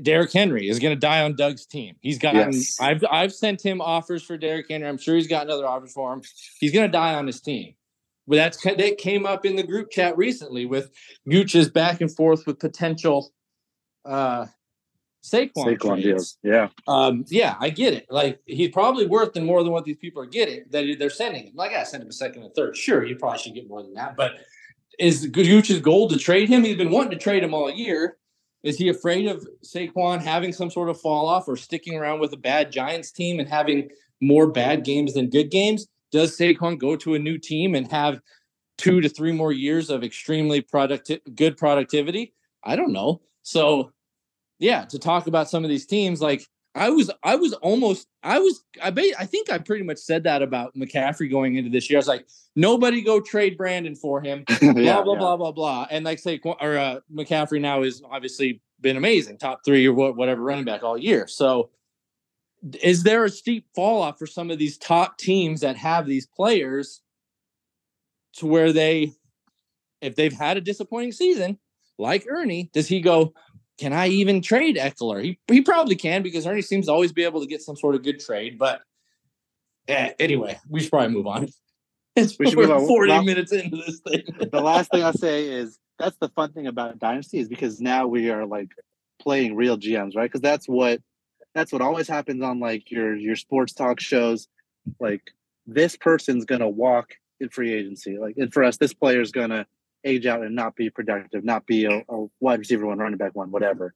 Derrick 0.04 0.32
Henry 0.32 0.69
is 0.69 0.78
going 0.78 0.93
to 0.93 1.00
die 1.00 1.24
on 1.24 1.36
Doug's 1.36 1.65
team. 1.65 1.95
He's 2.02 2.19
gotten. 2.19 2.54
Yes. 2.54 2.78
I've 2.80 3.04
I've 3.10 3.34
sent 3.34 3.62
him 3.62 3.82
offers 3.82 4.22
for 4.22 4.38
Derrick 4.38 4.67
Henry. 4.69 4.88
I'm 4.88 5.00
sure 5.00 5.15
he's 5.15 5.28
gotten 5.28 5.50
other 5.50 5.65
offers 5.65 5.93
for 5.93 6.13
him. 6.13 6.22
He's 6.60 6.72
going 6.72 6.86
to 6.86 6.91
die 6.91 7.15
on 7.15 7.26
his 7.26 7.41
team. 7.41 7.74
But 8.30 8.36
that's 8.36 8.62
that 8.63 8.98
came 9.00 9.26
up 9.26 9.44
in 9.44 9.56
the 9.56 9.63
group 9.63 9.89
chat 9.89 10.15
recently 10.15 10.68
with 10.68 10.92
Gooch's 11.28 11.68
back 11.68 12.00
and 12.00 12.15
forth 12.15 12.46
with 12.46 12.60
potential 12.60 13.34
uh, 14.06 14.46
Saquon, 15.26 15.52
Saquon 15.56 16.04
deals. 16.04 16.38
Yeah. 16.44 16.70
Um, 16.88 17.26
yeah, 17.30 17.56
I 17.60 17.72
get 17.72 17.94
it. 17.94 18.06
Like 18.12 18.39
he's 18.46 18.70
probably 18.70 19.08
worth 19.08 19.34
than 19.34 19.48
more 19.48 19.63
than 19.63 19.72
what 19.72 19.84
these 19.84 19.98
people 19.98 20.22
are 20.22 20.28
getting 20.28 20.63
that 20.70 20.98
they're 21.00 21.10
sending 21.10 21.48
him. 21.48 21.54
Like 21.56 21.74
I 21.74 21.84
sent 21.84 22.04
him 22.04 22.10
a 22.10 22.13
second 22.13 22.44
and 22.44 22.54
third. 22.54 22.78
Sure, 22.78 23.04
you 23.04 23.15
probably 23.15 23.39
should 23.39 23.56
get 23.56 23.68
more 23.68 23.82
than 23.82 23.96
that. 23.96 24.15
But 24.15 24.34
is 25.00 25.28
Gucci's 25.28 25.82
goal 25.82 26.08
to 26.10 26.18
trade 26.18 26.50
him? 26.50 26.63
He's 26.63 26.78
been 26.78 26.92
wanting 26.92 27.12
to 27.12 27.18
trade 27.18 27.44
him 27.44 27.56
all 27.56 27.72
year. 27.72 28.18
Is 28.62 28.78
he 28.78 28.89
afraid 28.89 29.28
of 29.28 29.48
Saquon 29.65 30.22
having 30.22 30.54
some 30.54 30.70
sort 30.70 30.89
of 30.89 31.02
fall 31.02 31.28
off 31.28 31.48
or 31.48 31.56
sticking 31.58 31.98
around 31.98 32.20
with 32.20 32.32
a 32.34 32.38
bad 32.38 32.72
Giants 32.72 33.12
team 33.12 33.39
and 33.39 33.50
having 33.50 33.89
more 34.22 34.46
bad 34.52 34.84
games 34.84 35.15
than 35.15 35.32
good 35.32 35.50
games? 35.50 35.88
Does 36.12 36.38
Saquon 36.38 36.78
go 36.80 36.95
to 36.98 37.15
a 37.15 37.19
new 37.19 37.38
team 37.38 37.76
and 37.76 37.89
have 37.91 38.19
two 38.78 39.02
to 39.02 39.10
three 39.10 39.32
more 39.32 39.52
years 39.52 39.89
of 39.89 40.04
extremely 40.04 40.62
productive, 40.62 41.22
good 41.36 41.58
productivity? 41.58 42.34
I 42.63 42.76
don't 42.76 42.91
know. 42.91 43.22
So 43.43 43.91
yeah, 44.60 44.86
to 44.86 45.00
talk 45.00 45.28
about 45.28 45.50
some 45.50 45.63
of 45.63 45.69
these 45.69 45.86
teams. 45.86 46.22
Like 46.22 46.45
I 46.76 46.89
was, 46.89 47.10
I 47.24 47.36
was 47.36 47.54
almost, 47.54 48.08
I 48.22 48.39
was, 48.39 48.63
I 48.82 48.91
bet, 48.91 49.06
I 49.17 49.26
think 49.26 49.50
I 49.52 49.58
pretty 49.58 49.84
much 49.84 49.98
said 49.98 50.24
that 50.24 50.41
about 50.41 50.76
McCaffrey 50.76 51.32
going 51.32 51.56
into 51.56 51.69
this 51.69 51.89
year. 51.89 51.98
I 51.98 52.02
was 52.02 52.08
like, 52.08 52.28
nobody 52.56 53.02
go 53.02 53.19
trade 53.19 53.58
Brandon 53.58 53.95
for 53.95 54.22
him. 54.22 54.43
Blah 54.60 54.72
yeah, 54.74 55.02
blah 55.02 55.13
yeah. 55.13 55.19
blah 55.19 55.38
blah 55.38 55.52
blah. 55.52 55.88
And 55.89 56.06
like 56.06 56.19
say, 56.19 56.39
or 56.43 56.78
uh, 56.78 57.00
McCaffrey 57.12 57.62
now 57.62 57.84
is 57.84 58.04
obviously 58.10 58.62
been 58.82 58.98
amazing, 58.98 59.38
top 59.38 59.62
three 59.65 59.88
or 59.88 59.93
whatever 59.93 60.41
running 60.41 60.65
back 60.65 60.84
all 60.84 60.98
year. 60.98 61.28
So, 61.28 61.69
is 62.82 63.04
there 63.04 63.24
a 63.26 63.30
steep 63.30 63.65
fall 63.76 64.02
off 64.02 64.19
for 64.19 64.28
some 64.28 64.52
of 64.52 64.58
these 64.60 64.78
top 64.78 65.17
teams 65.17 65.62
that 65.62 65.78
have 65.78 66.06
these 66.06 66.26
players 66.28 67.02
to 68.34 68.45
where 68.45 68.72
they, 68.74 69.13
if 70.02 70.15
they've 70.15 70.34
had 70.34 70.58
a 70.58 70.62
disappointing 70.62 71.12
season, 71.12 71.58
like 71.98 72.26
Ernie, 72.30 72.69
does 72.74 72.88
he 72.88 73.02
go? 73.02 73.34
Can 73.78 73.93
I 73.93 74.08
even 74.08 74.41
trade 74.41 74.76
Ekeler? 74.76 75.24
He 75.24 75.39
he 75.48 75.62
probably 75.62 75.95
can 75.95 76.22
because 76.22 76.45
Ernie 76.45 76.62
seems 76.62 76.88
to 76.88 76.91
always 76.91 77.13
be 77.13 77.24
able 77.24 77.41
to 77.41 77.48
get 77.48 77.62
some 77.62 77.78
sort 77.78 77.95
of 77.95 78.04
good 78.04 78.19
trade. 78.19 78.58
But 78.58 78.82
eh, 79.88 80.12
anyway, 80.19 80.60
we 80.69 80.82
should 80.82 80.91
probably 80.91 81.10
move 81.15 81.28
on. 81.28 81.48
It's 82.15 82.38
We 82.38 82.48
should 82.50 82.58
we're 82.58 82.67
move 82.67 82.78
on. 82.84 82.88
40 82.88 83.10
Well- 83.12 83.24
minutes 83.24 83.52
into 83.54 83.78
this 83.78 84.00
thing. 84.02 84.24
the 84.52 84.62
last 84.62 84.91
thing 84.91 85.04
I'll 85.04 85.13
say 85.13 85.45
is 85.48 85.80
that's 85.98 86.17
the 86.17 86.30
fun 86.30 86.52
thing 86.54 86.67
about 86.67 87.00
Dynasty 87.00 87.39
is 87.39 87.48
because 87.48 87.80
now 87.82 88.08
we 88.08 88.30
are 88.30 88.45
like 88.45 88.69
playing 89.22 89.56
real 89.56 89.78
GMs, 89.78 90.15
right? 90.15 90.30
Because 90.30 90.41
that's 90.41 90.67
what 90.67 91.02
that's 91.56 91.72
what 91.72 91.82
always 91.82 92.08
happens 92.08 92.44
on 92.44 92.60
like 92.60 92.92
your 92.92 93.16
your 93.16 93.36
sports 93.36 93.74
talk 93.74 94.00
shows. 94.00 94.48
Like 95.00 95.22
this 95.66 95.96
person's 95.96 96.46
gonna 96.46 96.70
walk 96.70 97.14
in 97.40 97.50
free 97.50 97.74
agency. 97.74 98.18
Like 98.18 98.36
and 98.38 98.54
for 98.54 98.64
us, 98.64 98.78
this 98.78 98.94
player's 98.94 99.32
gonna 99.32 99.66
age 100.06 100.26
out 100.26 100.44
and 100.44 100.56
not 100.56 100.76
be 100.76 100.90
productive, 100.90 101.44
not 101.44 101.66
be 101.66 101.86
a, 101.86 102.04
a 102.10 102.26
wide 102.40 102.60
receiver 102.60 102.86
one, 102.86 103.00
running 103.00 103.18
back 103.18 103.36
one, 103.36 103.52
whatever. 103.52 103.94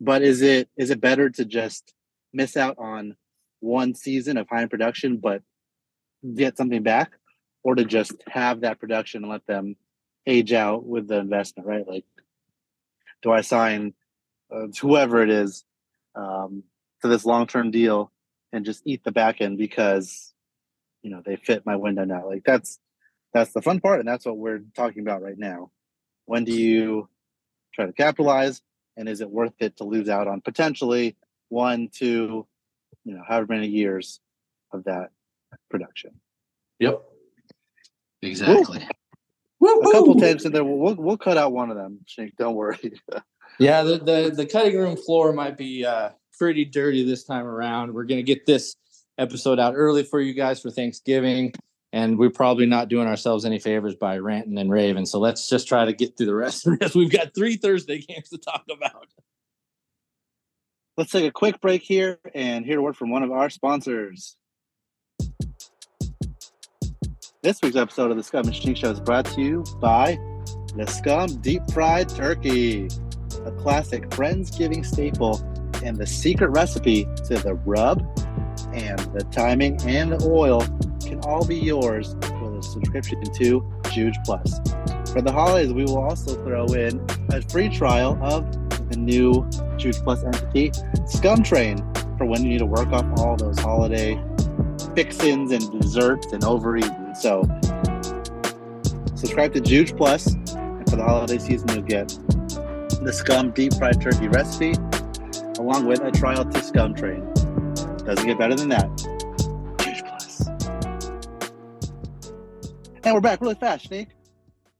But 0.00 0.22
is 0.22 0.42
it 0.42 0.68
is 0.76 0.90
it 0.90 1.00
better 1.00 1.30
to 1.30 1.44
just 1.44 1.92
miss 2.32 2.56
out 2.56 2.76
on 2.78 3.16
one 3.60 3.94
season 3.94 4.36
of 4.36 4.48
high 4.48 4.66
production 4.66 5.16
but 5.16 5.42
get 6.34 6.56
something 6.56 6.82
back? 6.82 7.12
Or 7.64 7.74
to 7.74 7.84
just 7.84 8.14
have 8.28 8.60
that 8.60 8.78
production 8.78 9.24
and 9.24 9.32
let 9.32 9.46
them 9.46 9.76
age 10.26 10.52
out 10.52 10.86
with 10.86 11.08
the 11.08 11.18
investment, 11.18 11.66
right? 11.66 11.86
Like, 11.86 12.04
do 13.20 13.32
I 13.32 13.40
sign 13.40 13.94
uh, 14.50 14.68
whoever 14.80 15.22
it 15.22 15.28
is 15.28 15.64
um, 16.14 16.62
to 17.02 17.08
this 17.08 17.24
long 17.24 17.46
term 17.46 17.70
deal 17.70 18.10
and 18.52 18.64
just 18.64 18.82
eat 18.84 19.04
the 19.04 19.12
back 19.12 19.40
end 19.40 19.58
because 19.58 20.32
you 21.02 21.10
know 21.10 21.22
they 21.24 21.36
fit 21.36 21.66
my 21.66 21.76
window 21.76 22.04
now? 22.04 22.26
Like 22.28 22.42
that's 22.44 22.78
that's 23.32 23.52
the 23.52 23.62
fun 23.62 23.80
part, 23.80 24.00
and 24.00 24.08
that's 24.08 24.26
what 24.26 24.38
we're 24.38 24.62
talking 24.74 25.02
about 25.02 25.22
right 25.22 25.38
now. 25.38 25.70
When 26.26 26.44
do 26.44 26.52
you 26.52 27.08
try 27.74 27.86
to 27.86 27.92
capitalize, 27.92 28.62
and 28.96 29.08
is 29.08 29.20
it 29.20 29.30
worth 29.30 29.54
it 29.60 29.76
to 29.78 29.84
lose 29.84 30.08
out 30.08 30.28
on 30.28 30.40
potentially 30.40 31.16
one, 31.48 31.88
two, 31.92 32.46
you 33.04 33.14
know, 33.14 33.22
however 33.26 33.54
many 33.54 33.68
years 33.68 34.20
of 34.72 34.84
that 34.84 35.10
production? 35.70 36.20
Yep. 36.78 37.02
Exactly. 38.22 38.86
A 39.62 39.92
couple 39.92 40.18
times 40.20 40.44
in 40.44 40.52
there, 40.52 40.64
we'll, 40.64 40.76
we'll 40.76 40.94
we'll 40.96 41.18
cut 41.18 41.36
out 41.36 41.52
one 41.52 41.70
of 41.70 41.76
them. 41.76 42.00
Shink, 42.06 42.36
don't 42.36 42.54
worry. 42.54 42.78
Yeah, 43.58 43.82
the, 43.82 43.98
the 43.98 44.32
the 44.36 44.46
cutting 44.46 44.76
room 44.76 44.96
floor 44.96 45.32
might 45.32 45.58
be 45.58 45.84
uh, 45.84 46.10
pretty 46.38 46.64
dirty 46.64 47.04
this 47.04 47.24
time 47.24 47.46
around. 47.46 47.92
We're 47.92 48.04
gonna 48.04 48.22
get 48.22 48.46
this 48.46 48.76
episode 49.18 49.58
out 49.58 49.74
early 49.76 50.04
for 50.04 50.20
you 50.20 50.32
guys 50.32 50.60
for 50.60 50.70
Thanksgiving, 50.70 51.52
and 51.92 52.18
we're 52.18 52.30
probably 52.30 52.66
not 52.66 52.88
doing 52.88 53.08
ourselves 53.08 53.44
any 53.44 53.58
favors 53.58 53.94
by 53.94 54.18
ranting 54.18 54.58
and 54.58 54.70
raving. 54.70 55.06
So 55.06 55.18
let's 55.18 55.48
just 55.48 55.68
try 55.68 55.84
to 55.84 55.92
get 55.92 56.16
through 56.16 56.26
the 56.26 56.34
rest 56.34 56.66
of 56.66 56.78
this. 56.78 56.94
We've 56.96 57.10
got 57.10 57.34
three 57.34 57.56
Thursday 57.56 57.98
games 57.98 58.28
to 58.30 58.38
talk 58.38 58.64
about. 58.70 59.06
Let's 60.96 61.12
take 61.12 61.26
a 61.26 61.30
quick 61.30 61.60
break 61.60 61.82
here 61.82 62.18
and 62.34 62.64
hear 62.64 62.80
a 62.80 62.82
word 62.82 62.96
from 62.96 63.10
one 63.10 63.22
of 63.22 63.30
our 63.30 63.50
sponsors. 63.50 64.36
This 67.40 67.62
week's 67.62 67.76
episode 67.76 68.10
of 68.10 68.16
the 68.16 68.22
Scum 68.24 68.46
and 68.46 68.54
Stink 68.54 68.76
Show 68.76 68.90
is 68.90 68.98
brought 68.98 69.24
to 69.26 69.40
you 69.40 69.64
by 69.80 70.18
the 70.74 70.86
Scum 70.86 71.40
Deep 71.40 71.62
Fried 71.72 72.08
Turkey, 72.08 72.88
a 73.44 73.52
classic 73.52 74.08
Friendsgiving 74.10 74.84
staple 74.84 75.36
and 75.84 75.96
the 75.96 76.06
secret 76.06 76.48
recipe 76.48 77.06
to 77.26 77.36
the 77.36 77.54
rub 77.64 78.00
and 78.72 78.98
the 79.12 79.26
timing 79.30 79.80
and 79.82 80.12
the 80.12 80.28
oil 80.28 80.60
can 81.00 81.20
all 81.20 81.44
be 81.44 81.56
yours 81.56 82.14
with 82.14 82.58
a 82.58 82.62
subscription 82.62 83.22
to 83.22 83.72
Juge 83.90 84.16
Plus. 84.24 84.60
For 85.12 85.22
the 85.22 85.32
holidays, 85.32 85.72
we 85.72 85.84
will 85.84 85.98
also 85.98 86.34
throw 86.44 86.66
in 86.66 87.04
a 87.30 87.42
free 87.42 87.68
trial 87.68 88.18
of 88.22 88.50
the 88.90 88.96
new 88.96 89.48
Juge 89.76 89.96
Plus 89.98 90.22
entity, 90.24 90.72
Scum 91.06 91.42
Train, 91.42 91.78
for 92.18 92.26
when 92.26 92.42
you 92.42 92.50
need 92.50 92.58
to 92.58 92.66
work 92.66 92.88
off 92.88 93.06
all 93.18 93.36
those 93.36 93.58
holiday 93.58 94.22
fixins 94.94 95.52
and 95.52 95.80
desserts 95.80 96.32
and 96.32 96.44
overeating. 96.44 97.14
So 97.14 97.42
subscribe 99.14 99.54
to 99.54 99.60
Juge 99.60 99.96
Plus, 99.96 100.34
and 100.34 100.90
for 100.90 100.96
the 100.96 101.04
holiday 101.04 101.38
season, 101.38 101.68
you'll 101.68 101.82
get 101.82 102.08
the 103.02 103.12
Scum 103.12 103.50
deep 103.52 103.74
fried 103.74 104.00
turkey 104.00 104.28
recipe, 104.28 104.74
along 105.68 105.84
with 105.84 106.00
a 106.00 106.10
trial 106.10 106.46
to 106.46 106.62
Scum 106.62 106.94
Train. 106.94 107.22
Doesn't 108.06 108.24
get 108.24 108.38
better 108.38 108.54
than 108.54 108.70
that. 108.70 108.88
Juge 109.78 110.02
Plus. 110.02 110.46
And 113.04 113.14
we're 113.14 113.20
back 113.20 113.42
really 113.42 113.54
fast, 113.54 113.88
Snake. 113.88 114.08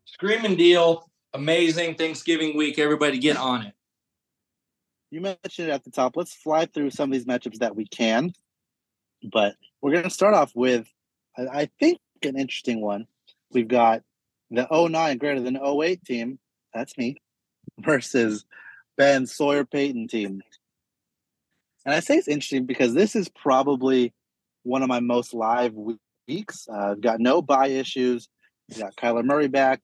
Screaming 0.06 0.56
deal, 0.56 1.10
amazing 1.34 1.96
Thanksgiving 1.96 2.56
week. 2.56 2.78
Everybody 2.78 3.18
get 3.18 3.36
on 3.36 3.66
it. 3.66 3.74
You 5.10 5.20
mentioned 5.20 5.68
it 5.68 5.72
at 5.72 5.84
the 5.84 5.90
top. 5.90 6.16
Let's 6.16 6.32
fly 6.32 6.64
through 6.64 6.88
some 6.88 7.10
of 7.10 7.12
these 7.12 7.26
matchups 7.26 7.58
that 7.58 7.76
we 7.76 7.86
can. 7.86 8.32
But 9.30 9.56
we're 9.82 9.92
going 9.92 10.04
to 10.04 10.10
start 10.10 10.32
off 10.32 10.52
with, 10.54 10.88
I 11.36 11.42
I 11.42 11.70
think, 11.78 11.98
an 12.22 12.38
interesting 12.38 12.80
one. 12.80 13.06
We've 13.52 13.68
got 13.68 14.04
the 14.50 14.66
09 14.70 15.18
greater 15.18 15.40
than 15.40 15.58
08 15.58 16.02
team. 16.02 16.38
That's 16.72 16.96
me. 16.96 17.18
Versus 17.78 18.46
Ben 18.96 19.26
Sawyer 19.26 19.66
Payton 19.66 20.08
team. 20.08 20.40
And 21.88 21.94
I 21.94 22.00
say 22.00 22.16
it's 22.16 22.28
interesting 22.28 22.66
because 22.66 22.92
this 22.92 23.16
is 23.16 23.30
probably 23.30 24.12
one 24.62 24.82
of 24.82 24.88
my 24.88 25.00
most 25.00 25.32
live 25.32 25.72
weeks. 25.72 26.68
Uh, 26.70 26.90
I've 26.90 27.00
got 27.00 27.18
no 27.18 27.40
buy 27.40 27.68
issues. 27.68 28.28
We've 28.68 28.80
got 28.80 28.94
Kyler 28.96 29.24
Murray 29.24 29.48
back. 29.48 29.80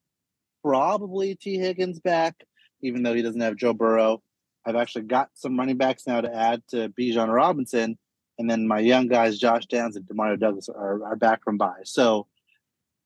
Probably 0.62 1.34
Tee 1.34 1.56
Higgins 1.56 2.00
back, 2.00 2.34
even 2.82 3.02
though 3.02 3.14
he 3.14 3.22
doesn't 3.22 3.40
have 3.40 3.56
Joe 3.56 3.72
Burrow. 3.72 4.22
I've 4.66 4.76
actually 4.76 5.04
got 5.04 5.30
some 5.32 5.58
running 5.58 5.78
backs 5.78 6.06
now 6.06 6.20
to 6.20 6.30
add 6.30 6.62
to 6.72 6.90
Bijan 6.90 7.32
Robinson, 7.32 7.96
and 8.38 8.50
then 8.50 8.68
my 8.68 8.80
young 8.80 9.08
guys, 9.08 9.38
Josh 9.38 9.64
Downs 9.64 9.96
and 9.96 10.04
Demario 10.04 10.38
Douglas, 10.38 10.68
are, 10.68 11.02
are 11.04 11.16
back 11.16 11.42
from 11.42 11.56
bye. 11.56 11.84
So 11.84 12.26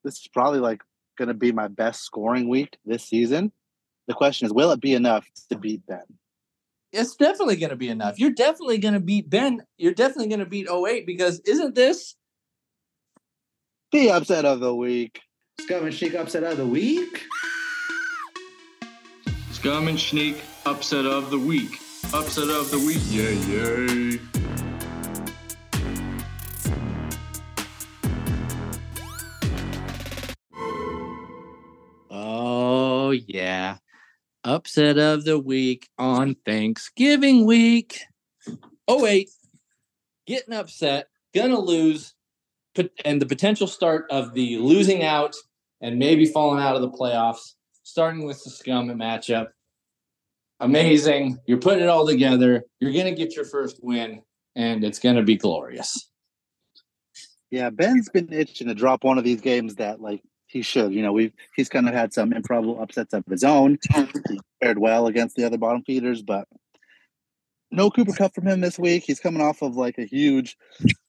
this 0.03 0.15
is 0.15 0.27
probably 0.35 0.59
like 0.59 0.83
going 1.17 1.29
to 1.29 1.35
be 1.35 1.53
my 1.53 1.69
best 1.69 2.03
scoring 2.03 2.49
week 2.49 2.77
this 2.85 3.05
season. 3.05 3.53
The 4.09 4.15
question 4.15 4.47
is, 4.47 4.53
will 4.53 4.73
it 4.73 4.81
be 4.81 4.95
enough 4.95 5.25
to 5.51 5.57
beat 5.57 5.87
Ben? 5.87 6.03
It's 6.93 7.17
definitely 7.17 7.57
going 7.57 7.71
to 7.71 7.77
be 7.77 7.89
enough. 7.89 8.19
You're 8.19 8.31
definitely 8.31 8.79
going 8.79 8.95
to 8.95 9.01
beat 9.01 9.29
Ben. 9.29 9.63
You're 9.77 9.95
definitely 9.95 10.29
going 10.29 10.41
to 10.41 10.47
beat 10.47 10.69
08 10.71 11.07
because 11.07 11.41
isn't 11.41 11.75
this 11.75 12.15
The 13.93 14.11
upset 14.11 14.45
of 14.45 14.61
the 14.61 14.75
week. 14.75 15.21
Scum 15.61 15.85
and 15.85 15.95
Chic 15.95 16.15
upset 16.15 16.45
of 16.45 16.57
the 16.57 16.67
week. 16.67 17.25
Scum 19.51 19.89
and 19.89 19.99
Sneak 19.99 20.41
upset 20.65 21.05
of 21.05 21.31
the 21.31 21.39
week. 21.39 21.79
Upset 22.15 22.49
of 22.49 22.71
the 22.71 22.79
week. 22.79 23.03
Yay, 23.11 23.35
yay. 23.35 24.21
Oh, 32.09 33.11
yeah. 33.11 33.78
Upset 34.49 34.97
of 34.97 35.27
the 35.27 35.39
week 35.39 35.91
on 35.99 36.35
Thanksgiving 36.47 37.45
week. 37.45 38.01
Oh, 38.89 39.03
wait. 39.03 39.29
Getting 40.27 40.55
upset, 40.55 41.09
gonna 41.35 41.61
lose, 41.61 42.15
and 43.05 43.21
the 43.21 43.27
potential 43.27 43.67
start 43.67 44.07
of 44.11 44.33
the 44.33 44.57
losing 44.57 45.03
out 45.03 45.35
and 45.83 45.99
maybe 45.99 46.25
falling 46.25 46.63
out 46.63 46.77
of 46.77 46.81
the 46.81 46.91
playoffs, 46.91 47.57
starting 47.83 48.25
with 48.25 48.43
the 48.43 48.49
scum 48.49 48.89
matchup. 48.89 49.49
Amazing. 50.61 51.37
You're 51.47 51.59
putting 51.59 51.85
it 51.85 51.91
all 51.91 52.07
together. 52.07 52.65
You're 52.81 52.95
gonna 52.95 53.15
get 53.15 53.37
your 53.37 53.45
first 53.45 53.81
win, 53.83 54.23
and 54.57 54.83
it's 54.83 54.99
gonna 54.99 55.25
be 55.25 55.37
glorious. 55.37 56.11
Yeah, 57.51 57.69
Ben's 57.69 58.09
been 58.09 58.33
itching 58.33 58.69
to 58.69 58.75
drop 58.75 59.05
one 59.05 59.19
of 59.19 59.25
these 59.25 59.43
games 59.43 59.75
that 59.75 60.01
like 60.01 60.23
he 60.49 60.63
should. 60.63 60.93
You 60.93 61.03
know, 61.03 61.13
we've 61.13 61.33
he's 61.55 61.69
kind 61.69 61.89
of 61.89 61.95
had 61.95 62.13
some 62.13 62.33
improbable 62.33 62.83
upsets 62.83 63.15
of 63.15 63.25
his 63.27 63.45
own. 63.45 63.79
He 64.29 64.41
fared 64.61 64.79
well 64.79 65.07
against 65.07 65.37
the 65.37 65.45
other 65.45 65.59
bottom 65.59 65.83
feeders, 65.83 66.23
but 66.23 66.49
no 67.71 67.91
Cooper 67.91 68.13
Kupp 68.13 68.35
from 68.35 68.47
him 68.47 68.61
this 68.61 68.79
week. 68.79 69.05
He's 69.05 69.21
coming 69.21 69.43
off 69.43 69.63
of 69.63 69.77
like 69.77 69.99
a 69.99 70.05
huge 70.05 70.57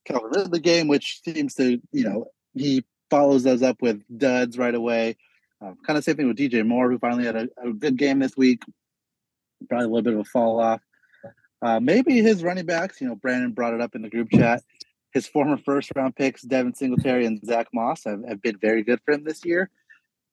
Calvin 0.06 0.32
Ridley 0.36 0.60
game, 0.60 0.88
which 0.88 1.22
seems 1.24 1.56
to, 1.56 1.82
you 1.92 2.04
know, 2.04 2.26
he 2.54 2.86
follows 3.10 3.44
those 3.44 3.64
up 3.64 3.82
with 3.82 4.02
duds 4.16 4.58
right 4.58 4.76
away. 4.76 5.18
Um, 5.62 5.78
kind 5.86 5.98
of 5.98 6.04
same 6.04 6.16
thing 6.16 6.28
with 6.28 6.38
DJ 6.38 6.66
Moore, 6.66 6.90
who 6.90 7.00
finally 7.00 7.26
had 7.26 7.36
a, 7.36 7.48
a 7.64 7.74
good 7.74 7.98
game 7.98 8.20
this 8.20 8.36
week. 8.38 8.64
Probably 9.68 9.86
a 9.86 9.88
little 9.88 10.04
bit 10.04 10.14
of 10.14 10.20
a 10.20 10.26
fall 10.26 10.60
off. 10.60 10.82
Uh, 11.62 11.80
maybe 11.80 12.22
his 12.22 12.44
running 12.44 12.66
backs, 12.66 13.02
you 13.02 13.08
know, 13.08 13.16
Brandon 13.16 13.52
brought 13.52 13.74
it 13.74 13.82
up 13.82 13.96
in 13.96 14.02
the 14.02 14.10
group 14.10 14.30
chat. 14.32 14.64
His 15.14 15.28
former 15.28 15.58
first 15.58 15.92
round 15.96 16.16
picks, 16.16 16.44
Devin 16.44 16.76
Singletary 16.76 17.26
and 17.26 17.42
Zach 17.44 17.68
Moss, 17.74 18.04
have, 18.06 18.22
have 18.28 18.42
been 18.42 18.58
very 18.60 18.84
good 18.84 19.00
for 19.04 19.14
him 19.14 19.24
this 19.24 19.44
year. 19.44 19.70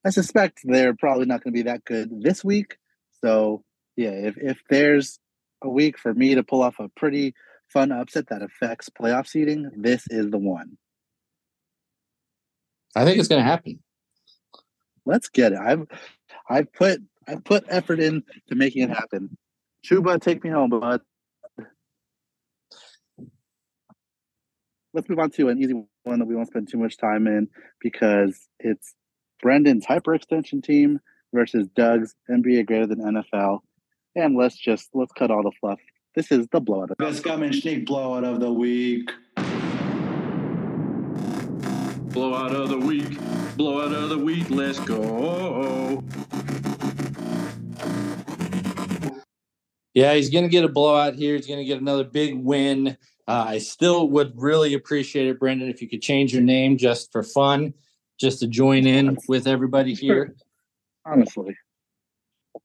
I 0.04 0.10
suspect 0.10 0.60
they're 0.64 0.94
probably 0.94 1.26
not 1.26 1.42
going 1.42 1.52
to 1.52 1.58
be 1.58 1.68
that 1.68 1.84
good 1.84 2.22
this 2.22 2.44
week. 2.44 2.76
So, 3.24 3.64
yeah, 3.96 4.10
if, 4.10 4.36
if 4.36 4.58
there's 4.68 5.18
a 5.62 5.68
week 5.68 5.98
for 5.98 6.12
me 6.12 6.34
to 6.34 6.42
pull 6.42 6.62
off 6.62 6.78
a 6.78 6.88
pretty 6.90 7.34
fun 7.72 7.90
upset 7.90 8.28
that 8.28 8.42
affects 8.42 8.90
playoff 8.90 9.26
seeding, 9.26 9.70
this 9.76 10.04
is 10.08 10.30
the 10.30 10.38
one. 10.38 10.76
I 12.94 13.04
think 13.04 13.18
it's 13.18 13.28
going 13.28 13.42
to 13.42 13.48
happen. 13.48 13.80
Let's 15.04 15.28
get 15.28 15.52
it. 15.52 15.58
I've 15.58 15.86
I've 16.48 16.72
put 16.72 17.00
I've 17.28 17.44
put 17.44 17.64
effort 17.68 18.00
in 18.00 18.22
to 18.48 18.54
making 18.54 18.82
it 18.82 18.90
happen. 18.90 19.36
Chuba, 19.84 20.20
take 20.20 20.42
me 20.42 20.50
home, 20.50 20.70
bud. 20.70 21.00
Let's 24.96 25.10
move 25.10 25.18
on 25.18 25.28
to 25.32 25.50
an 25.50 25.62
easy 25.62 25.74
one 26.04 26.20
that 26.20 26.24
we 26.24 26.34
won't 26.34 26.48
spend 26.48 26.70
too 26.70 26.78
much 26.78 26.96
time 26.96 27.26
in 27.26 27.48
because 27.82 28.48
it's 28.58 28.94
Brendan's 29.42 29.84
hyperextension 29.84 30.64
team 30.64 31.00
versus 31.34 31.68
Doug's 31.76 32.14
NBA 32.30 32.64
greater 32.64 32.86
than 32.86 33.00
NFL. 33.00 33.58
And 34.14 34.38
let's 34.38 34.56
just 34.56 34.88
let's 34.94 35.12
cut 35.12 35.30
all 35.30 35.42
the 35.42 35.52
fluff. 35.60 35.80
This 36.14 36.32
is 36.32 36.48
the 36.50 36.60
blowout. 36.60 36.92
of- 36.92 36.96
the 36.96 37.04
week. 37.04 37.12
Best 37.12 37.24
Gum 37.24 37.42
and 37.42 37.54
Sneak 37.54 37.84
blowout 37.84 38.24
of 38.24 38.40
the 38.40 38.50
week. 38.50 39.10
Blowout 42.14 42.56
of 42.56 42.70
the 42.70 42.78
week. 42.78 43.18
Blowout 43.58 43.92
of 43.92 44.08
the 44.08 44.18
week. 44.18 44.48
Let's 44.48 44.80
go. 44.80 46.02
Yeah, 49.92 50.14
he's 50.14 50.30
going 50.30 50.44
to 50.44 50.50
get 50.50 50.64
a 50.64 50.68
blowout 50.70 51.16
here. 51.16 51.36
He's 51.36 51.46
going 51.46 51.58
to 51.58 51.66
get 51.66 51.82
another 51.82 52.04
big 52.04 52.34
win. 52.34 52.96
Uh, 53.28 53.44
I 53.48 53.58
still 53.58 54.08
would 54.10 54.32
really 54.36 54.74
appreciate 54.74 55.26
it, 55.26 55.40
Brendan, 55.40 55.68
if 55.68 55.82
you 55.82 55.88
could 55.88 56.02
change 56.02 56.32
your 56.32 56.42
name 56.42 56.76
just 56.78 57.10
for 57.10 57.22
fun, 57.22 57.74
just 58.20 58.40
to 58.40 58.46
join 58.46 58.86
in 58.86 59.18
with 59.26 59.46
everybody 59.46 59.94
here. 59.94 60.36
Honestly. 61.04 61.56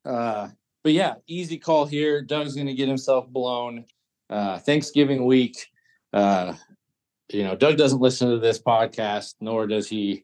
Uh, 0.06 0.50
but 0.84 0.94
yeah, 0.94 1.16
easy 1.28 1.58
call 1.58 1.86
here. 1.86 2.22
Doug's 2.22 2.56
going 2.56 2.68
to 2.68 2.74
get 2.74 2.88
himself 2.88 3.28
blown. 3.28 3.86
Uh, 4.30 4.60
Thanksgiving 4.60 5.26
week. 5.26 5.68
Uh, 6.14 6.54
you 7.32 7.44
know, 7.44 7.56
Doug 7.56 7.78
doesn't 7.78 8.00
listen 8.02 8.30
to 8.30 8.40
this 8.40 8.62
podcast, 8.62 9.36
nor 9.42 9.68
does 9.68 9.88
he 9.88 10.24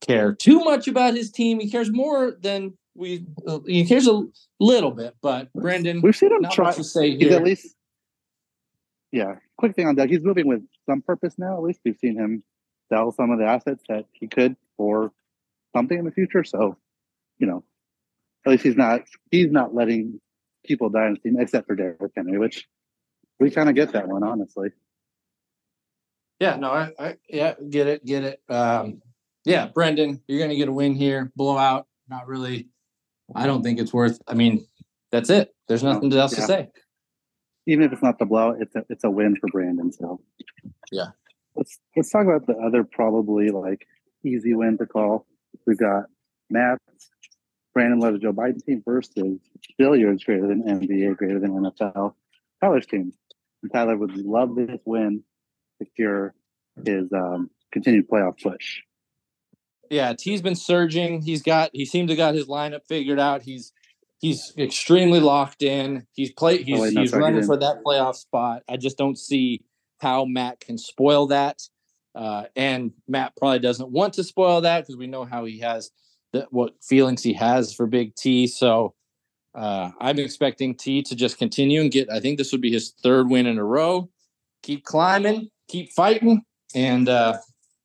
care 0.00 0.32
too 0.32 0.60
much 0.60 0.88
about 0.88 1.14
his 1.14 1.30
team. 1.30 1.60
He 1.60 1.70
cares 1.70 1.90
more 1.90 2.36
than 2.40 2.76
we. 2.94 3.26
He 3.66 3.84
cares 3.86 4.06
a 4.06 4.22
little 4.60 4.90
bit, 4.90 5.14
but 5.22 5.52
Brendan, 5.52 6.02
We've 6.02 6.14
seen 6.16 6.32
him 6.32 6.46
try 6.50 6.72
to 6.72 6.84
say 6.84 7.10
he's 7.10 7.28
here. 7.28 7.36
at 7.36 7.44
least 7.44 7.74
yeah. 9.14 9.36
Quick 9.56 9.76
thing 9.76 9.86
on 9.86 9.94
Doug. 9.94 10.10
He's 10.10 10.24
moving 10.24 10.48
with 10.48 10.62
some 10.86 11.00
purpose 11.00 11.34
now. 11.38 11.56
At 11.56 11.62
least 11.62 11.78
we've 11.84 11.96
seen 12.00 12.16
him 12.16 12.42
sell 12.92 13.12
some 13.12 13.30
of 13.30 13.38
the 13.38 13.46
assets 13.46 13.84
that 13.88 14.06
he 14.12 14.26
could 14.26 14.56
for 14.76 15.12
something 15.74 15.96
in 15.96 16.04
the 16.04 16.10
future. 16.10 16.42
So, 16.42 16.76
you 17.38 17.46
know, 17.46 17.62
at 18.44 18.50
least 18.50 18.64
he's 18.64 18.76
not 18.76 19.02
he's 19.30 19.52
not 19.52 19.72
letting 19.72 20.20
people 20.66 20.90
die 20.90 21.04
on 21.04 21.14
his 21.14 21.22
team 21.22 21.36
except 21.38 21.68
for 21.68 21.76
Derrick 21.76 22.10
Henry, 22.16 22.38
which 22.38 22.66
we 23.38 23.52
kind 23.52 23.68
of 23.68 23.76
get 23.76 23.92
that 23.92 24.08
one, 24.08 24.24
honestly. 24.24 24.70
Yeah, 26.40 26.56
no, 26.56 26.72
I, 26.72 26.90
I 26.98 27.16
yeah, 27.28 27.54
get 27.70 27.86
it, 27.86 28.04
get 28.04 28.24
it. 28.24 28.40
Um, 28.48 29.00
yeah, 29.44 29.68
Brendan, 29.68 30.22
you're 30.26 30.40
gonna 30.40 30.56
get 30.56 30.68
a 30.68 30.72
win 30.72 30.96
here. 30.96 31.30
Blowout. 31.36 31.86
Not 32.08 32.26
really. 32.26 32.68
I 33.32 33.46
don't 33.46 33.62
think 33.62 33.78
it's 33.78 33.94
worth. 33.94 34.20
I 34.26 34.34
mean, 34.34 34.66
that's 35.12 35.30
it. 35.30 35.54
There's 35.68 35.84
No, 35.84 35.92
nothing 35.92 36.12
else 36.12 36.34
to 36.34 36.42
say. 36.42 36.70
Even 37.66 37.84
if 37.84 37.92
it's 37.92 38.02
not 38.02 38.18
the 38.18 38.26
blowout, 38.26 38.60
it's 38.60 38.74
a 38.74 38.84
it's 38.88 39.04
a 39.04 39.10
win 39.10 39.36
for 39.36 39.48
Brandon. 39.48 39.92
So 39.92 40.20
Yeah. 40.92 41.08
Let's 41.54 41.78
let's 41.96 42.10
talk 42.10 42.24
about 42.24 42.46
the 42.46 42.54
other 42.54 42.84
probably 42.84 43.50
like 43.50 43.86
easy 44.24 44.54
win 44.54 44.78
to 44.78 44.86
call. 44.86 45.26
We've 45.66 45.78
got 45.78 46.04
Matt 46.50 46.78
Brandon 47.74 47.98
loves 47.98 48.20
Joe 48.20 48.32
Biden 48.32 48.64
team 48.64 48.82
versus 48.84 49.40
Billiards 49.76 50.24
greater 50.24 50.46
than 50.46 50.62
NBA, 50.62 51.16
greater 51.16 51.40
than 51.40 51.50
NFL. 51.50 52.14
Tyler's 52.62 52.86
team. 52.86 53.12
And 53.62 53.72
Tyler 53.72 53.96
would 53.96 54.16
love 54.16 54.54
this 54.54 54.80
win 54.84 55.24
to 55.80 55.86
secure 55.86 56.34
his 56.86 57.12
um, 57.12 57.50
continued 57.72 58.08
playoff 58.08 58.40
push. 58.40 58.80
Yeah, 59.90 60.14
T's 60.14 60.40
been 60.40 60.54
surging. 60.54 61.22
He's 61.22 61.42
got 61.42 61.70
he 61.72 61.84
seemed 61.84 62.08
to 62.08 62.16
got 62.16 62.34
his 62.34 62.46
lineup 62.46 62.86
figured 62.86 63.18
out. 63.18 63.42
He's 63.42 63.72
he's 64.24 64.54
extremely 64.56 65.20
locked 65.20 65.62
in. 65.62 66.06
He's 66.12 66.32
play 66.32 66.62
he's 66.62 66.80
wait, 66.80 66.96
he's 66.96 67.12
running 67.12 67.44
for 67.44 67.58
that 67.58 67.84
playoff 67.84 68.14
spot. 68.14 68.62
I 68.66 68.78
just 68.78 68.96
don't 68.96 69.18
see 69.18 69.62
how 70.00 70.24
Matt 70.24 70.60
can 70.60 70.78
spoil 70.78 71.26
that. 71.26 71.60
Uh, 72.14 72.44
and 72.56 72.92
Matt 73.06 73.36
probably 73.36 73.58
doesn't 73.58 73.90
want 73.90 74.14
to 74.14 74.24
spoil 74.24 74.62
that 74.62 74.80
because 74.80 74.96
we 74.96 75.06
know 75.06 75.24
how 75.24 75.44
he 75.44 75.58
has 75.58 75.90
the, 76.32 76.46
what 76.50 76.72
feelings 76.82 77.22
he 77.22 77.34
has 77.34 77.74
for 77.74 77.86
Big 77.86 78.14
T. 78.14 78.46
So 78.46 78.94
uh, 79.54 79.90
I'm 80.00 80.18
expecting 80.18 80.74
T 80.74 81.02
to 81.02 81.14
just 81.14 81.36
continue 81.36 81.82
and 81.82 81.90
get. 81.90 82.08
I 82.10 82.18
think 82.18 82.38
this 82.38 82.50
would 82.52 82.62
be 82.62 82.72
his 82.72 82.94
third 83.02 83.28
win 83.28 83.44
in 83.44 83.58
a 83.58 83.64
row. 83.64 84.08
Keep 84.62 84.84
climbing, 84.84 85.50
keep 85.68 85.92
fighting, 85.92 86.42
and 86.74 87.10
uh, 87.10 87.36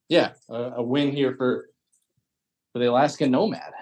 yeah, 0.07 0.31
a, 0.47 0.55
a 0.77 0.83
win 0.83 1.11
here 1.11 1.35
for 1.35 1.67
for 2.71 2.79
the 2.79 2.89
Alaska 2.89 3.27
Nomad. 3.27 3.73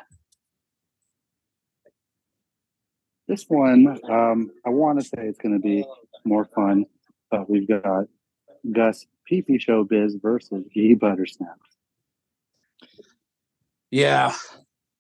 This 3.28 3.46
one, 3.50 4.00
um, 4.10 4.52
I 4.66 4.70
want 4.70 5.00
to 5.00 5.06
say 5.06 5.28
it's 5.28 5.38
going 5.38 5.54
to 5.54 5.60
be 5.60 5.86
more 6.24 6.46
fun, 6.46 6.86
but 7.30 7.50
we've 7.50 7.68
got 7.68 8.06
Gus 8.72 9.06
PP 9.30 9.60
Showbiz 9.60 10.22
versus 10.22 10.64
G 10.74 10.96
Buttersnap. 10.96 11.58
Yeah, 13.92 14.34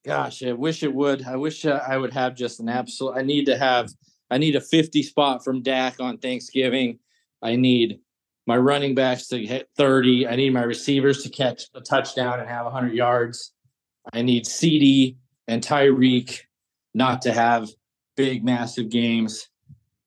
gosh, 0.06 0.44
I 0.44 0.54
wish 0.54 0.84
it 0.84 0.94
would. 0.94 1.26
I 1.26 1.38
wish 1.38 1.66
uh, 1.66 1.82
I 1.88 1.98
would 1.98 2.14
have 2.14 2.36
just 2.36 2.60
an 2.60 2.68
absolute. 2.68 3.14
I 3.14 3.22
need 3.22 3.46
to 3.46 3.58
have. 3.58 3.90
I 4.30 4.38
need 4.38 4.58
a 4.58 4.62
50 4.62 5.04
spot 5.04 5.44
from 5.44 5.62
Dak 5.62 6.02
on 6.02 6.18
Thanksgiving. 6.18 7.00
I 7.42 7.56
need 7.56 8.00
my 8.46 8.58
running 8.58 8.94
backs 8.94 9.28
to 9.28 9.46
hit 9.46 9.70
30. 9.78 10.28
I 10.28 10.36
need 10.36 10.52
my 10.52 10.64
receivers 10.64 11.24
to 11.24 11.30
catch 11.30 11.64
a 11.74 11.80
touchdown 11.80 12.40
and 12.42 12.50
have 12.50 12.66
100 12.66 12.94
yards. 12.94 13.54
I 14.12 14.22
need 14.22 14.44
CeeDee 14.44 15.16
and 15.48 15.62
Tyreek 15.62 16.42
not 16.94 17.22
to 17.22 17.32
have 17.32 17.70
big, 18.18 18.43
massive 18.43 18.89
games. 18.89 19.47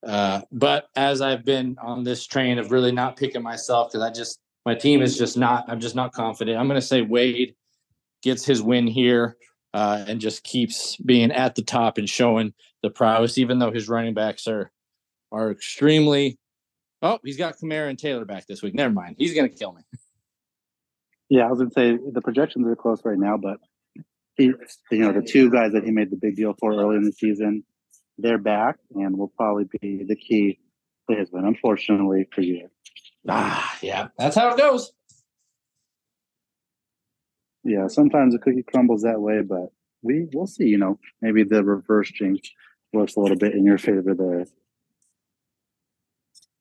Uh, 0.06 0.42
but 0.52 0.88
as 0.96 1.22
I've 1.22 1.44
been 1.44 1.76
on 1.80 2.04
this 2.04 2.26
train 2.26 2.58
of 2.58 2.70
really 2.70 2.92
not 2.92 3.16
picking 3.16 3.42
myself 3.42 3.90
because 3.90 4.02
I 4.02 4.10
just 4.12 4.40
my 4.66 4.74
team 4.74 5.00
is 5.00 5.16
just 5.16 5.38
not. 5.38 5.64
I'm 5.68 5.80
just 5.80 5.94
not 5.94 6.12
confident. 6.12 6.58
I'm 6.58 6.68
going 6.68 6.80
to 6.80 6.86
say 6.86 7.00
Wade 7.00 7.54
gets 8.22 8.44
his 8.44 8.62
win 8.62 8.86
here 8.86 9.36
uh, 9.72 10.04
and 10.06 10.20
just 10.20 10.44
keeps 10.44 10.96
being 10.98 11.32
at 11.32 11.54
the 11.54 11.62
top 11.62 11.96
and 11.96 12.08
showing 12.08 12.52
the 12.82 12.90
prowess, 12.90 13.38
even 13.38 13.58
though 13.58 13.70
his 13.70 13.88
running 13.88 14.14
backs 14.14 14.46
are 14.46 14.70
are 15.32 15.50
extremely. 15.50 16.38
Oh, 17.02 17.18
he's 17.24 17.38
got 17.38 17.56
Kamara 17.56 17.88
and 17.88 17.98
Taylor 17.98 18.26
back 18.26 18.46
this 18.46 18.62
week. 18.62 18.74
Never 18.74 18.92
mind. 18.92 19.16
He's 19.18 19.34
going 19.34 19.48
to 19.50 19.56
kill 19.56 19.72
me. 19.72 19.82
Yeah, 21.30 21.46
I 21.46 21.50
was 21.50 21.60
going 21.60 21.70
to 21.70 21.74
say 21.74 22.10
the 22.12 22.20
projections 22.20 22.66
are 22.66 22.76
close 22.76 23.00
right 23.04 23.18
now, 23.18 23.38
but 23.38 23.58
he, 24.36 24.52
you 24.90 24.98
know, 24.98 25.12
the 25.12 25.22
two 25.22 25.50
guys 25.50 25.72
that 25.72 25.84
he 25.84 25.92
made 25.92 26.10
the 26.10 26.16
big 26.16 26.36
deal 26.36 26.54
for 26.58 26.72
early 26.72 26.96
in 26.96 27.04
the 27.04 27.12
season, 27.12 27.64
they're 28.20 28.38
back 28.38 28.76
and 28.94 29.18
will 29.18 29.32
probably 29.36 29.64
be 29.80 30.04
the 30.04 30.16
key 30.16 30.58
to 31.08 31.16
his 31.16 31.30
win. 31.32 31.44
Unfortunately 31.44 32.26
for 32.34 32.42
you. 32.42 32.68
Ah, 33.28 33.78
yeah, 33.82 34.08
that's 34.18 34.36
how 34.36 34.50
it 34.50 34.58
goes. 34.58 34.92
Yeah, 37.64 37.88
sometimes 37.88 38.32
the 38.32 38.38
cookie 38.38 38.62
crumbles 38.62 39.02
that 39.02 39.20
way, 39.20 39.42
but 39.42 39.72
we 40.02 40.26
we'll 40.32 40.46
see. 40.46 40.64
You 40.64 40.78
know, 40.78 40.98
maybe 41.20 41.44
the 41.44 41.62
reverse 41.62 42.10
jinx 42.10 42.48
works 42.92 43.16
a 43.16 43.20
little 43.20 43.36
bit 43.36 43.54
in 43.54 43.64
your 43.64 43.78
favor 43.78 44.14
there. 44.14 44.46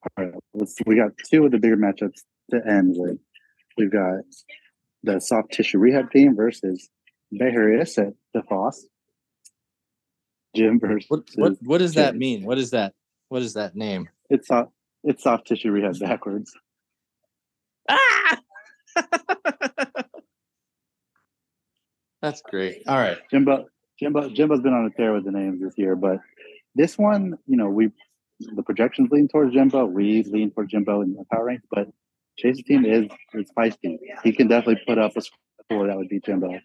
All 0.01 0.25
right, 0.25 0.33
let's, 0.53 0.75
we 0.85 0.95
got 0.95 1.11
two 1.29 1.45
of 1.45 1.51
the 1.51 1.57
bigger 1.57 1.77
matchups 1.77 2.21
to 2.51 2.61
end 2.65 2.95
with. 2.97 3.17
We've 3.77 3.91
got 3.91 4.23
the 5.03 5.19
soft 5.19 5.53
tissue 5.53 5.77
rehab 5.77 6.11
team 6.11 6.35
versus 6.35 6.89
Beharius 7.33 7.97
at 7.97 8.13
DeFoss. 8.35 8.75
Jim 10.55 10.79
versus 10.79 11.05
What 11.09 11.23
what 11.35 11.57
what 11.61 11.77
does 11.79 11.93
that 11.93 12.15
mean? 12.15 12.43
What 12.43 12.57
is 12.57 12.71
that? 12.71 12.93
What 13.29 13.41
is 13.41 13.53
that 13.53 13.75
name? 13.75 14.09
It's 14.29 14.47
soft. 14.47 14.71
It's 15.03 15.23
soft 15.23 15.47
tissue 15.47 15.71
rehab 15.71 15.99
backwards. 15.99 16.53
Ah! 17.89 18.39
That's 22.21 22.41
great. 22.41 22.83
All 22.87 22.97
right. 22.97 23.17
Jimbo, 23.31 23.67
Jimbo, 23.97 24.29
Jimbo's 24.29 24.59
been 24.61 24.73
on 24.73 24.85
a 24.85 24.89
tear 24.89 25.13
with 25.13 25.23
the 25.23 25.31
names 25.31 25.61
this 25.61 25.73
year, 25.77 25.95
but 25.95 26.19
this 26.75 26.97
one, 26.97 27.37
you 27.47 27.55
know, 27.55 27.69
we 27.69 27.91
the 28.39 28.63
projections 28.63 29.09
lean 29.11 29.27
towards 29.27 29.53
Jimbo. 29.53 29.85
We 29.85 30.23
lean 30.23 30.51
towards 30.51 30.71
Jimbo 30.71 31.01
in 31.01 31.13
the 31.13 31.23
power 31.31 31.45
rank, 31.45 31.61
but 31.69 31.87
Chase's 32.37 32.63
team 32.63 32.85
is 32.85 33.05
is 33.33 33.51
feisty. 33.57 33.97
He 34.23 34.31
can 34.33 34.47
definitely 34.47 34.81
put 34.87 34.97
up 34.97 35.15
a 35.15 35.21
score 35.21 35.87
that 35.87 35.97
would 35.97 36.09
beat 36.09 36.25
Jimbo. 36.25 36.59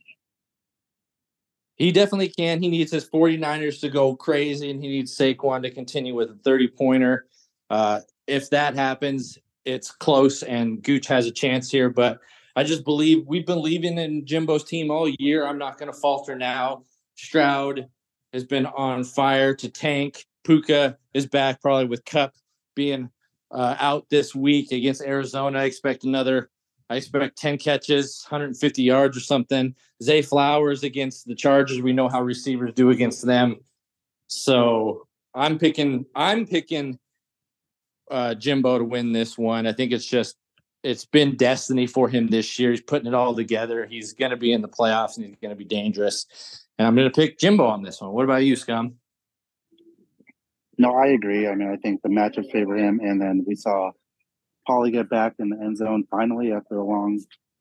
He 1.76 1.90
definitely 1.90 2.28
can. 2.28 2.62
He 2.62 2.68
needs 2.68 2.92
his 2.92 3.08
49ers 3.08 3.80
to 3.80 3.88
go 3.88 4.14
crazy 4.14 4.70
and 4.70 4.80
he 4.80 4.88
needs 4.88 5.16
Saquon 5.16 5.62
to 5.62 5.70
continue 5.70 6.14
with 6.14 6.30
a 6.30 6.38
30 6.44 6.68
pointer. 6.68 7.26
Uh, 7.68 8.00
if 8.26 8.50
that 8.50 8.74
happens, 8.74 9.38
it's 9.64 9.90
close 9.90 10.42
and 10.42 10.82
Gooch 10.82 11.06
has 11.08 11.26
a 11.26 11.32
chance 11.32 11.70
here. 11.70 11.90
But 11.90 12.20
I 12.54 12.62
just 12.62 12.84
believe 12.84 13.26
we've 13.26 13.46
been 13.46 13.56
believing 13.56 13.98
in 13.98 14.24
Jimbo's 14.24 14.64
team 14.64 14.90
all 14.90 15.08
year. 15.18 15.46
I'm 15.46 15.58
not 15.58 15.78
going 15.78 15.92
to 15.92 15.98
falter 15.98 16.36
now. 16.36 16.84
Stroud 17.16 17.88
has 18.32 18.44
been 18.44 18.66
on 18.66 19.02
fire 19.02 19.54
to 19.54 19.68
tank. 19.68 20.24
Puka 20.44 20.96
is 21.14 21.26
back 21.26 21.60
probably 21.60 21.86
with 21.86 22.04
Kupp 22.04 22.34
being 22.76 23.10
uh, 23.50 23.76
out 23.78 24.08
this 24.10 24.34
week 24.34 24.72
against 24.72 25.02
Arizona. 25.02 25.60
I 25.60 25.64
expect 25.64 26.04
another. 26.04 26.50
I 26.90 26.96
expect 26.96 27.38
10 27.38 27.58
catches, 27.58 28.24
150 28.28 28.82
yards 28.82 29.16
or 29.16 29.20
something. 29.20 29.74
Zay 30.02 30.22
Flowers 30.22 30.82
against 30.82 31.26
the 31.26 31.34
Chargers. 31.34 31.80
We 31.80 31.92
know 31.92 32.08
how 32.08 32.22
receivers 32.22 32.72
do 32.74 32.90
against 32.90 33.24
them. 33.24 33.56
So 34.28 35.06
I'm 35.34 35.58
picking. 35.58 36.06
I'm 36.14 36.46
picking 36.46 36.98
uh, 38.10 38.34
Jimbo 38.34 38.78
to 38.78 38.84
win 38.84 39.12
this 39.12 39.38
one. 39.38 39.66
I 39.66 39.72
think 39.72 39.92
it's 39.92 40.06
just 40.06 40.36
it's 40.82 41.06
been 41.06 41.36
destiny 41.36 41.86
for 41.86 42.08
him 42.08 42.28
this 42.28 42.58
year. 42.58 42.70
He's 42.70 42.82
putting 42.82 43.08
it 43.08 43.14
all 43.14 43.34
together. 43.34 43.86
He's 43.86 44.12
going 44.12 44.30
to 44.30 44.36
be 44.36 44.52
in 44.52 44.60
the 44.60 44.68
playoffs 44.68 45.16
and 45.16 45.24
he's 45.24 45.36
going 45.40 45.50
to 45.50 45.56
be 45.56 45.64
dangerous. 45.64 46.26
And 46.78 46.86
I'm 46.86 46.94
going 46.94 47.10
to 47.10 47.14
pick 47.14 47.38
Jimbo 47.38 47.64
on 47.64 47.82
this 47.82 48.00
one. 48.00 48.12
What 48.12 48.24
about 48.24 48.44
you, 48.44 48.54
Scum? 48.54 48.96
No, 50.76 50.94
I 50.94 51.06
agree. 51.06 51.48
I 51.48 51.54
mean, 51.54 51.68
I 51.68 51.76
think 51.76 52.02
the 52.02 52.08
matchup 52.08 52.50
favor 52.50 52.76
him, 52.76 53.00
and 53.00 53.20
then 53.20 53.44
we 53.46 53.54
saw 53.54 53.92
Paulie 54.68 54.92
get 54.92 55.08
back 55.08 55.34
in 55.38 55.50
the 55.50 55.56
end 55.56 55.76
zone 55.76 56.04
finally 56.10 56.52
after 56.52 56.76
a 56.76 56.84
long 56.84 57.20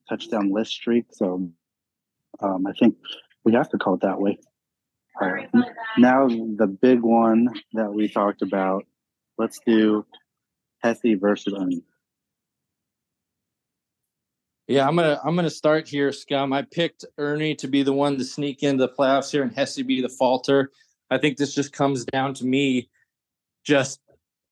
touchdown 0.10 0.52
list 0.52 0.72
streak. 0.72 1.06
So 1.12 1.50
um, 2.40 2.68
I 2.68 2.74
think 2.74 2.96
we 3.44 3.54
have 3.54 3.70
to 3.70 3.78
call 3.78 3.96
it 3.96 4.02
that 4.02 4.20
way. 4.20 4.40
Uh, 5.22 5.62
now 5.98 6.28
the 6.28 6.68
big 6.82 7.02
one 7.02 7.50
that 7.74 7.94
we 7.94 8.08
talked 8.08 8.42
about. 8.42 8.86
Let's 9.38 9.60
do 9.66 10.06
Hesse 10.82 11.18
versus 11.20 11.54
Ernie. 11.58 11.84
Yeah, 14.68 14.88
I'm 14.88 14.96
gonna 14.96 15.20
I'm 15.24 15.36
gonna 15.36 15.50
start 15.50 15.88
here, 15.88 16.12
Scum. 16.12 16.54
I 16.54 16.62
picked 16.64 17.06
Ernie 17.18 17.56
to 17.56 17.68
be 17.68 17.84
the 17.84 17.94
one 17.94 18.18
to 18.18 18.24
sneak 18.24 18.64
into 18.64 18.88
the 18.88 18.94
playoffs 18.94 19.30
here, 19.30 19.44
and 19.44 19.54
Hesse 19.54 19.82
be 19.82 20.02
the 20.02 20.10
falter. 20.10 20.72
I 21.10 21.18
think 21.18 21.38
this 21.38 21.54
just 21.54 21.74
comes 21.74 22.06
down 22.06 22.34
to 22.36 22.46
me. 22.46 22.90
Just 23.66 24.00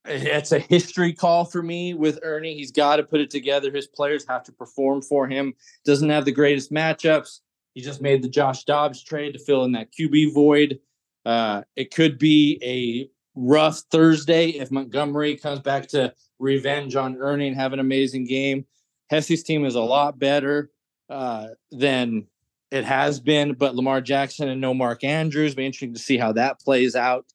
it's 0.06 0.52
a 0.52 0.60
history 0.60 1.14
call 1.14 1.46
for 1.46 1.62
me 1.62 1.94
with 1.94 2.20
Ernie. 2.24 2.56
He's 2.56 2.72
got 2.72 2.98
to 2.98 3.04
put 3.04 3.22
it 3.22 3.30
together. 3.30 3.72
His 3.72 3.88
players 3.88 4.26
have 4.28 4.44
to 4.46 4.52
perform 4.52 5.02
for 5.02 5.28
him. 5.28 5.54
Doesn't 5.86 6.10
have 6.10 6.26
the 6.26 6.32
greatest 6.32 6.72
matchups. 6.72 7.40
He 7.74 7.82
just 7.82 8.02
made 8.02 8.22
the 8.22 8.30
Josh 8.30 8.64
Dobbs 8.64 9.04
trade 9.04 9.34
to 9.34 9.40
fill 9.40 9.64
in 9.64 9.72
that 9.74 9.94
QB 9.94 10.34
void. 10.34 10.80
Uh, 11.26 11.62
it 11.76 11.94
could 11.94 12.18
be 12.18 12.60
a 12.64 13.10
rough 13.36 13.80
Thursday 13.92 14.50
if 14.50 14.72
Montgomery 14.72 15.38
comes 15.38 15.60
back 15.60 15.88
to 15.90 16.14
revenge 16.40 16.96
on 16.96 17.18
Ernie 17.18 17.48
and 17.48 17.56
have 17.56 17.74
an 17.74 17.80
amazing 17.80 18.26
game. 18.26 18.66
Hesse's 19.10 19.44
team 19.44 19.66
is 19.66 19.76
a 19.76 19.82
lot 19.82 20.18
better 20.18 20.72
uh, 21.10 21.50
than 21.72 22.26
it 22.72 22.86
has 22.86 23.20
been, 23.20 23.54
but 23.54 23.76
Lamar 23.76 24.02
Jackson 24.02 24.50
and 24.50 24.62
no 24.62 24.74
Mark 24.74 25.04
Andrews. 25.04 25.56
Be 25.56 25.66
interesting 25.66 25.94
to 25.94 26.00
see 26.00 26.18
how 26.18 26.32
that 26.34 26.60
plays 26.62 26.96
out. 26.96 27.26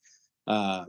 Uh, 0.47 0.87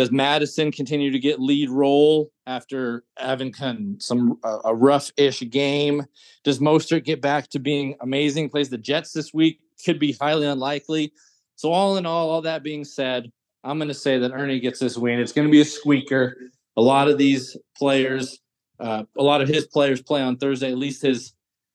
does 0.00 0.10
Mattison 0.10 0.72
continue 0.72 1.10
to 1.10 1.18
get 1.18 1.40
lead 1.40 1.68
role 1.68 2.32
after 2.46 3.04
having 3.18 3.52
some 3.98 4.38
uh, 4.42 4.60
a 4.64 4.74
rough-ish 4.74 5.40
game? 5.50 6.06
Does 6.42 6.58
Mostert 6.58 7.04
get 7.04 7.20
back 7.20 7.50
to 7.50 7.58
being 7.58 7.96
amazing? 8.00 8.48
Plays 8.48 8.70
the 8.70 8.78
Jets 8.78 9.12
this 9.12 9.34
week 9.34 9.60
could 9.84 9.98
be 9.98 10.12
highly 10.12 10.46
unlikely. 10.46 11.12
So 11.56 11.70
all 11.70 11.98
in 11.98 12.06
all, 12.06 12.30
all 12.30 12.40
that 12.40 12.62
being 12.62 12.82
said, 12.82 13.30
I'm 13.62 13.76
going 13.76 13.88
to 13.88 13.94
say 13.94 14.16
that 14.16 14.32
Ernie 14.32 14.58
gets 14.58 14.78
this 14.78 14.96
win. 14.96 15.20
It's 15.20 15.32
going 15.32 15.46
to 15.46 15.52
be 15.52 15.60
a 15.60 15.66
squeaker. 15.66 16.38
A 16.78 16.80
lot 16.80 17.08
of 17.08 17.18
these 17.18 17.58
players 17.76 18.40
uh, 18.78 19.04
a 19.18 19.22
lot 19.22 19.42
of 19.42 19.48
his 19.48 19.66
players 19.66 20.00
play 20.00 20.22
on 20.22 20.38
Thursday, 20.38 20.70
at 20.72 20.78
least 20.78 21.02
his 21.02 21.34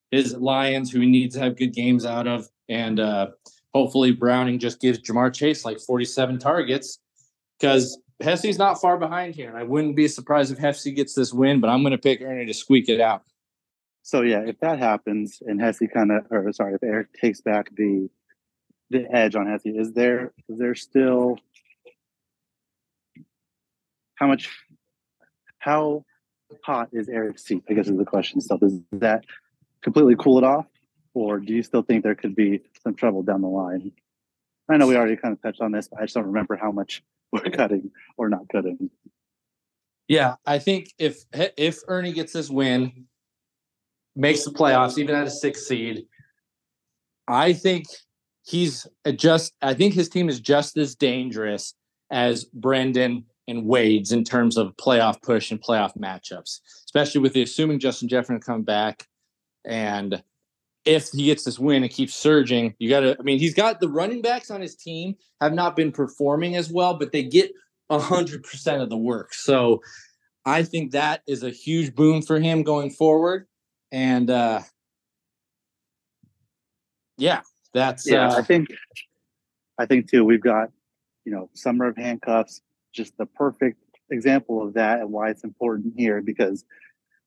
his 0.09 0.34
Lions, 0.34 0.91
who 0.91 0.99
he 1.01 1.05
needs 1.05 1.36
to 1.36 1.41
have 1.41 1.57
good 1.57 1.76
games 1.76 2.07
out 2.07 2.26
of, 2.26 2.47
and 2.69 2.99
uh, 2.99 3.28
hopefully 3.71 4.11
Browning 4.11 4.57
just 4.57 4.82
gives 4.82 4.97
Ja'Marr 4.97 5.32
Chase 5.32 5.63
like 5.63 5.80
47 5.80 6.39
targets 6.39 6.97
because 7.59 7.99
Hesse's 8.22 8.57
not 8.57 8.80
far 8.80 8.97
behind 8.97 9.36
here. 9.36 9.49
And 9.49 9.57
I 9.57 9.63
wouldn't 9.63 9.95
be 9.95 10.07
surprised 10.07 10.51
if 10.51 10.57
Hesse 10.57 10.86
gets 10.95 11.13
this 11.13 11.34
win, 11.34 11.59
but 11.59 11.70
I'm 11.70 11.82
going 11.82 11.91
to 11.91 11.97
pick 11.97 12.22
Ernie 12.22 12.45
to 12.45 12.53
squeak 12.53 12.89
it 12.89 13.01
out. 13.01 13.24
So 14.03 14.22
yeah, 14.22 14.41
if 14.45 14.59
that 14.59 14.80
happens 14.80 15.41
and 15.45 15.59
Hesse 15.59 15.82
kind 15.93 16.11
of, 16.11 16.26
or 16.30 16.51
sorry, 16.53 16.76
if 16.76 16.84
Eric 16.84 17.13
takes 17.13 17.41
back 17.41 17.76
the 17.76 18.09
the 18.91 19.03
edge 19.11 19.36
on 19.36 19.47
Hesse, 19.47 19.66
is 19.66 19.93
there 19.93 20.32
is 20.47 20.59
there 20.59 20.76
still 20.76 21.38
how 24.13 24.28
much 24.28 24.49
how 25.57 26.05
hot 26.63 26.89
is 26.93 27.09
Eric's 27.09 27.43
seat? 27.43 27.63
I 27.68 27.74
guess 27.74 27.88
is 27.88 27.97
the 27.97 28.05
question. 28.05 28.41
So 28.41 28.57
does 28.57 28.80
that 28.91 29.26
completely 29.82 30.16
cool 30.18 30.38
it 30.38 30.43
off, 30.43 30.68
or 31.16 31.39
do 31.39 31.53
you 31.53 31.63
still 31.63 31.82
think 31.82 32.03
there 32.03 32.16
could 32.16 32.36
be 32.36 32.61
some 32.84 32.93
trouble 32.93 33.24
down 33.24 33.41
the 33.41 33.47
line? 33.47 33.91
I 34.70 34.78
know 34.78 34.88
we 34.88 34.95
already 34.95 35.16
kind 35.16 35.34
of 35.34 35.41
touched 35.41 35.61
on 35.61 35.72
this, 35.72 35.88
but 35.88 35.99
I 35.99 36.03
just 36.03 36.13
don't 36.13 36.28
remember 36.28 36.55
how 36.55 36.72
much 36.72 37.03
we're 37.43 37.51
cutting 37.51 37.91
or 38.17 38.29
not 38.29 38.47
cutting. 38.51 38.89
Yeah, 40.07 40.36
I 40.45 40.59
think 40.59 40.93
if 40.99 41.23
if 41.33 41.79
Ernie 41.88 42.13
gets 42.13 42.33
this 42.33 42.49
win, 42.49 43.05
makes 44.15 44.43
the 44.43 44.51
playoffs, 44.51 44.97
even 44.97 45.15
at 45.15 45.27
a 45.27 45.31
six 45.31 45.67
seed, 45.67 46.05
I 47.27 47.53
think 47.53 47.86
he's 48.43 48.88
just. 49.15 49.53
I 49.61 49.73
think 49.73 49.93
his 49.93 50.09
team 50.09 50.29
is 50.29 50.39
just 50.39 50.77
as 50.77 50.95
dangerous 50.95 51.73
as 52.11 52.45
Brendan 52.45 53.25
and 53.47 53.65
Wade's 53.65 54.11
in 54.11 54.23
terms 54.23 54.57
of 54.57 54.75
playoff 54.77 55.21
push 55.21 55.51
and 55.51 55.61
playoff 55.61 55.97
matchups, 55.97 56.59
especially 56.86 57.21
with 57.21 57.33
the 57.33 57.43
assuming 57.43 57.79
Justin 57.79 58.07
Jefferson 58.07 58.39
come 58.39 58.61
back. 58.61 59.07
And 59.65 60.21
if 60.86 61.09
he 61.09 61.25
gets 61.25 61.43
this 61.43 61.57
win 61.57 61.83
and 61.83 61.91
keeps 61.91 62.13
surging, 62.13 62.75
you 62.77 62.89
got 62.89 63.01
to, 63.01 63.17
I 63.19 63.23
mean, 63.23 63.39
he's 63.39 63.55
got 63.55 63.79
the 63.79 63.89
running 63.89 64.21
backs 64.21 64.51
on 64.51 64.61
his 64.61 64.75
team 64.75 65.15
have 65.41 65.53
not 65.53 65.75
been 65.75 65.91
performing 65.91 66.55
as 66.55 66.71
well, 66.71 66.93
but 66.93 67.11
they 67.11 67.23
get 67.23 67.51
100% 67.91 68.81
of 68.81 68.89
the 68.89 68.97
work. 68.97 69.33
So 69.33 69.81
I 70.45 70.63
think 70.63 70.91
that 70.91 71.21
is 71.27 71.43
a 71.43 71.49
huge 71.49 71.95
boon 71.95 72.21
for 72.21 72.39
him 72.39 72.63
going 72.63 72.91
forward. 72.91 73.47
And 73.91 74.29
uh, 74.29 74.61
yeah, 77.17 77.41
that's, 77.73 78.09
yeah, 78.09 78.29
uh, 78.29 78.38
I 78.38 78.41
think, 78.43 78.67
I 79.79 79.86
think 79.88 80.09
too, 80.09 80.23
we've 80.23 80.41
got, 80.41 80.69
you 81.25 81.31
know, 81.31 81.49
summer 81.53 81.88
of 81.88 81.97
handcuffs, 81.97 82.61
just 82.93 83.17
the 83.17 83.25
perfect 83.25 83.79
example 84.11 84.65
of 84.65 84.75
that 84.75 84.99
and 84.99 85.11
why 85.11 85.29
it's 85.29 85.43
important 85.43 85.95
here 85.97 86.21
because 86.21 86.63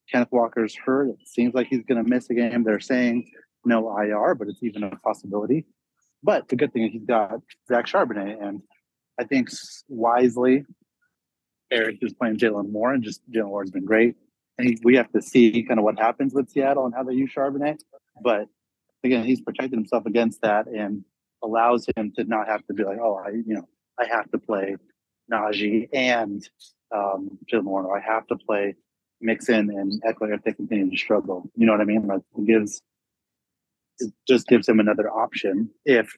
Kenneth 0.09 0.31
Walker's 0.31 0.75
hurt. 0.75 1.09
It 1.09 1.27
seems 1.27 1.53
like 1.53 1.67
he's 1.67 1.83
going 1.83 2.01
to 2.01 2.09
miss 2.09 2.29
a 2.29 2.33
game. 2.33 2.63
They're 2.63 2.79
saying 2.79 3.29
no 3.65 3.97
IR, 3.97 4.35
but 4.35 4.47
it's 4.47 4.63
even 4.63 4.83
a 4.83 4.95
possibility. 4.97 5.65
But 6.23 6.47
the 6.49 6.55
good 6.55 6.73
thing 6.73 6.83
is 6.83 6.91
he's 6.91 7.05
got 7.05 7.39
Zach 7.67 7.85
Charbonnet, 7.85 8.41
and 8.41 8.61
I 9.19 9.23
think 9.23 9.49
wisely, 9.87 10.65
Eric 11.71 11.97
is 12.01 12.13
playing 12.13 12.37
Jalen 12.37 12.71
Moore, 12.71 12.93
and 12.93 13.03
just 13.03 13.21
Jalen 13.31 13.47
Moore 13.47 13.63
has 13.63 13.71
been 13.71 13.85
great. 13.85 14.15
And 14.57 14.67
he, 14.67 14.77
we 14.83 14.95
have 14.95 15.11
to 15.13 15.21
see 15.21 15.63
kind 15.63 15.79
of 15.79 15.85
what 15.85 15.97
happens 15.97 16.33
with 16.33 16.49
Seattle 16.49 16.85
and 16.85 16.93
how 16.93 17.03
they 17.03 17.13
use 17.13 17.31
Charbonnet. 17.35 17.79
But 18.21 18.47
again, 19.03 19.23
he's 19.23 19.41
protected 19.41 19.77
himself 19.77 20.05
against 20.05 20.41
that 20.41 20.67
and 20.67 21.05
allows 21.43 21.87
him 21.95 22.11
to 22.17 22.23
not 22.25 22.47
have 22.47 22.65
to 22.67 22.73
be 22.73 22.83
like, 22.83 22.97
oh, 23.01 23.21
I, 23.25 23.29
you 23.29 23.55
know, 23.55 23.67
I 23.97 24.05
have 24.05 24.29
to 24.31 24.37
play 24.37 24.75
Najee 25.31 25.87
and 25.93 26.47
um, 26.93 27.37
Jaylen 27.51 27.63
Warren. 27.63 27.89
I 27.95 28.05
have 28.05 28.27
to 28.27 28.35
play 28.35 28.75
Mixon 29.21 29.69
and 29.69 30.01
Ekeler 30.03 30.35
if 30.35 30.43
they 30.43 30.53
continue 30.53 30.89
to 30.89 30.97
struggle. 30.97 31.49
You 31.55 31.65
know 31.65 31.73
what 31.73 31.81
I 31.81 31.85
mean? 31.85 32.07
Like 32.07 32.21
it 32.37 32.45
gives 32.45 32.81
it 33.99 34.13
just 34.27 34.47
gives 34.47 34.67
him 34.67 34.79
another 34.79 35.09
option 35.09 35.69
if 35.85 36.15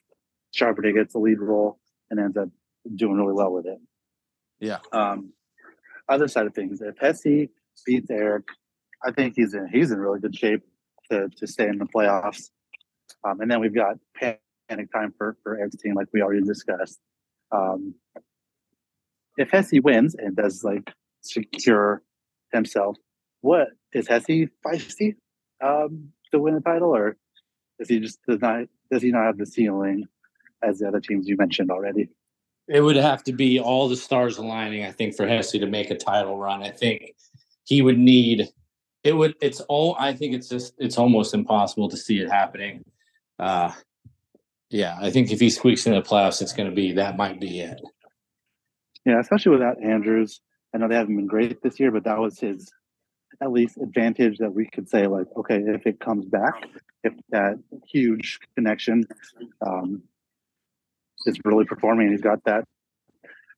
Charbonnet 0.54 0.94
gets 0.94 1.12
the 1.12 1.18
lead 1.18 1.40
role 1.40 1.78
and 2.10 2.20
ends 2.20 2.36
up 2.36 2.48
doing 2.96 3.16
really 3.16 3.32
well 3.32 3.52
with 3.52 3.66
it. 3.66 3.78
Yeah. 4.60 4.78
Um, 4.92 5.32
other 6.08 6.28
side 6.28 6.46
of 6.46 6.54
things, 6.54 6.80
if 6.80 6.96
Hesse 6.98 7.48
beats 7.86 8.10
Eric, 8.10 8.44
I 9.04 9.12
think 9.12 9.34
he's 9.36 9.54
in 9.54 9.68
he's 9.72 9.90
in 9.90 9.98
really 9.98 10.20
good 10.20 10.36
shape 10.36 10.62
to 11.10 11.28
to 11.36 11.46
stay 11.46 11.68
in 11.68 11.78
the 11.78 11.86
playoffs. 11.86 12.50
Um, 13.24 13.40
and 13.40 13.50
then 13.50 13.60
we've 13.60 13.74
got 13.74 13.96
panic 14.14 14.92
time 14.92 15.14
for 15.16 15.36
for 15.42 15.58
Eric's 15.58 15.76
team, 15.76 15.94
like 15.94 16.08
we 16.12 16.22
already 16.22 16.42
discussed. 16.42 16.98
Um, 17.50 17.94
if 19.36 19.50
Hesse 19.50 19.80
wins 19.82 20.14
and 20.14 20.36
does 20.36 20.62
like 20.62 20.92
secure 21.22 22.02
himself, 22.52 22.96
what 23.40 23.68
is 23.92 24.08
Hesse 24.08 24.48
feisty 24.64 25.16
um, 25.62 26.10
to 26.32 26.38
win 26.38 26.54
the 26.54 26.60
title, 26.60 26.94
or 26.94 27.16
does 27.78 27.88
he 27.88 28.00
just 28.00 28.18
does 28.26 28.40
not 28.40 28.64
does 28.90 29.02
he 29.02 29.10
not 29.10 29.24
have 29.24 29.38
the 29.38 29.46
ceiling 29.46 30.06
as 30.62 30.78
the 30.78 30.88
other 30.88 31.00
teams 31.00 31.28
you 31.28 31.36
mentioned 31.36 31.70
already? 31.70 32.08
It 32.68 32.80
would 32.80 32.96
have 32.96 33.24
to 33.24 33.32
be 33.32 33.58
all 33.58 33.88
the 33.88 33.96
stars 33.96 34.38
aligning, 34.38 34.84
I 34.84 34.92
think, 34.92 35.16
for 35.16 35.26
Hesse 35.26 35.52
to 35.52 35.66
make 35.66 35.90
a 35.90 35.96
title 35.96 36.38
run. 36.38 36.62
I 36.62 36.70
think 36.70 37.14
he 37.64 37.82
would 37.82 37.98
need 37.98 38.48
it 39.04 39.14
would 39.14 39.34
it's 39.40 39.60
all 39.62 39.96
I 39.98 40.12
think 40.12 40.34
it's 40.34 40.48
just 40.48 40.74
it's 40.78 40.98
almost 40.98 41.34
impossible 41.34 41.88
to 41.88 41.96
see 41.96 42.18
it 42.20 42.30
happening. 42.30 42.84
Uh 43.38 43.72
yeah, 44.70 44.96
I 45.00 45.10
think 45.10 45.30
if 45.30 45.40
he 45.40 45.50
squeaks 45.50 45.86
in 45.86 45.92
the 45.92 46.00
playoffs, 46.00 46.40
it's 46.40 46.54
going 46.54 46.68
to 46.68 46.74
be 46.74 46.92
that 46.92 47.16
might 47.16 47.40
be 47.40 47.60
it. 47.60 47.80
Yeah, 49.04 49.20
especially 49.20 49.52
without 49.52 49.82
Andrews. 49.82 50.40
I 50.74 50.78
know 50.78 50.88
they 50.88 50.94
haven't 50.94 51.16
been 51.16 51.26
great 51.26 51.62
this 51.62 51.78
year, 51.78 51.90
but 51.90 52.04
that 52.04 52.18
was 52.18 52.38
his 52.38 52.72
at 53.42 53.52
least 53.52 53.76
advantage 53.76 54.38
that 54.38 54.54
we 54.54 54.66
could 54.66 54.88
say 54.88 55.06
like, 55.06 55.26
okay, 55.36 55.58
if 55.58 55.86
it 55.86 56.00
comes 56.00 56.24
back, 56.24 56.54
if 57.04 57.12
that 57.30 57.58
huge 57.86 58.38
connection 58.54 59.04
um, 59.64 60.02
is 61.26 61.38
really 61.44 61.64
performing, 61.64 62.06
and 62.06 62.14
he's 62.14 62.22
got 62.22 62.44
that 62.44 62.64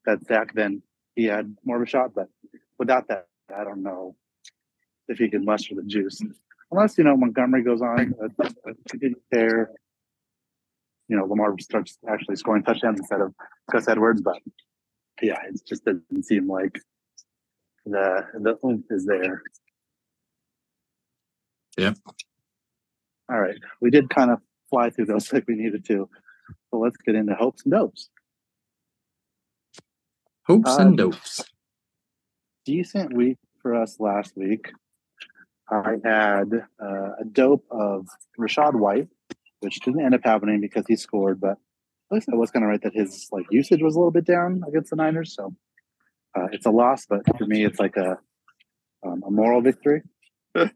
that 0.06 0.24
sack, 0.26 0.54
then 0.54 0.82
he 1.14 1.24
had 1.24 1.56
more 1.64 1.76
of 1.76 1.82
a 1.82 1.86
shot. 1.86 2.14
But 2.14 2.28
without 2.78 3.08
that, 3.08 3.26
I 3.54 3.64
don't 3.64 3.82
know 3.82 4.16
if 5.08 5.18
he 5.18 5.28
can 5.28 5.44
muster 5.44 5.74
the 5.74 5.82
juice. 5.82 6.20
Unless 6.70 6.98
you 6.98 7.04
know 7.04 7.16
Montgomery 7.16 7.62
goes 7.62 7.82
on 7.82 8.14
a 8.30 8.74
continued 8.88 9.20
tear, 9.32 9.70
you 11.08 11.16
know 11.16 11.24
Lamar 11.24 11.54
starts 11.60 11.98
actually 12.08 12.36
scoring 12.36 12.62
touchdowns 12.62 13.00
instead 13.00 13.20
of 13.20 13.34
Gus 13.70 13.88
Edwards. 13.88 14.22
But 14.22 14.38
yeah, 15.22 15.38
it 15.48 15.60
just 15.66 15.84
doesn't 15.84 16.24
seem 16.24 16.48
like 16.48 16.80
the 17.84 18.26
the 18.34 18.58
oomph 18.64 18.86
is 18.90 19.04
there. 19.06 19.42
Yep. 21.76 21.96
All 23.30 23.40
right, 23.40 23.56
we 23.80 23.90
did 23.90 24.10
kind 24.10 24.30
of 24.30 24.40
fly 24.70 24.90
through 24.90 25.06
those 25.06 25.32
like 25.32 25.46
we 25.48 25.54
needed 25.54 25.84
to. 25.86 26.08
So 26.70 26.78
let's 26.78 26.96
get 26.98 27.14
into 27.14 27.34
hopes 27.34 27.62
and 27.64 27.72
dopes. 27.72 28.08
Hopes 30.46 30.70
Um, 30.78 30.88
and 30.88 30.96
dopes. 30.96 31.42
decent 32.66 33.14
week 33.14 33.38
for 33.62 33.74
us 33.74 33.98
last 33.98 34.36
week. 34.36 34.70
I 35.70 35.96
had 36.04 36.52
uh, 36.82 37.10
a 37.20 37.24
dope 37.30 37.64
of 37.70 38.06
Rachaad 38.38 38.74
White, 38.74 39.08
which 39.60 39.80
didn't 39.80 40.04
end 40.04 40.14
up 40.14 40.20
happening 40.22 40.60
because 40.60 40.84
he 40.86 40.96
scored, 40.96 41.40
but 41.40 41.52
at 41.52 42.14
least 42.16 42.28
I 42.30 42.36
was 42.36 42.50
kind 42.50 42.64
of 42.64 42.68
right 42.70 42.82
that 42.82 42.92
his 42.94 43.28
like 43.32 43.46
usage 43.50 43.80
was 43.80 43.94
a 43.94 43.98
little 43.98 44.10
bit 44.10 44.26
down 44.26 44.62
against 44.68 44.90
the 44.90 44.96
Niners. 44.96 45.34
So 45.34 45.54
uh, 46.36 46.48
it's 46.52 46.66
a 46.66 46.70
loss, 46.70 47.06
but 47.06 47.22
for 47.38 47.46
me, 47.46 47.64
it's 47.64 47.80
like 47.80 47.96
a 47.96 48.18
um, 49.06 49.22
a 49.26 49.30
moral 49.30 49.62
victory. 49.62 50.02
and 50.54 50.70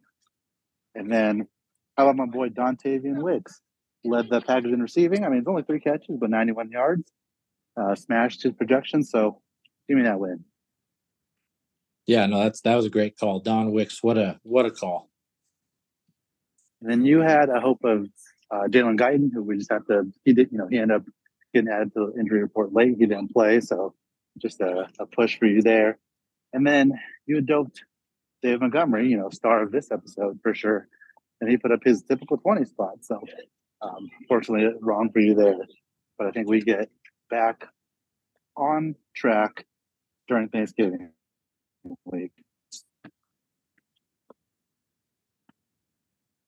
then 0.95 1.47
how 1.99 2.09
about 2.09 2.17
my 2.17 2.27
boy 2.27 2.49
Dontayvion 2.49 3.21
Wicks? 3.21 3.61
Led 4.05 4.31
the 4.31 4.41
package 4.41 4.71
in 4.71 4.81
receiving. 4.81 5.25
I 5.25 5.29
mean, 5.29 5.41
it's 5.41 5.49
only 5.49 5.65
three 5.65 5.81
catches, 5.81 6.17
but 6.17 6.31
91 6.31 6.71
yards. 6.71 7.11
Uh, 7.77 7.97
smashed 7.97 8.45
his 8.45 8.53
projection. 8.53 9.03
So 9.03 9.41
give 9.89 9.99
me 9.99 10.05
that 10.05 10.21
win. 10.21 10.45
Yeah, 12.07 12.27
no, 12.27 12.39
that's 12.39 12.61
that 12.63 12.77
was 12.77 12.87
a 12.87 12.91
great 12.91 13.19
call. 13.19 13.41
Don 13.41 13.73
Wicks, 13.73 14.03
what 14.03 14.17
a 14.17 14.39
what 14.43 14.65
a 14.65 14.71
call. 14.71 15.11
And 16.81 16.91
then 16.91 17.05
you 17.05 17.21
had 17.21 17.51
a 17.51 17.61
hope 17.61 17.81
of 17.85 18.07
uh, 18.51 18.69
Jalen 18.69 18.99
Guyton, 18.99 19.31
who 19.33 19.43
we 19.43 19.59
just 19.59 19.71
have 19.71 19.87
to. 19.87 20.11
He 20.25 20.33
did, 20.33 20.51
you 20.53 20.59
know, 20.59 20.69
he 20.69 20.79
ended 20.79 20.97
up 20.99 21.03
getting 21.53 21.71
added 21.71 21.93
to 21.95 22.13
the 22.13 22.21
injury 22.21 22.41
report 22.41 22.73
late. 22.73 22.97
He 22.99 23.07
didn't 23.07 23.33
play, 23.33 23.61
so 23.61 23.95
just 24.41 24.61
a, 24.61 24.89
a 24.99 25.07
push 25.07 25.39
for 25.39 25.47
you 25.47 25.63
there. 25.63 25.99
And 26.53 26.67
then 26.67 26.99
you 27.27 27.41
doped 27.41 27.83
Dave 28.43 28.61
Montgomery, 28.61 29.09
you 29.09 29.19
know, 29.19 29.31
star 29.31 29.63
of 29.63 29.71
this 29.73 29.91
episode 29.91 30.39
for 30.43 30.55
sure, 30.55 30.89
and 31.41 31.51
he 31.51 31.57
put 31.57 31.73
up 31.73 31.81
his 31.85 32.03
typical 32.03 32.37
twenty 32.39 32.65
spot. 32.65 33.03
So, 33.03 33.21
um, 33.83 34.09
fortunately, 34.29 34.71
wrong 34.81 35.11
for 35.13 35.21
you 35.21 35.35
there. 35.35 35.57
But 36.17 36.27
I 36.27 36.31
think 36.33 36.49
we 36.49 36.61
get 36.61 36.91
back 37.31 37.65
on 38.57 38.97
track 39.15 39.67
during 40.27 40.49
Thanksgiving 40.49 41.11
week. 42.05 42.33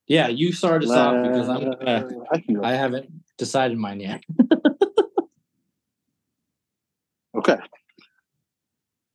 Yeah, 0.06 0.26
you 0.26 0.52
start 0.52 0.82
us 0.82 0.90
off 0.90 1.22
because 1.22 1.48
I'm 1.48 1.70
gonna, 1.70 2.24
I. 2.32 2.72
I 2.72 2.74
haven't 2.74 3.10
decided 3.38 3.78
mine 3.78 4.00
yet. 4.00 4.22
Okay. 7.32 7.56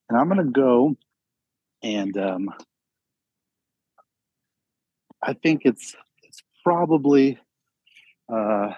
And 0.10 0.18
I'm 0.18 0.30
gonna 0.30 0.46
go 0.46 0.96
and 1.84 2.18
um 2.18 2.50
I 5.26 5.34
think 5.34 5.64
it's 5.66 5.96
it's 6.24 6.44
probably 6.64 7.40
uh 8.32 8.70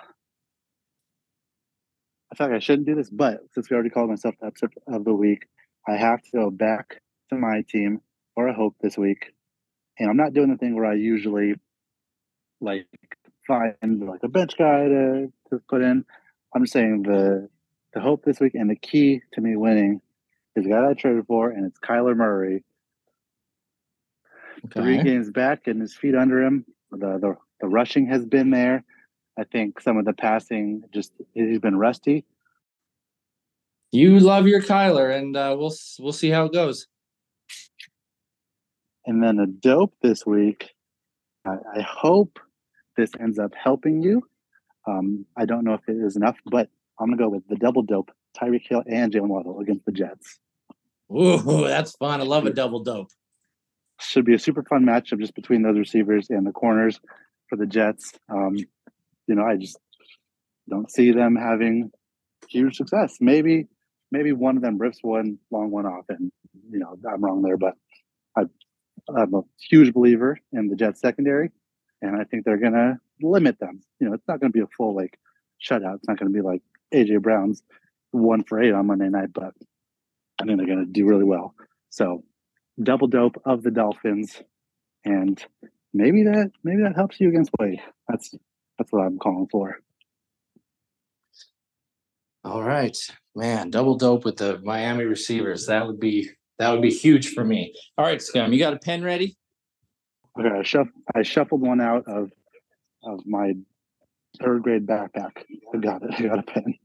I 2.32 2.36
feel 2.36 2.48
like 2.48 2.56
I 2.56 2.60
shouldn't 2.60 2.88
do 2.88 2.96
this, 2.96 3.10
but 3.10 3.42
since 3.54 3.70
we 3.70 3.76
already 3.76 3.90
called 3.90 4.10
myself 4.10 4.36
the 4.40 4.48
upset 4.48 4.70
of 4.88 5.04
the 5.06 5.14
week, 5.14 5.48
I 5.88 5.96
have 5.96 6.22
to 6.24 6.30
go 6.34 6.50
back 6.50 7.02
to 7.30 7.36
my 7.36 7.64
team 7.68 8.02
for 8.36 8.48
a 8.48 8.54
hope 8.54 8.76
this 8.82 8.98
week. 8.98 9.34
And 10.00 10.10
I'm 10.10 10.18
not 10.18 10.34
doing 10.34 10.50
the 10.50 10.58
thing 10.58 10.76
where 10.76 10.86
I 10.86 10.94
usually 10.94 11.56
like 12.62 12.88
find 13.48 13.76
like 13.82 14.24
a 14.24 14.28
bench 14.28 14.54
guy 14.58 14.86
to, 14.86 15.32
to 15.50 15.62
put 15.70 15.82
in. 15.82 16.06
I'm 16.56 16.64
just 16.64 16.74
saying 16.74 17.04
the 17.04 17.50
the 17.94 18.02
hope 18.02 18.24
this 18.24 18.40
week 18.40 18.56
and 18.56 18.70
the 18.70 18.76
key 18.76 19.22
to 19.34 19.42
me 19.42 19.56
winning 19.56 20.02
is 20.56 20.64
the 20.64 20.70
guy 20.70 20.90
I 20.90 20.94
traded 20.94 21.26
for, 21.28 21.50
and 21.50 21.66
it's 21.66 21.80
Kyler 21.80 22.16
Murray. 22.16 22.64
Three 24.74 25.02
games 25.02 25.30
back 25.32 25.68
and 25.68 25.82
his 25.82 25.96
feet 25.96 26.16
under 26.16 26.42
him. 26.42 26.66
The, 26.92 27.18
the 27.20 27.36
the 27.60 27.68
rushing 27.68 28.08
has 28.08 28.26
been 28.26 28.52
there. 28.52 28.84
I 29.38 29.44
think 29.44 29.80
some 29.82 29.98
of 29.98 30.06
the 30.06 30.14
passing 30.14 30.84
just 30.94 31.12
he's 31.34 31.60
been 31.60 31.78
rusty. 31.78 32.26
You 33.92 34.20
love 34.20 34.48
your 34.48 34.62
Kyler, 34.62 35.16
and 35.16 35.36
uh, 35.38 35.56
we'll 35.58 35.74
we'll 36.00 36.14
see 36.14 36.30
how 36.30 36.46
it 36.46 36.54
goes. 36.54 36.88
And 39.06 39.24
then 39.24 39.40
a 39.40 39.48
dope 39.48 39.94
this 40.02 40.26
week. 40.26 40.72
I, 41.46 41.58
I 41.78 41.82
hope 41.82 42.40
this 42.98 43.12
ends 43.20 43.40
up 43.40 43.54
helping 43.56 44.02
you. 44.02 44.24
Um, 44.86 45.26
I 45.38 45.46
don't 45.46 45.64
know 45.64 45.74
if 45.74 45.88
it 45.88 45.98
is 45.98 46.16
enough, 46.16 46.38
but 46.46 46.70
I'm 47.00 47.08
gonna 47.08 47.18
go 47.18 47.30
with 47.30 47.48
the 47.48 47.56
double 47.56 47.84
dope, 47.84 48.12
Tyreek 48.38 48.68
Hill 48.68 48.84
and 48.88 49.14
Jaylen 49.14 49.28
Waddle 49.28 49.60
against 49.60 49.86
the 49.86 49.92
Jets. 49.92 50.40
Ooh, 51.12 51.66
that's 51.66 51.94
fun. 51.94 52.20
I 52.20 52.24
love 52.24 52.46
a 52.46 52.54
double 52.54 52.84
dope. 52.84 53.12
Should 54.00 54.26
be 54.26 54.34
a 54.34 54.40
super 54.40 54.64
fun 54.64 54.86
matchup 54.86 55.20
just 55.20 55.36
between 55.36 55.64
those 55.64 55.78
receivers 55.78 56.28
and 56.30 56.46
the 56.46 56.52
corners 56.52 57.00
for 57.50 57.56
the 57.56 57.66
Jets. 57.66 58.14
Um, 58.30 58.56
you 59.28 59.36
know, 59.36 59.44
I 59.44 59.58
just 59.58 59.78
don't 60.70 60.92
see 60.92 61.12
them 61.12 61.36
having 61.36 61.92
huge 62.50 62.76
success. 62.76 63.18
Maybe, 63.20 63.68
maybe 64.12 64.32
one 64.32 64.58
of 64.58 64.64
them 64.64 64.78
rips 64.78 65.00
one 65.02 65.40
long 65.52 65.72
one 65.72 65.86
off, 65.86 66.06
and 66.10 66.32
you 66.70 66.80
know, 66.80 66.98
I'm 67.10 67.24
wrong 67.24 67.42
there. 67.42 67.58
But 67.58 67.74
I, 68.38 68.44
I'm 69.16 69.34
a 69.34 69.42
huge 69.70 69.94
believer 69.94 70.38
in 70.52 70.68
the 70.68 70.76
Jets 70.76 71.02
secondary, 71.02 71.52
and 72.02 72.16
I 72.16 72.24
think 72.24 72.46
they're 72.46 72.58
gonna 72.58 73.00
limit 73.22 73.60
them. 73.60 73.82
You 74.00 74.08
know, 74.08 74.14
it's 74.14 74.28
not 74.28 74.40
gonna 74.40 74.52
be 74.52 74.62
a 74.62 74.68
full 74.78 74.96
like 74.96 75.18
shutout. 75.62 75.96
It's 75.96 76.08
not 76.08 76.20
gonna 76.20 76.32
be 76.32 76.42
like 76.42 76.62
AJ 76.94 77.22
Brown's 77.22 77.64
one 78.12 78.44
for 78.44 78.62
eight 78.62 78.74
on 78.74 78.88
Monday 78.88 79.10
night, 79.10 79.30
but 79.34 79.54
I 80.40 80.46
think 80.46 80.58
they're 80.58 80.68
gonna 80.68 80.86
do 80.86 81.06
really 81.06 81.24
well. 81.24 81.56
So 81.90 82.24
double 82.82 83.08
dope 83.08 83.42
of 83.46 83.64
the 83.64 83.72
Dolphins, 83.72 84.42
and 85.04 85.44
maybe 85.94 86.24
that 86.24 86.52
maybe 86.64 86.84
that 86.84 86.96
helps 86.96 87.20
you 87.20 87.30
against 87.30 87.52
Wade. 87.60 87.82
That's 88.08 88.34
that's 88.78 88.92
what 88.92 89.02
I'm 89.02 89.18
calling 89.18 89.48
for. 89.52 89.80
All 92.44 92.64
right, 92.64 92.98
man, 93.36 93.70
double 93.70 93.96
dope 93.96 94.24
with 94.24 94.38
the 94.38 94.60
Miami 94.64 95.04
receivers. 95.04 95.66
That 95.66 95.86
would 95.88 96.00
be 96.00 96.30
that 96.60 96.72
would 96.72 96.82
be 96.82 96.92
huge 96.92 97.34
for 97.34 97.44
me. 97.44 97.74
All 97.98 98.06
right, 98.06 98.22
Scum, 98.22 98.54
you 98.54 98.60
got 98.60 98.74
a 98.74 98.80
pen 98.80 99.04
ready? 99.04 99.38
Okay, 100.40 100.50
I, 100.50 100.64
shuff, 100.64 100.88
I 101.16 101.24
shuffled 101.24 101.62
one 101.62 101.82
out 101.82 102.04
of 102.08 102.32
of 103.04 103.26
my 103.26 103.54
third 104.40 104.64
grade 104.64 104.86
backpack. 104.86 105.32
I 105.74 105.78
got 105.78 106.04
it. 106.04 106.12
I 106.18 106.22
got 106.22 106.40
a 106.40 106.44
pen. 106.44 106.76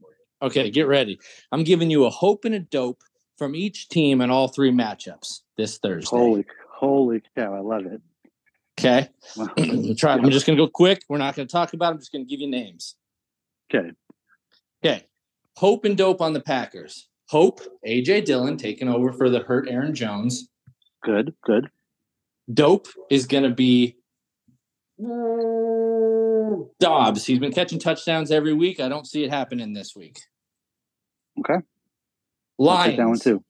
Okay, 0.41 0.69
get 0.69 0.87
ready. 0.87 1.19
I'm 1.51 1.63
giving 1.63 1.89
you 1.89 2.05
a 2.05 2.09
hope 2.09 2.43
and 2.43 2.55
a 2.55 2.59
dope 2.59 3.01
from 3.37 3.55
each 3.55 3.87
team 3.87 4.19
in 4.19 4.29
all 4.29 4.47
three 4.47 4.71
matchups 4.71 5.42
this 5.57 5.77
Thursday. 5.77 6.15
Holy 6.15 6.45
holy 6.69 7.21
cow! 7.35 7.53
I 7.55 7.59
love 7.59 7.85
it. 7.85 8.01
Okay, 8.79 9.09
try. 9.95 10.13
I'm 10.13 10.29
just 10.31 10.45
gonna 10.45 10.57
go 10.57 10.67
quick. 10.67 11.03
We're 11.09 11.17
not 11.17 11.35
gonna 11.35 11.47
talk 11.47 11.73
about. 11.73 11.87
it. 11.87 11.91
I'm 11.91 11.99
just 11.99 12.11
gonna 12.11 12.25
give 12.25 12.39
you 12.39 12.49
names. 12.49 12.95
Okay, 13.73 13.91
Okay, 14.83 15.05
hope 15.57 15.85
and 15.85 15.97
dope 15.97 16.21
on 16.21 16.33
the 16.33 16.41
Packers. 16.41 17.07
Hope 17.29 17.61
AJ 17.87 18.25
Dillon 18.25 18.57
taking 18.57 18.87
over 18.89 19.13
for 19.13 19.29
the 19.29 19.39
hurt 19.39 19.67
Aaron 19.69 19.95
Jones. 19.95 20.49
good, 21.03 21.33
good. 21.43 21.69
Dope 22.53 22.87
is 23.09 23.25
going 23.25 23.43
to 23.43 23.49
be 23.49 23.95
Doubs. 26.79 27.25
He's 27.25 27.39
been 27.39 27.51
catching 27.51 27.79
touchdowns 27.79 28.31
every 28.31 28.53
week. 28.53 28.79
I 28.79 28.89
don't 28.89 29.07
see 29.07 29.23
it 29.23 29.29
happening 29.31 29.73
this 29.73 29.95
week. 29.95 30.19
Okay. 31.39 31.65
I'll 32.59 32.97
that 32.97 33.07
one 33.07 33.19
too. 33.19 33.43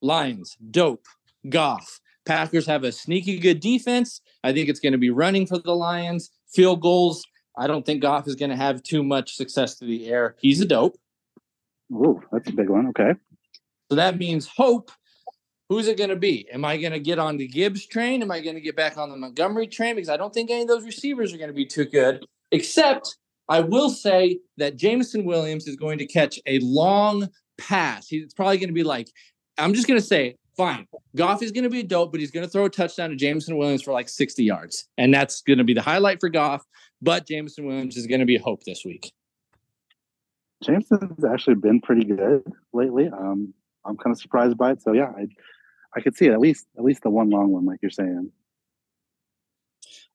Lions. 0.00 0.56
Dope. 0.70 1.06
Goff. 1.48 2.00
Packers 2.24 2.66
have 2.66 2.84
a 2.84 2.92
sneaky 2.92 3.38
good 3.38 3.60
defense. 3.60 4.20
I 4.44 4.52
think 4.52 4.68
it's 4.68 4.80
going 4.80 4.92
to 4.92 4.98
be 4.98 5.10
running 5.10 5.46
for 5.46 5.58
the 5.58 5.74
Lions. 5.74 6.30
Field 6.52 6.80
goals. 6.80 7.24
I 7.58 7.66
don't 7.66 7.84
think 7.84 8.02
Goff 8.02 8.28
is 8.28 8.36
going 8.36 8.50
to 8.50 8.56
have 8.56 8.82
too 8.82 9.02
much 9.02 9.34
success 9.34 9.76
to 9.76 9.84
the 9.84 10.08
air. 10.08 10.36
He's 10.40 10.60
a 10.60 10.64
dope. 10.64 10.96
Ooh, 11.92 12.22
that's 12.30 12.48
a 12.48 12.52
big 12.52 12.70
one. 12.70 12.88
Okay. 12.88 13.14
So 13.90 13.96
that 13.96 14.18
means 14.18 14.46
hope. 14.46 14.90
Who's 15.68 15.88
it 15.88 15.96
going 15.96 16.10
to 16.10 16.16
be? 16.16 16.48
Am 16.52 16.64
I 16.64 16.76
going 16.76 16.92
to 16.92 17.00
get 17.00 17.18
on 17.18 17.38
the 17.38 17.48
Gibbs 17.48 17.86
train? 17.86 18.22
Am 18.22 18.30
I 18.30 18.40
going 18.40 18.56
to 18.56 18.60
get 18.60 18.76
back 18.76 18.98
on 18.98 19.10
the 19.10 19.16
Montgomery 19.16 19.66
train? 19.66 19.94
Because 19.94 20.10
I 20.10 20.16
don't 20.16 20.32
think 20.32 20.50
any 20.50 20.62
of 20.62 20.68
those 20.68 20.84
receivers 20.84 21.32
are 21.32 21.38
going 21.38 21.48
to 21.48 21.54
be 21.54 21.66
too 21.66 21.86
good, 21.86 22.26
except 22.50 23.16
I 23.48 23.60
will 23.60 23.90
say 23.90 24.38
that 24.58 24.76
Jameson 24.76 25.24
Williams 25.24 25.66
is 25.66 25.76
going 25.76 25.98
to 25.98 26.06
catch 26.06 26.38
a 26.46 26.58
long 26.60 27.28
pass. 27.58 28.06
He's 28.06 28.34
probably 28.34 28.58
going 28.58 28.68
to 28.68 28.74
be 28.74 28.84
like, 28.84 29.08
I'm 29.56 29.72
just 29.72 29.86
going 29.86 30.00
to 30.00 30.06
say, 30.06 30.36
fine. 30.56 30.86
Goff 31.16 31.42
is 31.42 31.52
going 31.52 31.64
to 31.64 31.70
be 31.70 31.80
a 31.80 31.84
dope, 31.84 32.12
but 32.12 32.20
he's 32.20 32.30
going 32.30 32.44
to 32.44 32.50
throw 32.50 32.64
a 32.64 32.70
touchdown 32.70 33.10
to 33.10 33.16
Jameson 33.16 33.56
Williams 33.56 33.82
for 33.82 33.92
like 33.92 34.08
60 34.08 34.42
yards. 34.44 34.88
And 34.98 35.12
that's 35.12 35.42
going 35.42 35.58
to 35.58 35.64
be 35.64 35.74
the 35.74 35.82
highlight 35.82 36.20
for 36.20 36.28
Goff. 36.28 36.64
But 37.00 37.26
Jameson 37.26 37.66
Williams 37.66 37.96
is 37.96 38.06
going 38.06 38.20
to 38.20 38.26
be 38.26 38.36
a 38.36 38.42
hope 38.42 38.64
this 38.64 38.82
week. 38.84 39.12
Jameson's 40.62 41.24
actually 41.24 41.56
been 41.56 41.80
pretty 41.80 42.04
good 42.04 42.44
lately. 42.72 43.08
Um, 43.08 43.52
I'm 43.84 43.96
kind 43.96 44.14
of 44.14 44.20
surprised 44.20 44.56
by 44.56 44.72
it. 44.72 44.82
So 44.82 44.92
yeah, 44.92 45.12
I, 45.16 45.26
I 45.96 46.00
could 46.00 46.16
see 46.16 46.26
it 46.26 46.32
at 46.32 46.40
least 46.40 46.66
at 46.78 46.84
least 46.84 47.02
the 47.02 47.10
one 47.10 47.30
long 47.30 47.50
one, 47.50 47.66
like 47.66 47.80
you're 47.82 47.90
saying. 47.90 48.30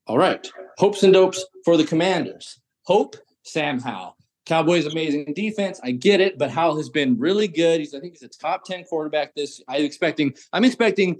All 0.07 0.17
right, 0.17 0.49
hopes 0.77 1.03
and 1.03 1.11
dopes 1.11 1.45
for 1.65 1.75
the 1.75 1.83
Commanders. 1.83 2.59
Hope 2.83 3.17
Sam 3.43 3.79
Howell. 3.79 4.16
Cowboys 4.47 4.85
amazing 4.85 5.33
defense. 5.35 5.79
I 5.83 5.91
get 5.91 6.21
it, 6.21 6.37
but 6.37 6.49
Howell 6.49 6.77
has 6.77 6.89
been 6.89 7.19
really 7.19 7.49
good. 7.49 7.79
He's 7.79 7.93
I 7.93 7.99
think 7.99 8.13
he's 8.13 8.23
a 8.23 8.29
top 8.29 8.63
10 8.63 8.85
quarterback 8.85 9.35
this 9.35 9.61
I'm 9.67 9.83
expecting 9.83 10.33
I'm 10.53 10.63
expecting 10.63 11.19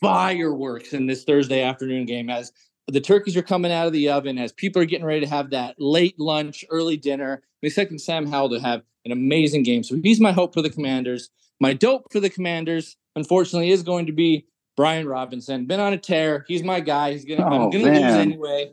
fireworks 0.00 0.92
in 0.92 1.06
this 1.06 1.24
Thursday 1.24 1.62
afternoon 1.62 2.06
game 2.06 2.30
as 2.30 2.52
the 2.86 3.00
turkeys 3.00 3.36
are 3.36 3.42
coming 3.42 3.72
out 3.72 3.88
of 3.88 3.92
the 3.92 4.08
oven 4.08 4.38
as 4.38 4.52
people 4.52 4.80
are 4.80 4.86
getting 4.86 5.04
ready 5.04 5.20
to 5.20 5.26
have 5.26 5.50
that 5.50 5.74
late 5.78 6.18
lunch, 6.20 6.64
early 6.70 6.96
dinner. 6.96 7.42
I'm 7.62 7.66
expecting 7.66 7.98
Sam 7.98 8.26
Howell 8.26 8.50
to 8.50 8.60
have 8.60 8.82
an 9.04 9.10
amazing 9.10 9.64
game. 9.64 9.82
So 9.82 9.98
he's 10.02 10.20
my 10.20 10.32
hope 10.32 10.54
for 10.54 10.62
the 10.62 10.70
Commanders. 10.70 11.30
My 11.60 11.72
dope 11.72 12.12
for 12.12 12.20
the 12.20 12.30
Commanders, 12.30 12.96
unfortunately, 13.16 13.70
is 13.70 13.82
going 13.82 14.06
to 14.06 14.12
be 14.12 14.46
Brian 14.76 15.08
Robinson. 15.08 15.66
Been 15.66 15.80
on 15.80 15.92
a 15.92 15.98
tear. 15.98 16.44
He's 16.46 16.62
my 16.62 16.78
guy. 16.78 17.10
He's 17.10 17.24
gonna. 17.24 17.42
Oh, 17.44 17.64
I'm 17.64 17.70
gonna 17.70 17.86
man. 17.86 18.02
lose 18.02 18.14
anyway. 18.14 18.70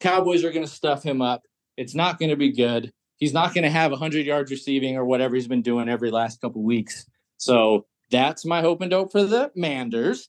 Cowboys 0.00 0.42
are 0.42 0.50
gonna 0.50 0.66
stuff 0.66 1.04
him 1.04 1.22
up. 1.22 1.42
It's 1.76 1.94
not 1.94 2.18
gonna 2.18 2.36
be 2.36 2.50
good. 2.50 2.92
He's 3.16 3.32
not 3.32 3.54
gonna 3.54 3.70
have 3.70 3.90
100 3.90 4.26
yards 4.26 4.50
receiving 4.50 4.96
or 4.96 5.04
whatever 5.04 5.34
he's 5.34 5.48
been 5.48 5.62
doing 5.62 5.88
every 5.88 6.10
last 6.10 6.40
couple 6.40 6.62
weeks. 6.62 7.06
So 7.36 7.86
that's 8.10 8.44
my 8.44 8.60
hope 8.60 8.80
and 8.80 8.90
dope 8.90 9.12
for 9.12 9.24
the 9.24 9.50
Manders. 9.54 10.28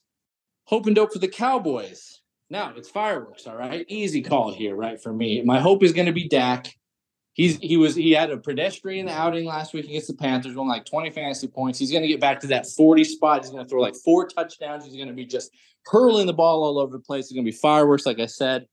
Hope 0.64 0.86
and 0.86 0.96
dope 0.96 1.12
for 1.12 1.18
the 1.18 1.28
Cowboys. 1.28 2.20
Now 2.50 2.72
it's 2.76 2.88
fireworks, 2.88 3.46
all 3.46 3.56
right. 3.56 3.84
Easy 3.88 4.22
call 4.22 4.52
here, 4.52 4.74
right? 4.74 5.00
For 5.00 5.12
me, 5.12 5.42
my 5.42 5.60
hope 5.60 5.82
is 5.82 5.92
going 5.92 6.06
to 6.06 6.12
be 6.12 6.28
Dak. 6.28 6.72
He's 7.32 7.58
he 7.58 7.76
was 7.76 7.94
he 7.94 8.12
had 8.12 8.30
a 8.30 8.38
pedestrian 8.38 9.08
outing 9.08 9.44
last 9.44 9.74
week 9.74 9.84
against 9.84 10.06
the 10.06 10.14
Panthers, 10.14 10.54
won 10.54 10.68
like 10.68 10.86
20 10.86 11.10
fantasy 11.10 11.48
points. 11.48 11.78
He's 11.78 11.90
going 11.90 12.02
to 12.02 12.08
get 12.08 12.20
back 12.20 12.40
to 12.40 12.46
that 12.48 12.66
40 12.66 13.04
spot. 13.04 13.42
He's 13.42 13.50
going 13.50 13.62
to 13.62 13.68
throw 13.68 13.82
like 13.82 13.96
four 13.96 14.26
touchdowns. 14.26 14.84
He's 14.84 14.96
going 14.96 15.08
to 15.08 15.14
be 15.14 15.26
just 15.26 15.50
hurling 15.84 16.26
the 16.26 16.32
ball 16.32 16.64
all 16.64 16.78
over 16.78 16.92
the 16.92 17.02
place. 17.02 17.26
It's 17.26 17.32
going 17.32 17.44
to 17.44 17.50
be 17.50 17.56
fireworks, 17.56 18.06
like 18.06 18.20
I 18.20 18.26
said. 18.26 18.66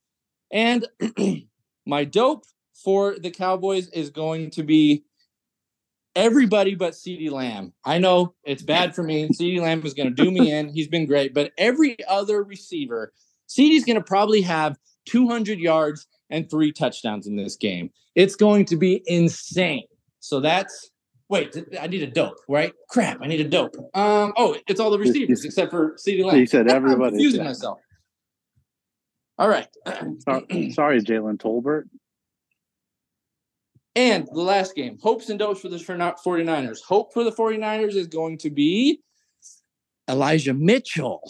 And 0.51 0.88
my 1.86 2.05
dope 2.05 2.45
for 2.74 3.15
the 3.19 3.32
Cowboys 3.32 3.88
is 3.89 4.09
going 4.09 4.51
to 4.51 4.63
be 4.63 5.03
everybody 6.15 6.76
but 6.76 6.93
CeeDee 6.93 7.32
Lamb. 7.32 7.74
I 7.86 7.97
know 7.97 8.36
it's 8.43 8.63
bad 8.63 8.95
for 8.95 9.03
me. 9.03 9.30
CeeDee 9.30 9.61
Lamb 9.61 9.86
is 9.86 9.93
going 9.93 10.13
to 10.13 10.24
do 10.24 10.32
me 10.32 10.51
in. 10.57 10.69
He's 10.69 10.88
been 10.88 11.05
great, 11.05 11.34
but 11.34 11.51
every 11.57 11.97
other 12.07 12.43
receiver 12.43 13.13
CeeDee's 13.49 13.86
going 13.86 13.97
to 13.97 14.03
probably 14.03 14.41
have 14.41 14.78
200 15.05 15.59
yards 15.59 16.07
and 16.30 16.49
three 16.49 16.71
touchdowns 16.71 17.28
in 17.28 17.36
this 17.36 17.55
game. 17.55 17.91
It's 18.15 18.36
going 18.36 18.65
to 18.65 18.78
be 18.78 19.03
insane. 19.05 19.86
So 20.19 20.39
that's 20.39 20.91
wait, 21.30 21.55
I 21.80 21.88
need 21.88 22.03
a 22.03 22.07
dope, 22.07 22.38
right? 22.47 22.74
Crap, 22.89 23.19
I 23.21 23.28
need 23.28 23.41
a 23.41 23.49
dope. 23.49 23.76
Um, 23.93 24.34
oh, 24.38 24.55
it's 24.67 24.80
all 24.80 24.91
the 24.91 24.99
receivers 24.99 25.43
except 25.43 25.71
for 25.71 25.95
CeeDee 25.95 26.24
Lamb. 26.24 26.38
You 26.38 26.47
said 26.47 26.69
everybody. 26.69 27.03
I'm 27.03 27.11
confusing 27.11 27.41
yeah. 27.41 27.47
myself. 27.47 27.80
All 29.38 29.49
right. 29.49 29.67
sorry, 30.19 30.71
sorry 30.71 31.01
Jalen 31.01 31.38
Tolbert. 31.38 31.84
And 33.96 34.28
the 34.32 34.41
last 34.41 34.76
game, 34.76 34.98
hopes 35.02 35.30
and 35.30 35.38
dopes 35.38 35.62
for 35.62 35.70
the 35.70 35.78
49ers. 35.78 36.82
Hope 36.82 37.14
for 37.14 37.24
the 37.24 37.32
49ers 37.32 37.96
is 37.96 38.08
going 38.08 38.39
to 38.39 38.50
be 38.50 39.02
Elijah 40.10 40.54
Mitchell. 40.54 41.22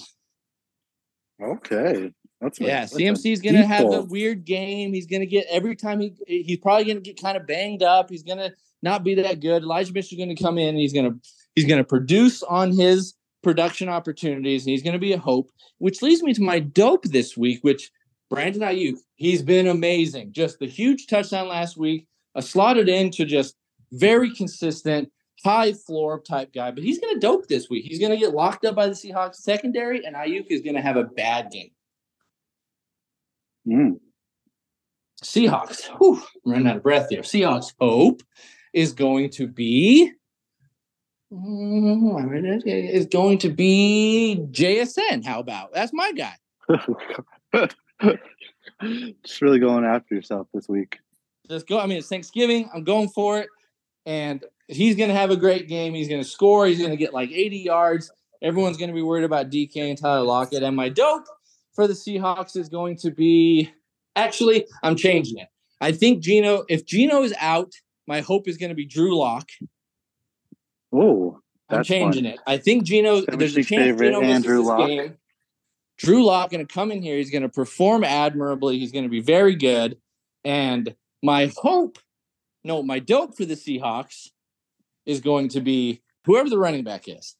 Okay. 1.41 2.11
That's 2.39 2.59
yeah, 2.59 2.81
that's 2.81 2.93
CMC's 2.93 3.41
going 3.41 3.55
to 3.55 3.65
have 3.65 3.85
a 3.85 4.01
weird 4.01 4.43
game. 4.43 4.93
He's 4.93 5.07
going 5.07 5.21
to 5.21 5.25
get 5.25 5.45
every 5.49 5.75
time 5.77 6.01
he 6.01 6.13
he's 6.27 6.57
probably 6.57 6.83
going 6.85 6.97
to 6.97 7.01
get 7.01 7.21
kind 7.21 7.37
of 7.37 7.47
banged 7.47 7.83
up. 7.83 8.09
He's 8.09 8.23
going 8.23 8.37
to 8.37 8.53
not 8.81 9.03
be 9.03 9.15
that 9.15 9.39
good. 9.39 9.63
Elijah 9.63 9.93
Mitchell's 9.93 10.17
going 10.17 10.35
to 10.35 10.43
come 10.43 10.57
in 10.57 10.69
and 10.69 10.77
he's 10.77 10.91
going 10.91 11.09
to 11.09 11.17
he's 11.55 11.65
going 11.65 11.77
to 11.77 11.85
produce 11.85 12.43
on 12.43 12.71
his 12.71 13.13
production 13.43 13.87
opportunities 13.87 14.65
and 14.65 14.71
he's 14.71 14.83
going 14.83 14.93
to 14.93 14.99
be 14.99 15.13
a 15.13 15.17
hope, 15.17 15.51
which 15.77 16.01
leads 16.01 16.21
me 16.21 16.33
to 16.33 16.41
my 16.41 16.59
dope 16.59 17.05
this 17.05 17.37
week, 17.37 17.59
which 17.61 17.91
Brandon 18.29 18.61
Aiyuk, 18.61 18.97
he's 19.15 19.41
been 19.41 19.67
amazing. 19.67 20.33
Just 20.33 20.59
the 20.59 20.67
huge 20.67 21.07
touchdown 21.07 21.47
last 21.47 21.77
week, 21.77 22.07
a 22.35 22.41
slotted 22.41 22.89
into 22.89 23.25
just 23.25 23.55
very 23.91 24.33
consistent 24.33 25.11
high 25.43 25.73
floor 25.73 26.21
type 26.21 26.53
guy, 26.53 26.71
but 26.71 26.83
he's 26.83 26.99
going 26.99 27.13
to 27.13 27.19
dope 27.19 27.47
this 27.47 27.69
week. 27.69 27.85
He's 27.85 27.99
going 27.99 28.11
to 28.11 28.17
get 28.17 28.33
locked 28.33 28.65
up 28.65 28.75
by 28.75 28.87
the 28.87 28.93
Seahawks 28.93 29.35
secondary, 29.35 30.05
and 30.05 30.15
Aiyuk 30.15 30.47
is 30.49 30.61
going 30.61 30.75
to 30.75 30.81
have 30.81 30.95
a 30.95 31.03
bad 31.03 31.51
game. 31.51 31.71
Mm. 33.67 33.99
Seahawks, 35.23 35.85
whew, 35.97 36.21
I'm 36.45 36.51
running 36.51 36.67
out 36.67 36.77
of 36.77 36.83
breath 36.83 37.09
here. 37.09 37.21
Seahawks 37.21 37.73
hope 37.79 38.21
is 38.73 38.93
going 38.93 39.29
to 39.31 39.47
be 39.47 40.11
is 41.33 43.05
going 43.07 43.39
to 43.39 43.49
be 43.49 44.45
JSN. 44.51 45.25
How 45.25 45.39
about 45.39 45.73
that's 45.73 45.91
my 45.93 46.11
guy? 46.11 46.35
Just 49.23 49.41
really 49.41 49.59
going 49.59 49.85
after 49.85 50.13
yourself 50.13 50.47
this 50.53 50.67
week. 50.69 50.99
Just 51.49 51.67
go. 51.67 51.79
I 51.79 51.85
mean, 51.85 51.97
it's 51.97 52.07
Thanksgiving. 52.07 52.69
I'm 52.73 52.83
going 52.83 53.09
for 53.09 53.39
it, 53.39 53.49
and 54.05 54.43
he's 54.67 54.95
going 54.95 55.09
to 55.09 55.15
have 55.15 55.31
a 55.31 55.35
great 55.35 55.67
game. 55.67 55.93
He's 55.93 56.07
going 56.07 56.21
to 56.21 56.27
score. 56.27 56.65
He's 56.65 56.79
going 56.79 56.91
to 56.91 56.97
get 56.97 57.13
like 57.13 57.31
80 57.31 57.57
yards. 57.57 58.11
Everyone's 58.41 58.77
going 58.77 58.89
to 58.89 58.93
be 58.93 59.01
worried 59.01 59.23
about 59.23 59.49
DK 59.49 59.77
and 59.77 59.97
Tyler 59.97 60.23
Lockett. 60.23 60.63
And 60.63 60.75
my 60.75 60.89
dope 60.89 61.25
for 61.73 61.87
the 61.87 61.93
Seahawks 61.93 62.55
is 62.55 62.69
going 62.69 62.97
to 62.97 63.11
be 63.11 63.71
actually, 64.15 64.67
I'm 64.83 64.95
changing 64.95 65.37
it. 65.37 65.47
I 65.79 65.91
think 65.91 66.21
Geno, 66.21 66.63
if 66.69 66.85
Geno 66.85 67.23
is 67.23 67.33
out, 67.39 67.73
my 68.07 68.21
hope 68.21 68.47
is 68.47 68.57
going 68.57 68.69
to 68.69 68.75
be 68.75 68.85
Drew 68.85 69.17
Lock. 69.17 69.49
Oh, 70.91 71.39
I'm 71.69 71.83
changing 71.83 72.25
fun. 72.25 72.33
it. 72.33 72.39
I 72.45 72.57
think 72.57 72.83
Geno, 72.83 73.21
there's 73.21 73.57
a 73.57 73.63
chance 73.63 73.99
Geno 73.99 74.21
misses 74.21 74.43
this 74.43 74.59
Lock. 74.59 74.87
game. 74.87 75.17
Drew 75.97 76.25
Lock 76.25 76.51
going 76.51 76.65
to 76.65 76.73
come 76.73 76.91
in 76.91 77.01
here. 77.01 77.17
He's 77.17 77.31
going 77.31 77.43
to 77.43 77.49
perform 77.49 78.03
admirably. 78.03 78.77
He's 78.79 78.91
going 78.91 79.03
to 79.03 79.09
be 79.09 79.21
very 79.21 79.55
good. 79.55 79.97
And 80.43 80.93
my 81.23 81.51
hope, 81.57 81.97
no, 82.63 82.83
my 82.83 82.99
dope 82.99 83.35
for 83.35 83.45
the 83.45 83.55
Seahawks 83.55 84.29
is 85.05 85.21
going 85.21 85.47
to 85.49 85.61
be 85.61 86.01
whoever 86.25 86.49
the 86.49 86.59
running 86.59 86.83
back 86.83 87.07
is. 87.07 87.35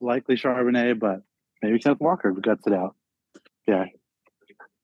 Likely 0.00 0.36
Charbonnet, 0.36 0.98
but 0.98 1.22
maybe 1.62 1.78
Kenneth 1.78 2.00
Walker 2.00 2.32
guts 2.32 2.66
it 2.66 2.72
out. 2.72 2.96
Yeah, 3.66 3.86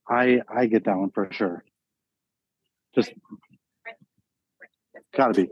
I 0.09 0.41
I 0.49 0.66
get 0.66 0.85
that 0.85 0.97
one 0.97 1.11
for 1.11 1.29
sure. 1.33 1.64
Just 2.95 3.12
gotta 5.16 5.33
be. 5.35 5.49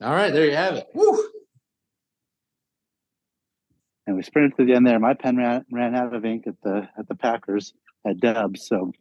All 0.00 0.14
right, 0.14 0.32
there 0.32 0.46
you 0.46 0.56
have 0.56 0.74
it. 0.74 0.86
Woo. 0.94 1.22
And 4.06 4.16
we 4.16 4.22
sprinted 4.22 4.56
to 4.56 4.64
the 4.64 4.74
end 4.74 4.86
there. 4.86 4.98
My 4.98 5.14
pen 5.14 5.36
ran, 5.36 5.64
ran 5.70 5.94
out 5.94 6.14
of 6.14 6.24
ink 6.24 6.46
at 6.46 6.54
the 6.62 6.88
at 6.98 7.08
the 7.08 7.14
Packers 7.14 7.74
at 8.06 8.18
Doubs, 8.18 8.66
so 8.66 8.92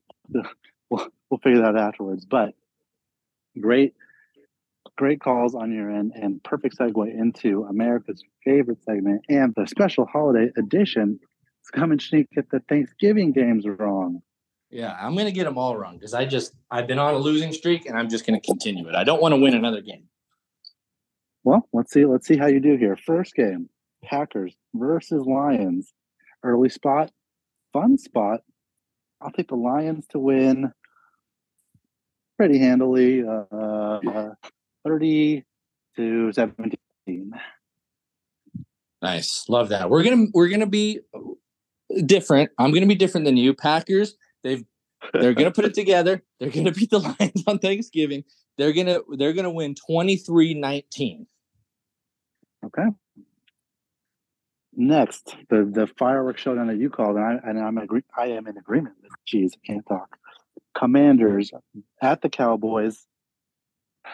we'll 0.91 1.07
we'll 1.29 1.39
figure 1.39 1.61
that 1.61 1.75
out 1.75 1.79
afterwards. 1.79 2.25
But 2.25 2.53
great 3.59 3.95
great 4.97 5.21
calls 5.21 5.55
on 5.55 5.73
your 5.73 5.89
end 5.89 6.11
and 6.15 6.43
perfect 6.43 6.77
segue 6.77 7.11
into 7.11 7.63
America's 7.63 8.21
favorite 8.43 8.83
segment 8.83 9.21
and 9.29 9.53
the 9.55 9.65
special 9.65 10.05
holiday 10.05 10.51
edition. 10.57 11.19
It's 11.61 11.71
and 11.73 12.01
sneak 12.01 12.29
get 12.31 12.49
the 12.51 12.59
Thanksgiving 12.67 13.31
games 13.31 13.65
wrong. 13.65 14.21
Yeah, 14.69 14.95
I'm 14.99 15.15
gonna 15.15 15.31
get 15.31 15.45
them 15.45 15.57
all 15.57 15.75
wrong 15.77 15.97
because 15.97 16.13
I 16.13 16.25
just 16.25 16.53
I've 16.69 16.87
been 16.87 16.99
on 16.99 17.13
a 17.13 17.17
losing 17.17 17.53
streak 17.53 17.85
and 17.85 17.97
I'm 17.97 18.09
just 18.09 18.25
gonna 18.25 18.41
continue 18.41 18.87
it. 18.87 18.95
I 18.95 19.03
don't 19.03 19.21
want 19.21 19.33
to 19.33 19.39
win 19.39 19.53
another 19.53 19.81
game. 19.81 20.07
Well, 21.43 21.67
let's 21.73 21.91
see. 21.91 22.05
Let's 22.05 22.27
see 22.27 22.37
how 22.37 22.47
you 22.47 22.59
do 22.59 22.77
here. 22.77 22.95
First 22.95 23.35
game: 23.35 23.69
Packers 24.03 24.55
versus 24.73 25.25
Lions. 25.25 25.93
Early 26.43 26.69
spot, 26.69 27.11
fun 27.73 27.97
spot. 27.97 28.41
I'll 29.19 29.31
take 29.31 29.49
the 29.49 29.55
Lions 29.55 30.07
to 30.07 30.19
win 30.19 30.71
pretty 32.41 32.57
handily. 32.57 33.23
Uh, 33.23 33.45
uh, 33.55 34.29
30 34.83 35.43
to 35.95 36.33
17. 36.33 37.31
Nice. 38.99 39.45
Love 39.47 39.69
that. 39.69 39.91
We're 39.91 40.01
going 40.01 40.25
to 40.25 40.31
we're 40.33 40.49
to 40.49 40.65
be 40.65 41.01
different. 42.03 42.49
I'm 42.57 42.71
going 42.71 42.81
to 42.81 42.87
be 42.87 42.95
different 42.95 43.25
than 43.25 43.37
you. 43.37 43.53
Packers, 43.53 44.15
they've 44.43 44.63
they're 45.13 45.33
going 45.33 45.45
to 45.45 45.51
put 45.51 45.65
it 45.65 45.73
together. 45.73 46.23
They're 46.39 46.51
going 46.51 46.65
to 46.65 46.71
beat 46.71 46.91
the 46.91 46.99
Lions 46.99 47.43
on 47.47 47.57
Thanksgiving. 47.57 48.23
They're 48.57 48.71
going 48.71 48.85
to 48.85 49.03
they're 49.17 49.33
to 49.33 49.49
win 49.49 49.73
23-19. 49.89 51.25
Okay. 52.65 52.83
Next, 54.73 55.35
the 55.49 55.69
the 55.71 55.87
fireworks 55.97 56.41
showdown 56.41 56.67
that 56.67 56.77
you 56.77 56.89
called, 56.89 57.17
and 57.17 57.25
I 57.25 57.39
and 57.43 57.59
I'm 57.59 57.77
agree, 57.77 58.03
I 58.15 58.27
am 58.27 58.47
in 58.47 58.57
agreement. 58.57 58.95
Jeez, 59.27 59.51
I 59.55 59.59
can't 59.65 59.85
talk. 59.87 60.17
Commanders 60.75 61.51
at 62.01 62.21
the 62.21 62.29
Cowboys. 62.29 63.05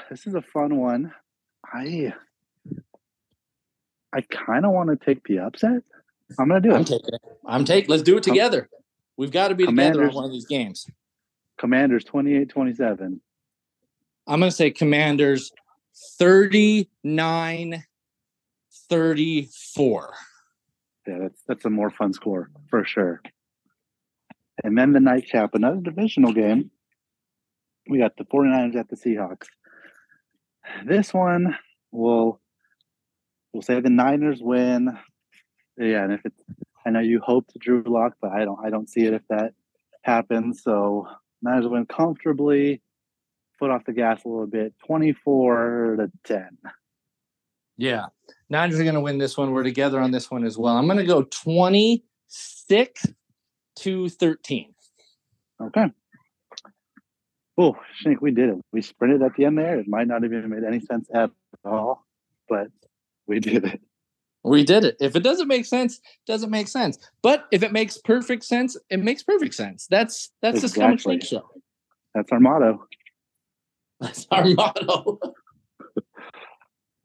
This 0.10 0.28
is 0.28 0.36
a 0.36 0.41
fun 0.41 0.78
one. 0.78 1.14
I 1.66 2.14
I 4.14 4.22
kind 4.22 4.66
of 4.66 4.72
want 4.72 4.89
to 4.89 5.05
take 5.05 5.24
the 5.26 5.39
upset. 5.39 5.84
I'm 6.39 6.49
gonna 6.49 6.62
do 6.62 6.72
it. 6.72 6.76
I'm 6.76 6.86
taking 6.86 7.14
it. 7.14 7.22
I'm 7.45 7.66
taking. 7.66 7.89
Let's 7.89 8.03
do 8.03 8.18
it 8.18 8.24
together. 8.24 8.70
We've 9.18 9.32
got 9.32 9.47
to 9.47 9.55
be 9.55 9.66
together 9.66 10.08
on 10.08 10.14
one 10.14 10.26
of 10.26 10.32
these 10.32 10.45
games. 10.45 10.88
Commanders 11.58 12.03
28-27. 12.05 13.20
I'm 14.28 14.39
going 14.39 14.49
to 14.49 14.51
say 14.51 14.70
Commanders 14.70 15.51
39 16.20 17.84
34. 18.89 20.14
Yeah, 21.08 21.18
that's 21.20 21.41
that's 21.47 21.66
a 21.66 21.70
more 21.70 21.89
fun 21.89 22.14
score 22.14 22.51
for 22.70 22.86
sure. 22.86 23.22
And 24.64 24.78
then 24.78 24.93
the 24.93 24.99
nightcap, 24.99 25.53
another 25.53 25.82
divisional 25.82 26.34
game. 26.34 26.72
We 27.89 27.99
got 27.99 28.18
the 28.18 28.26
49ers 28.26 28.76
at 28.76 28.89
the 28.89 28.95
Seahawks. 28.95 29.47
This 30.86 31.14
one 31.14 31.55
will 31.91 32.41
we'll 33.53 33.62
say 33.62 33.80
the 33.80 33.89
Niners 33.89 34.39
win. 34.41 34.97
Yeah, 35.78 36.03
and 36.03 36.14
if 36.14 36.22
it's 36.26 36.41
I 36.86 36.89
know 36.89 36.99
you 36.99 37.20
hope 37.20 37.47
to 37.47 37.60
Drew 37.60 37.84
Lock, 37.86 38.14
but 38.22 38.32
I 38.32 38.45
don't 38.45 38.60
I 38.64 38.70
don't 38.70 38.89
see 38.89 39.05
it 39.05 39.14
if 39.14 39.22
that 39.30 39.53
happens. 40.01 40.64
So 40.64 41.08
Niners 41.41 41.68
win 41.68 41.86
comfortably, 41.86 42.82
foot 43.60 43.72
off 43.72 43.86
the 43.86 43.93
gas 43.93 44.24
a 44.26 44.28
little 44.28 44.47
bit, 44.47 44.74
24 44.86 45.97
to 45.99 46.12
10. 46.26 46.58
Yeah. 47.78 48.05
Niners 48.49 48.80
are 48.80 48.84
going 48.84 48.95
to 48.95 49.01
win 49.01 49.20
this 49.20 49.38
one. 49.38 49.51
We're 49.51 49.64
together 49.64 49.99
on 49.99 50.12
this 50.12 50.32
one 50.32 50.43
as 50.43 50.58
well. 50.58 50.76
I'm 50.76 50.88
going 50.88 50.97
to 50.97 51.05
go 51.05 51.24
26 51.24 53.05
to 53.80 54.09
13. 54.09 54.73
Okay. 55.61 55.86
Oh, 57.57 57.75
Shank, 57.95 58.21
we 58.21 58.32
did 58.32 58.49
it. 58.49 58.57
We 58.71 58.82
sprinted 58.82 59.23
at 59.23 59.36
the 59.36 59.45
end 59.45 59.57
there. 59.57 59.80
It 59.80 59.88
might 59.88 60.07
not 60.07 60.21
have 60.21 60.32
even 60.32 60.49
made 60.49 60.63
any 60.63 60.80
sense 60.80 61.09
at 61.13 61.32
all, 61.65 62.05
but 62.47 62.67
we 63.25 63.39
did 63.41 63.65
it. 63.65 63.82
We 64.43 64.63
did 64.63 64.86
it. 64.86 64.97
If 64.99 65.15
it 65.15 65.23
doesn't 65.23 65.47
make 65.47 65.65
sense, 65.65 65.99
doesn't 66.25 66.51
make 66.51 66.67
sense. 66.67 66.97
But 67.21 67.47
if 67.51 67.63
it 67.63 67.71
makes 67.73 67.97
perfect 67.97 68.45
sense, 68.45 68.78
it 68.89 69.03
makes 69.03 69.23
perfect 69.23 69.55
sense. 69.55 69.88
That's 69.89 70.32
that's 70.41 70.61
the 70.61 70.69
Scum 70.69 70.93
Exactly. 70.93 71.19
Show. 71.21 71.49
That's 72.13 72.32
our 72.32 72.39
motto. 72.39 72.86
That's 73.99 74.28
our 74.30 74.45
motto. 74.45 75.19
All 75.23 75.34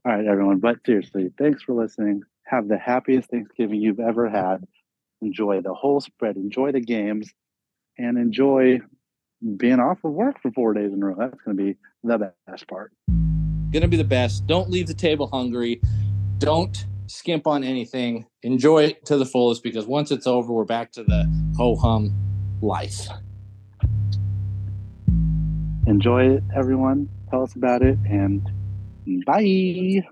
right, 0.05 0.27
everyone. 0.27 0.59
But 0.59 0.77
seriously, 0.85 1.31
thanks 1.39 1.63
for 1.63 1.75
listening. 1.75 2.23
Have 2.45 2.69
the 2.69 2.77
happiest 2.77 3.31
Thanksgiving 3.31 3.81
you've 3.81 4.01
ever 4.01 4.29
had. 4.29 4.67
Enjoy 5.23 5.61
the 5.61 5.73
whole 5.73 6.01
spread. 6.01 6.37
Enjoy 6.37 6.73
the 6.73 6.81
games, 6.81 7.33
and 7.97 8.19
enjoy 8.19 8.81
being 9.57 9.81
off 9.81 10.05
of 10.05 10.13
work 10.13 10.41
for 10.43 10.51
four 10.51 10.75
days 10.75 10.93
in 10.93 11.03
a 11.03 11.07
row. 11.07 11.17
That's 11.19 11.41
going 11.45 11.57
to 11.57 11.63
be 11.63 11.77
the 12.05 12.33
best 12.47 12.69
part. 12.69 12.93
Gonna 13.73 13.89
be 13.89 13.97
the 13.97 14.05
best. 14.05 14.47
Don't 14.47 14.69
leave 14.69 14.87
the 14.87 14.93
table 14.93 15.29
hungry. 15.29 15.81
Don't 16.37 16.85
skimp 17.07 17.47
on 17.47 17.65
anything. 17.65 18.27
Enjoy 18.43 18.85
it 18.85 19.07
to 19.07 19.17
the 19.17 19.25
fullest 19.25 19.63
because 19.63 19.87
once 19.87 20.11
it's 20.11 20.27
over, 20.27 20.53
we're 20.53 20.67
back 20.67 20.93
to 20.93 21.03
the 21.03 21.25
ho 21.57 21.75
hum 21.77 22.15
life. 22.61 23.09
Enjoy 25.87 26.35
it, 26.35 26.43
everyone. 26.55 27.09
Tell 27.31 27.43
us 27.43 27.55
about 27.55 27.81
it, 27.81 27.97
and 28.05 28.47
bye. 29.25 30.03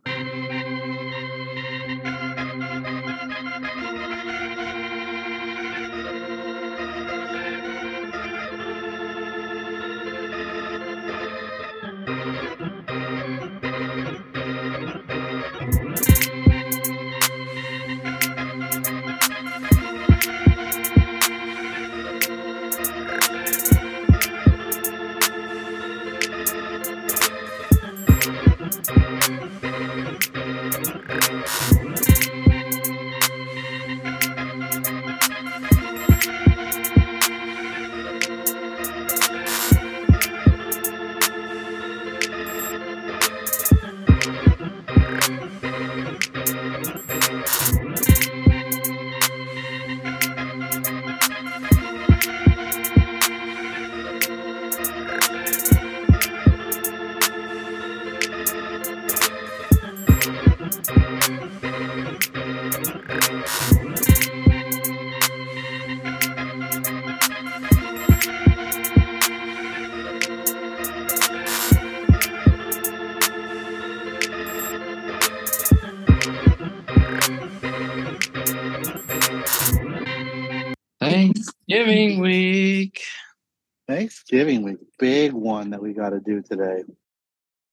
Thanksgiving 84.31 84.63
week, 84.63 84.79
big 84.97 85.33
one 85.33 85.71
that 85.71 85.83
we 85.83 85.93
got 85.93 86.11
to 86.11 86.21
do 86.21 86.41
today. 86.41 86.85